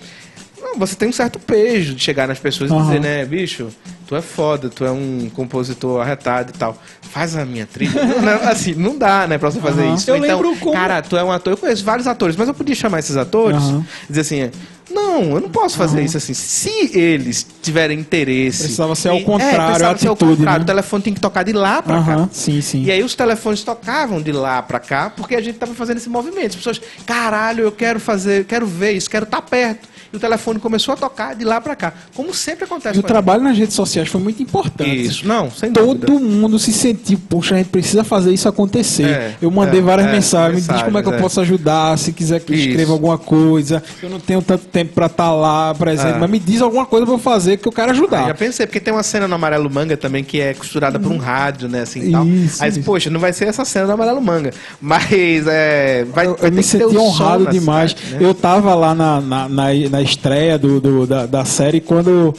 [0.65, 2.83] não, você tem um certo peso de chegar nas pessoas e Aham.
[2.85, 3.69] dizer, né, bicho,
[4.07, 6.77] tu é foda, tu é um compositor arretado e tal.
[7.03, 7.93] Faz a minha trilha.
[8.05, 9.95] Não, assim, não dá, né, pra você fazer Aham.
[9.95, 10.11] isso.
[10.11, 11.53] Eu então, lembro como- cara, tu é um ator.
[11.53, 13.85] Eu conheço vários atores, mas eu podia chamar esses atores Aham.
[14.05, 14.51] e dizer assim,
[14.95, 16.33] não, eu não posso fazer isso assim.
[16.35, 18.59] Se eles tiverem interesse.
[18.61, 20.59] Precisava ser ao em- contrário, é, precisava a ser ao atitude, contrário.
[20.61, 20.65] né?
[20.65, 22.29] O telefone tem que tocar de lá pra cá.
[22.33, 22.85] Sim, sim.
[22.85, 26.09] E aí os telefones tocavam de lá pra cá, porque a gente tava fazendo esse
[26.09, 26.51] movimento.
[26.51, 29.89] As pessoas, caralho, eu quero fazer, quero ver isso, quero estar perto.
[30.13, 31.93] E o telefone começou a tocar de lá pra cá.
[32.15, 35.03] Como sempre acontece E o trabalho nas redes sociais foi muito importante.
[35.07, 36.07] Isso, não, sem dúvida.
[36.07, 39.09] Todo mundo se sentiu, poxa, a gente precisa fazer isso acontecer.
[39.09, 41.23] É, eu mandei é, várias é, mensagens, me diz como é que eu mensagens, é.
[41.23, 42.69] posso ajudar, se quiser que eu Isso.
[42.69, 43.83] escreva alguma coisa.
[44.01, 46.19] Eu não tenho tanto tempo pra estar lá, presente, É.
[46.19, 48.27] mas me diz alguma coisa pra eu fazer que eu quero Ah, ajudar.
[48.27, 51.19] já pensei, porque tem uma cena no Amarelo Manga também que é costurada por um
[51.19, 52.27] rádio, né, assim tal.
[52.27, 52.83] Isso, Aí, isso.
[52.83, 54.51] poxa, não vai ser essa cena do Amarelo Manga.
[54.81, 56.05] Mas é.
[56.13, 57.91] Vai, eu, vai eu me senti honrado demais.
[57.93, 58.19] cidade, né?
[58.29, 62.35] Eu tava lá na, na, na, na estreia do, do- da, da série quando.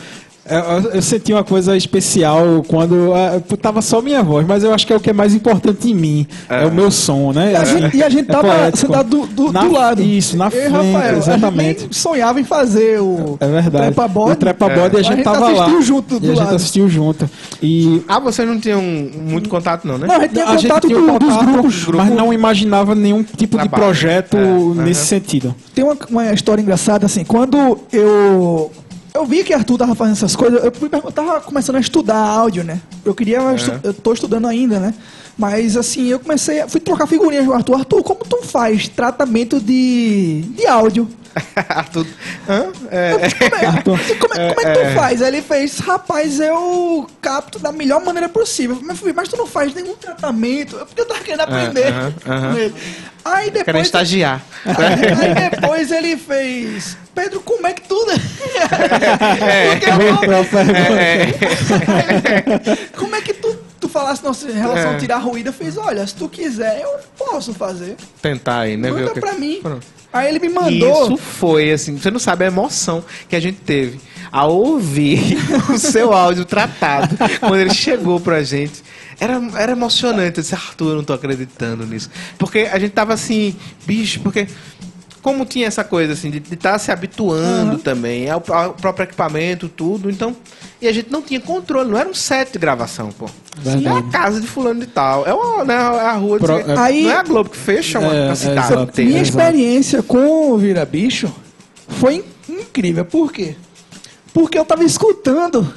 [0.48, 4.72] Eu, eu- eu senti uma coisa especial quando ah, tava só minha voz, mas eu
[4.74, 6.28] acho que é o que é mais importante em mim.
[6.48, 6.66] É, É.
[6.68, 7.54] o meu som, né?
[7.54, 8.78] E a gente, e a gente É tava poético.
[8.78, 10.02] sentado do, do, Na- do lado.
[10.04, 11.68] Isso, na Eu e frente, Rafael, exatamente.
[11.68, 13.86] A gente nem sonhava em fazer o É verdade.
[13.86, 14.32] Trepa Bode.
[14.32, 15.00] O Trepa Bode É.
[15.00, 15.64] a gente A gente tava lá.
[15.64, 16.56] assistiu junto do e a gente lado.
[16.56, 17.30] assistiu junto.
[17.62, 20.06] E Ah, vocês não tinham muito contato, não, né?
[20.08, 21.88] Não, a gente tinha a gente contato, tinha do- contato, dos grupos.
[21.88, 23.84] mas não imaginava nenhum tipo de Trabalho.
[23.84, 25.22] projeto É, nesse aham.
[25.22, 25.56] sentido.
[25.74, 28.72] Tem uma, uma história engraçada, assim, quando eu.
[29.16, 32.18] Eu vi que Arthur tava fazendo essas coisas, eu fui pergun- tava começando a estudar
[32.18, 32.82] áudio, né?
[33.04, 33.38] Eu queria.
[33.38, 34.94] eu estu- Eu tô estudando ainda, né?
[35.38, 36.62] Mas assim, eu comecei.
[36.62, 37.76] a- Fui trocar figurinhas com o Arthur.
[37.76, 41.08] Arthur, como tu faz tratamento de, de áudio?
[41.92, 42.10] Tudo.
[42.48, 42.66] Hã?
[42.92, 45.22] É, como, é, como, é, como é que tu faz?
[45.22, 48.80] Aí ele fez, rapaz, eu capto da melhor maneira possível.
[48.82, 50.80] Mas, mas tu não faz nenhum tratamento?
[50.80, 51.88] É porque eu tava querendo aprender.
[51.88, 52.52] aham, aham.
[52.54, 52.76] com ele.
[53.26, 53.86] Aí depois.
[53.88, 54.42] estagiar.
[54.66, 56.96] Aí depois ele fez.
[57.14, 57.96] Pedro, como é que tu.
[59.46, 59.70] É.
[59.72, 60.58] Porque eu pergunta.
[62.98, 64.96] Como é que tu, tu falasse nossa em relação É.
[64.96, 65.48] a tirar ruído?
[65.50, 67.96] Eu fiz, olha, se tu quiser, eu posso fazer.
[68.22, 68.90] Tentar aí, né?
[69.14, 69.60] que- pra mim.
[69.62, 69.86] Pronto.
[70.16, 71.08] Aí ele me mandou.
[71.08, 74.00] Isso foi, assim, você não sabe a emoção que a gente teve
[74.32, 75.38] ao ouvir
[75.70, 78.82] o seu áudio tratado quando ele chegou pra gente.
[79.20, 80.38] Era, era emocionante.
[80.38, 82.10] Eu disse, Arthur, eu não tô acreditando nisso.
[82.38, 84.48] Porque a gente tava assim, bicho, porque.
[85.26, 90.08] Como tinha essa coisa assim, de estar se habituando também ao, ao próprio equipamento, tudo,
[90.12, 90.36] então.
[90.80, 93.28] E a gente não tinha controle, não era um set de gravação, pô.
[93.58, 93.88] Verdade.
[93.88, 95.26] É a casa de fulano de tal.
[95.26, 98.14] É uma, né, a rua de Pro- não Aí- é a Globo que fecha uma,
[98.16, 98.84] É, é, cidade exato.
[98.84, 99.10] inteira.
[99.10, 101.34] Minha experiência com o Vira Bicho
[101.88, 103.04] foi incrível.
[103.04, 103.56] Por quê?
[104.32, 105.74] Porque eu tava escutando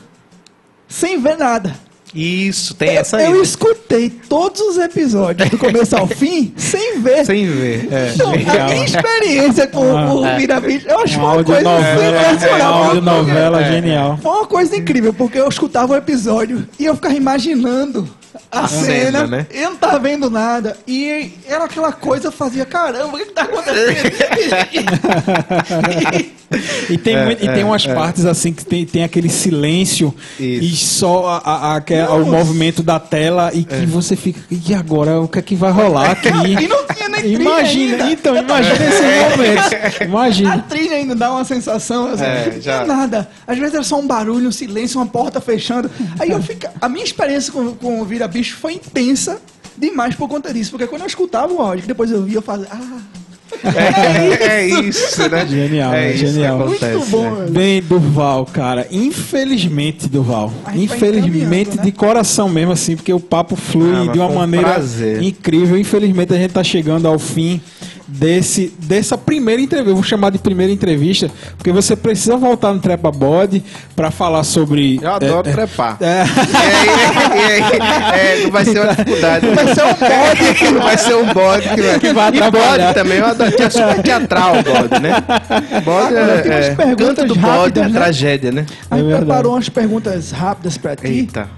[0.87, 1.75] sem ver nada.
[2.15, 3.43] Isso, tem essa eu aí.
[3.43, 7.25] escutei todos os episódios do começo ao fim sem ver.
[7.27, 7.89] Sem ver.
[7.93, 8.13] É.
[8.15, 8.61] Então, Legal.
[8.61, 10.37] a minha experiência com Ah, o é.
[10.37, 12.73] Vira Bicho, eu acho Uma uma coisa audionovela, sensacional.
[12.73, 13.73] uma audionovela É.
[13.73, 14.19] genial.
[14.23, 18.09] Foi uma coisa incrível, porque eu escutava o episódio e eu ficava imaginando
[18.51, 18.87] a, A cena,
[19.21, 19.47] cena, né?
[19.51, 20.77] eu não tava vendo nada.
[20.87, 24.09] E era aquela coisa, eu fazia, caramba, o que, que tá acontecendo?
[26.48, 26.48] E
[27.05, 27.95] tem, É, muito- e é, tem umas é.
[27.95, 30.65] partes assim que tem, tem aquele silêncio Isso.
[30.65, 34.41] e só a, a- a- é o movimento da tela e que você fica.
[34.51, 36.29] E agora o que é que vai rolar aqui?
[36.63, 38.11] e não tinha nem Imagina, ainda.
[38.13, 39.03] então, imagina esse
[39.37, 40.01] momento.
[40.01, 40.59] A Imagina.
[40.69, 42.85] trilha ainda dá uma sensação assim, É, não já.
[42.85, 43.29] nada.
[43.47, 45.91] Às vezes era só um barulho, um silêncio, uma porta fechando.
[46.19, 49.41] Aí eu fica, a minha experiência com, com o Vira Bicho foi intensa
[49.77, 52.43] demais por conta disso, porque quando eu escutava o áudio, que depois eu via, eu
[52.43, 52.99] fazia, ah,
[53.65, 55.47] É, é isso, né?
[55.47, 56.61] Genial, é é isso que genial.
[56.63, 57.31] acontece, muito bom.
[57.31, 57.47] né?
[57.51, 61.83] Bem, Durval, cara, infelizmente, Durval, infelizmente né?
[61.83, 65.23] de coração mesmo, assim, porque o papo flui Ah, de uma um maneira prazer.
[65.23, 65.79] incrível.
[65.79, 67.61] Infelizmente, a gente tá chegando ao fim
[68.09, 72.81] desse, dessa primeira entrevista, eu vou chamar de primeira entrevista, porque você precisa voltar no
[72.81, 73.63] Trepa Body
[73.95, 74.99] para falar sobre.
[75.03, 75.97] Eu adoro é, é, trepar.
[76.01, 79.47] é, E aí, e aí, é, não vai ser uma dificuldade.
[79.49, 80.73] Vai ser um bode.
[80.73, 83.53] Não vai ser um bode que vai, Que vai E bode também, eu adoro.
[83.53, 85.15] Que é super teatral o bode, né?
[85.85, 87.93] Bode é, é perguntas canto do bode, rápidas, é né?
[88.01, 88.67] tragédia, né?
[88.91, 91.49] A gente É preparou umas perguntas rápidas pra ti Eita.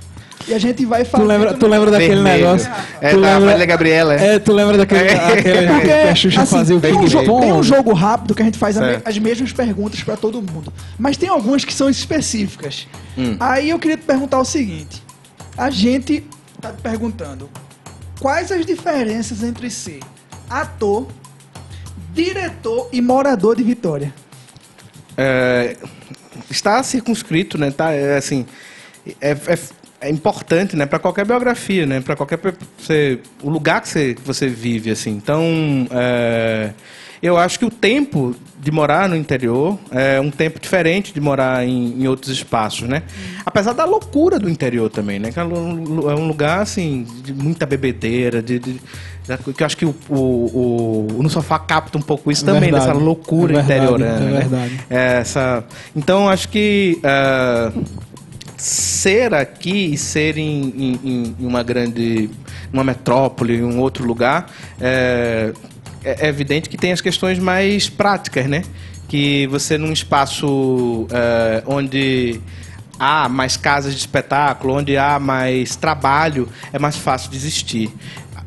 [0.50, 1.24] E a gente vai Tu fazer.
[1.24, 2.44] lembra, tu lembra daquele Vermelho.
[2.44, 2.70] negócio?
[3.00, 4.34] É tu da lembra, Gabriela, é?
[4.34, 5.00] É, tu lembra daquele.
[5.08, 5.14] É.
[5.38, 7.92] aquele, Porque, que a Xuxa assim, fazia o tem, um Big jo- tem um jogo
[7.92, 10.72] rápido que a gente faz a me- as mesmas perguntas pra todo mundo.
[10.98, 12.86] Mas tem algumas que são específicas.
[13.16, 13.36] Hum.
[13.40, 15.02] Aí eu queria te perguntar o seguinte:
[15.56, 16.24] a gente
[16.60, 17.48] tá te perguntando
[18.20, 20.00] quais as diferenças entre ser
[20.48, 21.06] ator,
[22.12, 24.12] diretor e morador de Vitória?
[25.16, 25.76] É,
[26.50, 27.70] está circunscrito, né?
[27.70, 28.46] Tá, é, assim,
[29.20, 29.58] é, é,
[30.00, 30.86] é importante, né?
[30.86, 32.00] Para qualquer biografia, né?
[32.00, 32.38] Para qualquer
[32.78, 35.10] você, o lugar que você, que você vive, assim.
[35.10, 35.42] Então,
[35.90, 36.70] é,
[37.22, 41.66] eu acho que o tempo de morar no interior é um tempo diferente de morar
[41.66, 43.02] em, em outros espaços, né?
[43.44, 45.30] Apesar da loucura do interior também, né?
[45.30, 48.80] Que é um é lugar assim de muita bebedeira, de, de-
[49.54, 52.86] que eu acho que o, o, o- no sofá capta um pouco isso também Verdade.
[52.86, 54.20] dessa loucura É verdade, interiorana.
[54.28, 54.40] é né?
[54.40, 54.80] verdade.
[54.90, 57.70] É, essa, então acho que ah,
[58.60, 62.28] ser aqui e ser em, em- em- uma grande,
[62.72, 64.50] uma metrópole, em um outro lugar,
[64.80, 65.52] é,
[66.04, 68.62] é evidente que tem as questões mais práticas, né?
[69.08, 72.40] Que você num espaço eh, onde
[72.98, 77.90] há mais casas de espetáculo, onde há mais trabalho, é mais fácil de existir.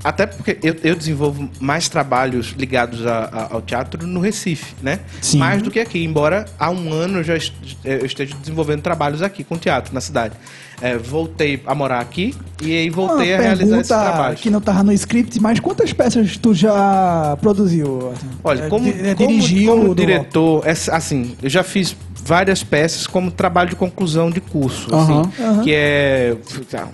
[0.04, 5.00] Até porque eu, eu desenvolvo mais trabalhos ligados a- a- ao teatro no Recife, né?
[5.22, 5.38] Sim.
[5.38, 9.58] Mais do que aqui, embora há um ano eu já esteja desenvolvendo trabalhos aqui com
[9.58, 10.36] teatro na cidade.
[10.82, 14.42] É, voltei a morar aqui e aí voltei Uma a realizar esses pergunta trabalhos.
[14.42, 18.12] que não tava no script, mas quantas peças tu já produziu?
[18.44, 21.96] Olha, É, como, é, como, dirigiu como do- diretor, é, assim, eu já fiz
[22.26, 25.22] várias peças como trabalho de conclusão de curso, Aham.
[25.32, 25.62] assim, Aham.
[25.64, 26.36] que é
[26.72, 26.88] tá,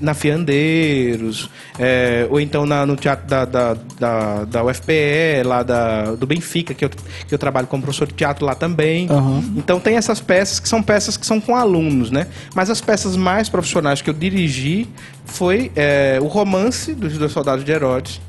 [0.00, 1.48] na Fiandeiros,
[1.78, 6.74] é, ou então na- no teatro da, da, da, da UFPE, lá da, do Benfica,
[6.74, 9.08] que eu, que eu trabalho como professor de teatro lá também.
[9.10, 9.44] Aham.
[9.56, 12.26] Então tem essas peças que são peças que são com alunos, né?
[12.54, 14.88] Mas as peças mais profissionais que eu dirigi
[15.24, 18.20] foi é, o romance dos dois soldados de Herodes,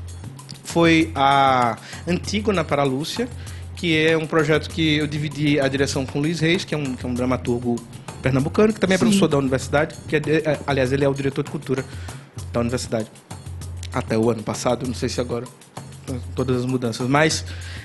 [0.64, 1.76] foi a
[2.06, 3.28] Antígona para a Lúcia,
[3.76, 6.78] que é um projeto que eu dividi a direção com o Luiz Reis, que é
[6.78, 7.76] um, que é um dramaturgo
[8.22, 9.04] pernambucano, que também é Sim.
[9.04, 11.84] professor da universidade, que é é, aliás ele é o diretor de cultura
[12.52, 13.06] da universidade.
[13.92, 15.46] Até o ano passado, não sei se agora
[16.34, 17.44] todas as mudanças, mas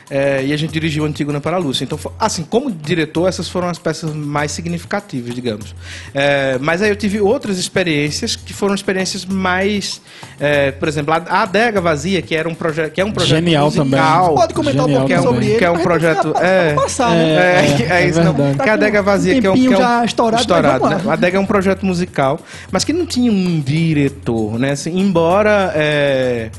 [0.09, 1.86] é, e a gente dirigiu Antígona para a Lúcia.
[1.86, 5.74] Então, assim, como diretor, essas foram as peças mais significativas, digamos.
[6.13, 10.02] É, mas aí eu tive outras experiências que foram experiências mais,
[10.39, 13.38] é, por exemplo, a a Adega Vazia, que era um projeto, que é um projeto
[13.43, 14.35] Genial musical.
[14.35, 15.34] Pode comentar Genial um pouquinho também.
[15.34, 15.57] sobre ele.
[15.60, 16.73] Que é um mas projeto- tá- é.
[16.73, 17.31] tá passado, É, né?
[17.31, 18.34] É, é, é, é isso, não.
[18.34, 20.89] Que a Adega Vazia, que é um, que é um já estourado, lá.
[20.98, 21.02] né?
[21.07, 22.38] A Adega é um projeto musical,
[22.69, 24.72] mas que não tinha um diretor, né?
[24.72, 26.49] Assim, embora é,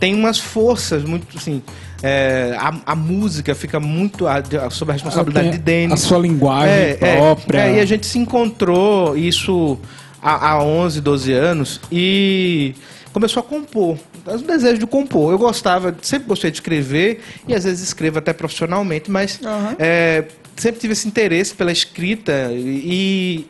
[0.00, 1.62] tem umas forças muito, assim,
[2.02, 4.36] é, a, a música fica muito a-
[4.66, 5.92] a- sob a responsabilidade Tem de Denis.
[5.92, 7.58] A sua linguagem É, é, própria.
[7.60, 9.78] é, e a gente se encontrou isso
[10.22, 12.74] há, há 11, 12 anos e
[13.12, 13.98] começou a compor.
[14.26, 15.32] O desejo de compor.
[15.32, 19.40] Eu gostava, sempre gostei de escrever e às vezes escrevo até profissionalmente, mas
[19.78, 20.24] é,
[20.56, 23.46] sempre tive esse interesse pela escrita e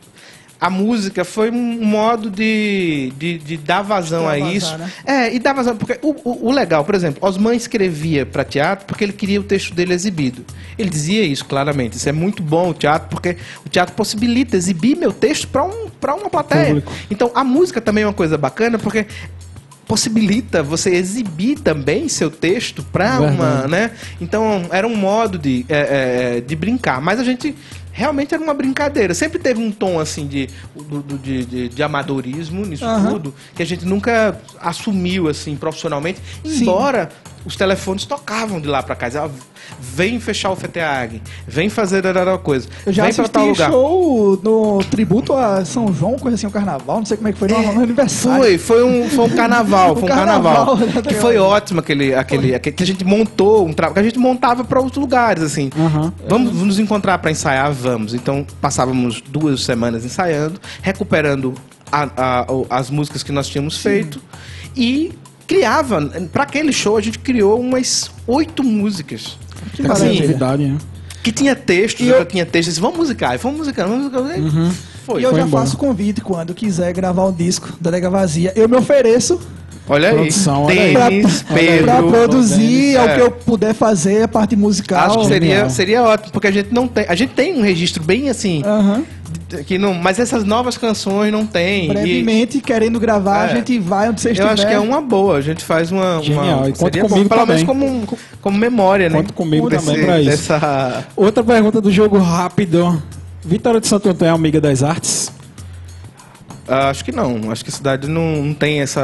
[0.61, 4.79] a música foi um modo de, de, de dar vazão a Extravasar, isso.
[4.79, 4.93] né?
[5.07, 5.75] É, e dar vazão.
[5.75, 9.43] Porque o, o, o legal, por exemplo, Osman escrevia para teatro porque ele queria o
[9.43, 10.45] texto dele exibido.
[10.79, 11.97] Ele dizia isso claramente.
[11.97, 15.89] Isso é muito bom o teatro, porque o teatro possibilita exibir meu texto para um,
[15.99, 16.67] pra uma plateia.
[16.67, 16.93] Público.
[17.11, 19.07] Então a música também é uma coisa bacana, porque
[19.91, 23.91] possibilita você exibir também seu texto para uma, né?
[24.21, 27.57] Então era um modo de, é, é, de brincar, mas a gente
[27.93, 29.15] realmente era uma brincadeira.
[29.15, 30.49] Sempre teve um tom assim de,
[31.23, 33.13] de, de, de amadorismo nisso Aham.
[33.13, 36.65] tudo, que a gente nunca assumiu assim profissionalmente, Sim.
[37.45, 38.95] Os telefones tocavam de lá para.
[39.07, 39.31] Dizia, "Ah,
[39.79, 43.71] Vem fechar o FTAG, vem fazer darará coisa, Eu já vem para tal assisti lugar.
[43.71, 47.39] show no tributo a São João, coisa assim, o carnaval, não sei como é que
[47.39, 48.43] foi, no, no aniversário.
[48.43, 50.75] Foi, foi um, foi um carnaval, foi um carnaval, carnaval.
[50.83, 51.09] exatamente.
[51.09, 54.65] que foi ótimo aquele, aquele, aquele que a gente montou um que a gente montava
[54.65, 55.71] para outros lugares, assim.
[55.79, 56.13] Aham.
[56.29, 58.13] Vamos nos encontrar para ensaiar, vamos.
[58.13, 61.55] Então passávamos duas semanas ensaiando, recuperando
[61.93, 64.21] a- a- as músicas que nós tínhamos feito
[64.77, 65.13] e
[65.55, 66.01] criava,
[66.33, 69.37] para aquele show a gente criou umas oito músicas.
[69.75, 70.79] Que atividade, né?
[71.23, 72.25] Que tinha textos, E eu...
[72.25, 74.23] tinha textos, vamos musicar, vamos musicar, vamos musicar.
[75.05, 75.21] Foi.
[75.21, 75.65] E eu Foi já embora.
[75.65, 78.53] faço convite quando quiser gravar um disco da Dega Vazia.
[78.55, 79.41] Eu me ofereço
[79.89, 80.95] Olha aí, Produção, aí.
[80.95, 81.85] Denis, pra, Pedro.
[81.85, 83.03] pra produzir É.
[83.05, 85.05] o que eu puder fazer, a parte musical.
[85.11, 87.07] Acho que seria, seria ótimo, porque a gente não tem.
[87.09, 88.63] A gente tem um registro bem assim.
[88.65, 89.03] Aham.
[89.67, 91.87] Que não, mas essas novas canções não tem.
[91.87, 93.53] E Brevemente, querendo gravar, É.
[93.53, 94.53] a gente vai onde você eu estiver.
[94.53, 95.37] acho que é uma boa.
[95.37, 96.15] A gente faz uma.
[96.17, 96.69] uma Genial.
[96.69, 99.17] E conta seria bom, comigo pelo menos como, como memória, né?
[99.19, 100.31] Conta comigo Desse- também pra isso.
[100.31, 101.05] Dessa...
[101.17, 103.03] Outra pergunta do jogo rápido.
[103.45, 105.33] Vitória de Santo Antônio é amiga das artes?
[106.69, 107.51] Ah, acho que não.
[107.51, 109.01] Acho que a cidade não, não tem essa.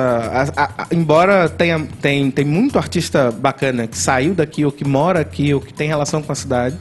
[0.57, 4.85] a- a- a- embora tenha tem, tem muito artista bacana que saiu daqui ou que
[4.85, 6.77] mora aqui ou que tem relação com a cidade,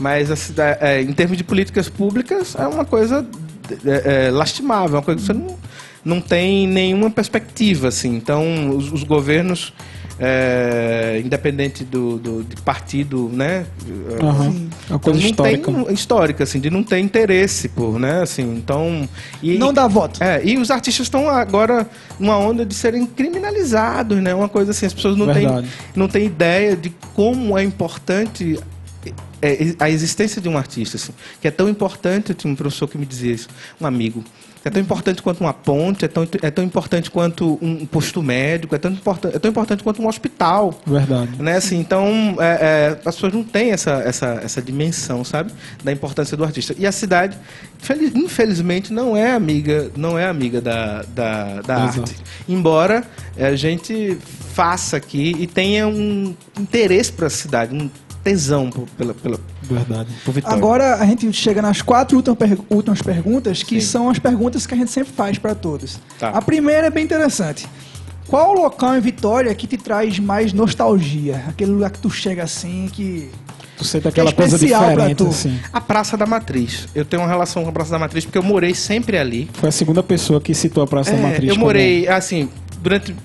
[0.00, 3.26] mas a cidade, é, em termos de políticas públicas é uma coisa
[3.84, 5.58] é, é, lastimável, uma coisa que você não,
[6.04, 8.16] não tem nenhuma perspectiva assim.
[8.16, 9.72] Então os, os governos
[10.22, 13.64] é, independente do, do de partido, né?
[14.88, 15.72] Uma coisa não histórica.
[15.72, 18.20] Tem, histórica, assim, de não ter interesse por, né?
[18.20, 19.08] Assim, então.
[19.42, 20.22] E, Não dá voto.
[20.22, 24.34] é, e os artistas estão agora numa onda de serem criminalizados, né?
[24.34, 25.46] Uma coisa assim, as pessoas não têm,
[25.96, 28.60] não têm ideia de como é importante
[29.42, 32.86] é, a existência de um artista, assim, que é tão importante, eu tinha um professor
[32.88, 33.48] que me dizia isso,
[33.80, 34.24] um amigo,
[34.62, 38.74] é tão importante quanto uma ponte, é tão, é tão importante quanto um posto médico,
[38.74, 40.78] é tão, importante, é tão importante quanto um hospital.
[40.86, 41.40] Verdade.
[41.40, 45.50] Né, assim, então, é, é, as pessoas não têm essa, essa, essa dimensão, sabe?
[45.82, 46.74] Da importância do artista.
[46.78, 47.38] E a cidade,
[47.78, 52.00] fel- infelizmente, não é amiga, não é amiga da, da, da Exato.
[52.00, 52.16] arte.
[52.46, 53.02] Embora
[53.38, 54.18] é, a gente
[54.52, 57.88] faça aqui e tenha um interesse para a cidade, um
[58.22, 60.08] tesão por, pela, pela, Verdade.
[60.24, 60.56] por Vitória.
[60.56, 63.86] Agora a gente chega nas quatro últimas, per- últimas perguntas, que Sim.
[63.86, 65.98] são as perguntas que a gente sempre faz para todos.
[66.18, 66.30] Tá.
[66.30, 67.66] A primeira é bem interessante.
[68.28, 71.44] Qual o local em Vitória que te traz mais nostalgia?
[71.48, 73.30] Aquele lugar que tu chega assim, que.
[73.76, 75.26] Tu sente aquela coisa especial pra diferente, tu.
[75.28, 75.58] assim.
[75.72, 76.86] A Praça da Matriz.
[76.94, 79.48] Eu tenho uma relação com a Praça da Matriz porque eu morei sempre ali.
[79.54, 81.48] Foi a segunda pessoa que citou a Praça da É, Matriz.
[81.48, 82.48] eu como- morei, assim,
[82.82, 83.16] durante.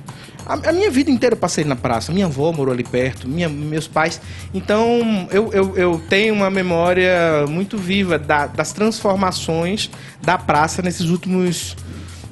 [0.46, 2.12] A, a minha vida inteira eu passei na praça.
[2.12, 4.22] Minha avó morou ali perto, minha- meus pais.
[4.54, 9.90] Então, eu, eu, eu tenho uma memória muito viva da- das transformações
[10.22, 11.76] da praça nesses últimos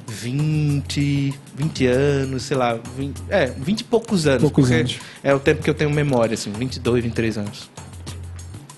[0.06, 2.78] 20, 20 anos, sei lá.
[2.96, 4.42] 20, é, 20 e poucos anos.
[4.42, 4.98] Poucos anos.
[5.22, 7.70] É o tempo que eu tenho memória, assim, 22, 23 anos.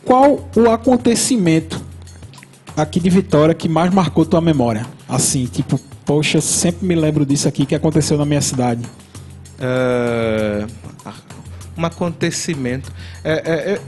[0.04, 1.80] Qual o acontecimento
[2.76, 4.86] aqui de Vitória que mais marcou tua memória?
[5.08, 8.82] Assim, tipo, poxa, sempre me lembro disso aqui que aconteceu na minha cidade.
[9.60, 10.66] Ah,
[11.76, 12.92] um acontecimento.
[13.22, 13.80] É, é, é,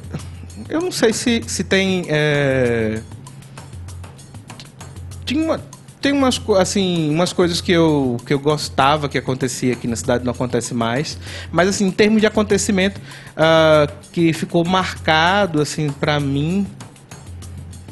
[0.69, 2.05] eu não sei se, se tem.
[2.09, 3.01] é,
[5.25, 5.61] tinha uma,
[6.01, 10.25] tem umas, assim, umas coisas que eu, que eu gostava que acontecia aqui na cidade,
[10.25, 11.19] não acontece mais.
[11.51, 13.01] Mas, assim, em termos de acontecimento
[13.37, 16.67] ah, que ficou marcado, assim, pra mim.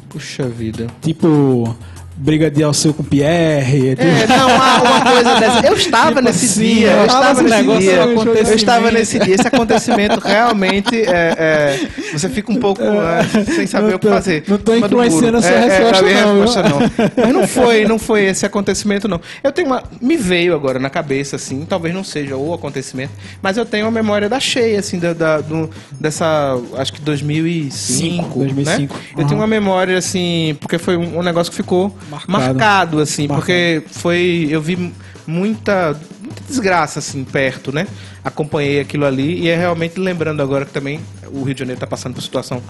[0.09, 0.87] Puxa vida.
[1.03, 1.77] Tipo,
[2.17, 3.91] briga de Alceu com Pierre.
[3.91, 5.67] tipo- É, não, uma, uma coisa dessa.
[5.67, 7.93] Eu estava Tipo nesse assim, dia, eu estava nesse dia.
[7.93, 8.05] é
[8.51, 9.35] Eu estava nesse dia.
[9.35, 14.07] Esse acontecimento realmente é, é, você fica um pouco é, sem saber Não o que
[14.07, 14.45] tô- fazer.
[14.49, 16.79] não tô do influenciando a sua É, é, resposta, não, resposta não.
[17.25, 19.21] Mas não foi, não foi esse acontecimento não.
[19.45, 23.13] Eu tenho uma, me veio agora na cabeça assim, talvez não seja o acontecimento,
[23.43, 25.69] mas eu tenho uma memória da cheia assim da, da- do-
[26.01, 29.01] dessa, acho que 2005, Cinco, 2005, né?
[29.15, 29.29] Eu aham.
[29.29, 32.33] tenho uma memória assim, porque foi um, um negócio que ficou Marcado.
[32.33, 33.41] marcado assim, Marcado.
[33.41, 34.93] porque foi eu vi
[35.27, 37.87] muita, muita desgraça assim perto, né?
[38.25, 41.87] Acompanhei aquilo ali e é realmente lembrando agora que também o Rio de Janeiro está
[41.87, 42.63] passando por situação,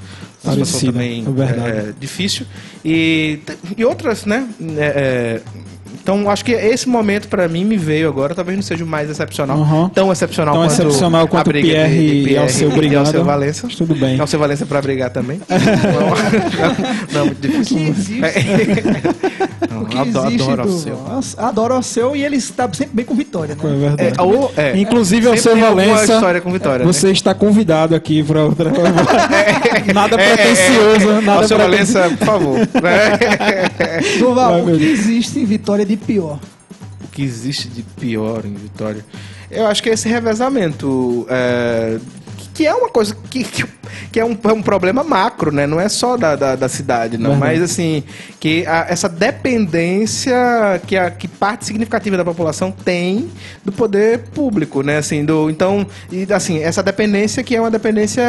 [0.42, 2.46] uma situação também é é, difícil.
[2.84, 3.40] E,
[3.76, 4.48] e outras, né?
[4.76, 5.42] é, é,
[6.06, 9.10] então, acho que esse momento para mim me veio agora, talvez não seja o mais
[9.10, 9.88] excepcional, Uhum.
[9.88, 12.74] tão excepcional Tão quanto excepcional quanto a briga Pierre de, de e Pierre Alceu e
[12.74, 13.06] brigando.
[13.08, 13.68] Alceu Valença.
[13.76, 14.20] Tudo bem.
[14.20, 15.40] Alceu Valença para brigar também.
[17.10, 18.20] não, não, muito O difícil.
[19.70, 20.72] Não, o que adoro, existe adoro do...
[20.72, 21.02] Alceu.
[21.08, 23.76] Nossa, Adoro o seu e ele está sempre bem com vitória, É né?
[23.96, 24.14] verdade.
[24.18, 24.76] É, ou- é.
[24.78, 26.92] Inclusive, tem alguma Valença, história com vitória, né?
[26.92, 28.70] você está convidado aqui para outra.
[29.94, 31.20] nada É, é, pretencioso, é, é.
[31.20, 31.92] nada Alceu pretencioso.
[31.98, 32.58] Valença, por favor.
[32.58, 34.18] É.
[34.18, 36.38] Duval, o que existe em vitória de pior?
[37.04, 39.04] o que existe de pior em Vitória?
[39.50, 41.26] Eu acho que é esse revezamento.
[41.28, 41.98] é,
[42.56, 43.64] que é uma coisa que, que,
[44.10, 45.66] que é, um, é um problema macro, né?
[45.66, 47.32] Não é só da, da, da cidade, não.
[47.32, 47.60] Verdade.
[47.60, 48.02] Mas assim,
[48.40, 50.34] que a- essa dependência
[50.86, 53.28] que, a, que parte significativa da população tem
[53.64, 54.98] do poder público, né?
[54.98, 58.22] Assim, do, então, e, assim, essa dependência que é uma dependência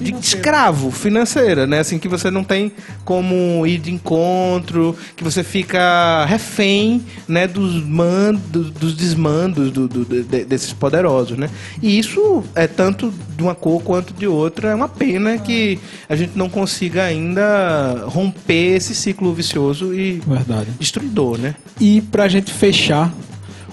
[0.00, 1.80] de escravo financeira, né?
[1.80, 2.72] Assim, que você não tem
[3.04, 7.46] como ir de encontro, que você fica refém, né?
[7.46, 11.50] Dos mandos, dos desmandos do, do- de- desses poderosos, né?
[11.82, 13.12] E isso é tanto
[13.42, 14.70] de uma cor quanto de outra.
[14.70, 15.78] É uma pena que
[16.08, 20.70] a gente não consiga ainda romper esse ciclo vicioso e Verdade.
[20.78, 21.54] destruidor, né?
[21.80, 23.12] E pra gente fechar,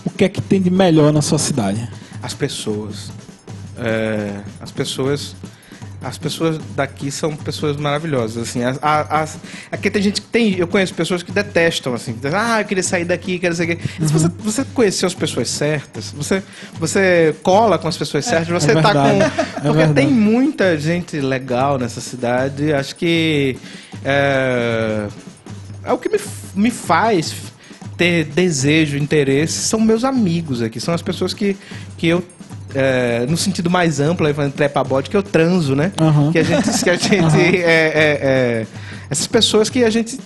[0.04, 1.88] o que é que tem de melhor na sua cidade?
[2.22, 3.12] As pessoas.
[3.78, 5.36] É, as pessoas.
[6.02, 8.64] As pessoas daqui são pessoas maravilhosas, assim.
[8.64, 9.38] As, as-
[9.70, 10.56] aqui tem gente que tem.
[10.58, 12.16] Eu conheço pessoas que detestam, assim.
[12.34, 13.88] Ah, eu queria sair daqui, quero sair daqui.
[14.08, 16.42] Se você, você conheceu as pessoas certas, você,
[16.80, 19.24] você cola com as pessoas certas, você tá verdade, com.
[19.60, 19.94] é Porque verdade.
[19.94, 22.72] tem muita gente legal nessa cidade.
[22.72, 23.58] Acho que.
[24.06, 25.08] É,
[25.84, 26.20] é o que me,
[26.56, 27.34] me faz
[27.98, 30.80] ter desejo, interesse, são meus amigos aqui.
[30.80, 31.58] São as pessoas que,
[31.98, 32.24] que eu.
[32.74, 35.92] É, no sentido mais amplo, falando trepa-bode, que eu transo, né?
[36.00, 36.32] Aham.
[36.32, 36.84] Que a gente.
[36.84, 38.68] Que a gente é, é, é,
[39.10, 40.20] essas pessoas que a gente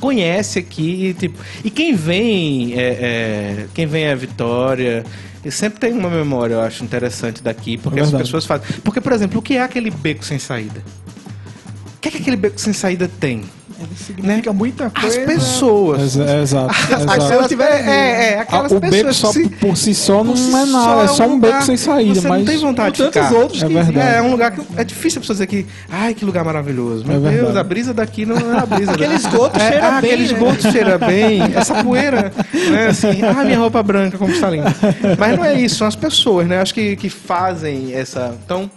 [0.00, 1.08] conhece aqui.
[1.08, 2.74] E, tipo, e quem vem.
[2.74, 5.04] é, é, quem vem é a Vitória.
[5.44, 8.66] E sempre tem uma memória, eu acho, interessante daqui, porque É as pessoas fazem.
[8.84, 10.82] Porque, por exemplo, o que é aquele beco sem saída?
[11.96, 13.44] O que é que aquele beco sem saída tem?
[13.80, 15.20] Ele significa muita As coisa.
[15.22, 16.16] pessoas.
[16.18, 16.70] É, é, exato.
[16.94, 17.18] As exato.
[17.20, 20.36] pessoas tiverem é, é, é, aquelas o beco pessoas só se- por si só não
[20.36, 23.04] si é nada, é só um beco sem saída, Você mas não tem vontade de
[23.04, 23.32] ficar.
[23.32, 23.98] outros É que verdade.
[23.98, 27.06] É, é um lugar que é difícil a pessoa dizer que, ai, que lugar maravilhoso.
[27.06, 27.58] Meu É Deus, verdade.
[27.58, 28.92] a brisa daqui não é a brisa.
[28.92, 29.14] Aquele né?
[29.16, 30.34] esgoto é, cheira ah, bem, Aquele né?
[30.34, 31.42] esgoto cheira bem.
[31.54, 32.32] Essa poeira,
[32.70, 34.74] né, assim, ah, minha roupa branca, como está linda.
[35.18, 36.60] Mas não é isso, são as pessoas, né?
[36.60, 38.34] Acho que, que fazem essa.
[38.44, 38.70] Então,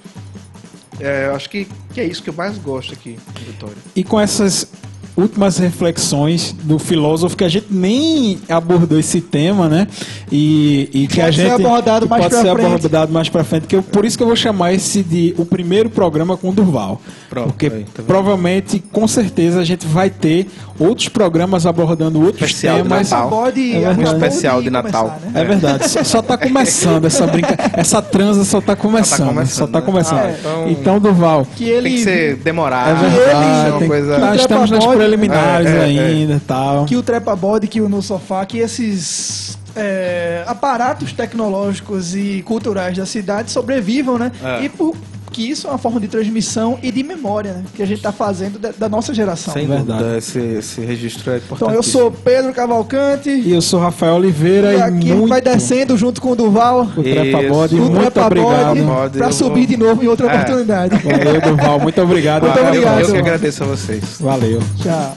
[0.99, 3.75] é, eu acho que, que é isso que eu mais gosto aqui Vitória.
[3.95, 4.67] E com essas
[5.15, 9.87] últimas reflexões do filósofo que a gente nem abordou esse tema, né?
[10.31, 12.65] E, e que Pode a ser gente abordado que mais pode pra ser frente.
[12.75, 15.45] abordado mais para frente, que eu, por isso que eu vou chamar esse de o
[15.45, 16.99] primeiro programa com Durval.
[17.29, 20.47] Pronto, porque aí, tá provavelmente, com certeza, a gente vai ter
[20.79, 23.09] outros programas abordando outros Especial de temas.
[23.11, 23.29] Natal.
[23.29, 25.09] Pode É acabou Especial de Natal.
[25.09, 25.41] começar, né?
[25.41, 29.67] É verdade, só, só tá começando essa brinca, essa transa só tá começando, começando, só
[29.67, 29.85] tá né?
[29.85, 30.19] começando.
[30.19, 32.89] Ah, então- então, Durval, Que ele Tem que ser demorado.
[33.05, 34.17] é verdade, ser uma tem- coisa...
[34.17, 34.83] nós estamos nas.
[35.03, 36.05] Preliminares É, é, é.
[36.05, 36.85] ainda, e tal.
[36.85, 43.05] que o trepa-bode, que o no sofá, que esses é, aparatos tecnológicos e culturais da
[43.05, 44.31] cidade sobrevivam, né?
[44.43, 44.63] É.
[44.63, 44.95] E por,
[45.33, 47.63] que isso é uma forma de transmissão e de memória, né?
[47.75, 49.53] Que a gente está fazendo da, da nossa geração.
[49.53, 49.99] Sem Verdade.
[49.99, 51.63] dúvida, esse, esse registro é importante.
[51.63, 55.29] Então eu sou Pedro Cavalcante E eu sou Rafael Oliveira e aqui a gente muito
[55.29, 57.49] vai descendo junto com o Duval o Trepa Isso.
[57.53, 59.11] Bode, o muito trepa-bode obrigado.
[59.17, 60.33] Para subir vou- de novo em outra É.
[60.35, 60.95] oportunidade.
[61.03, 62.43] Valeu, Durval, muito obrigado.
[62.43, 62.99] Muito Ah, eu- obrigado.
[63.01, 64.03] Eu, que agradeço a vocês.
[64.19, 64.59] Valeu.
[64.81, 65.15] Tchau.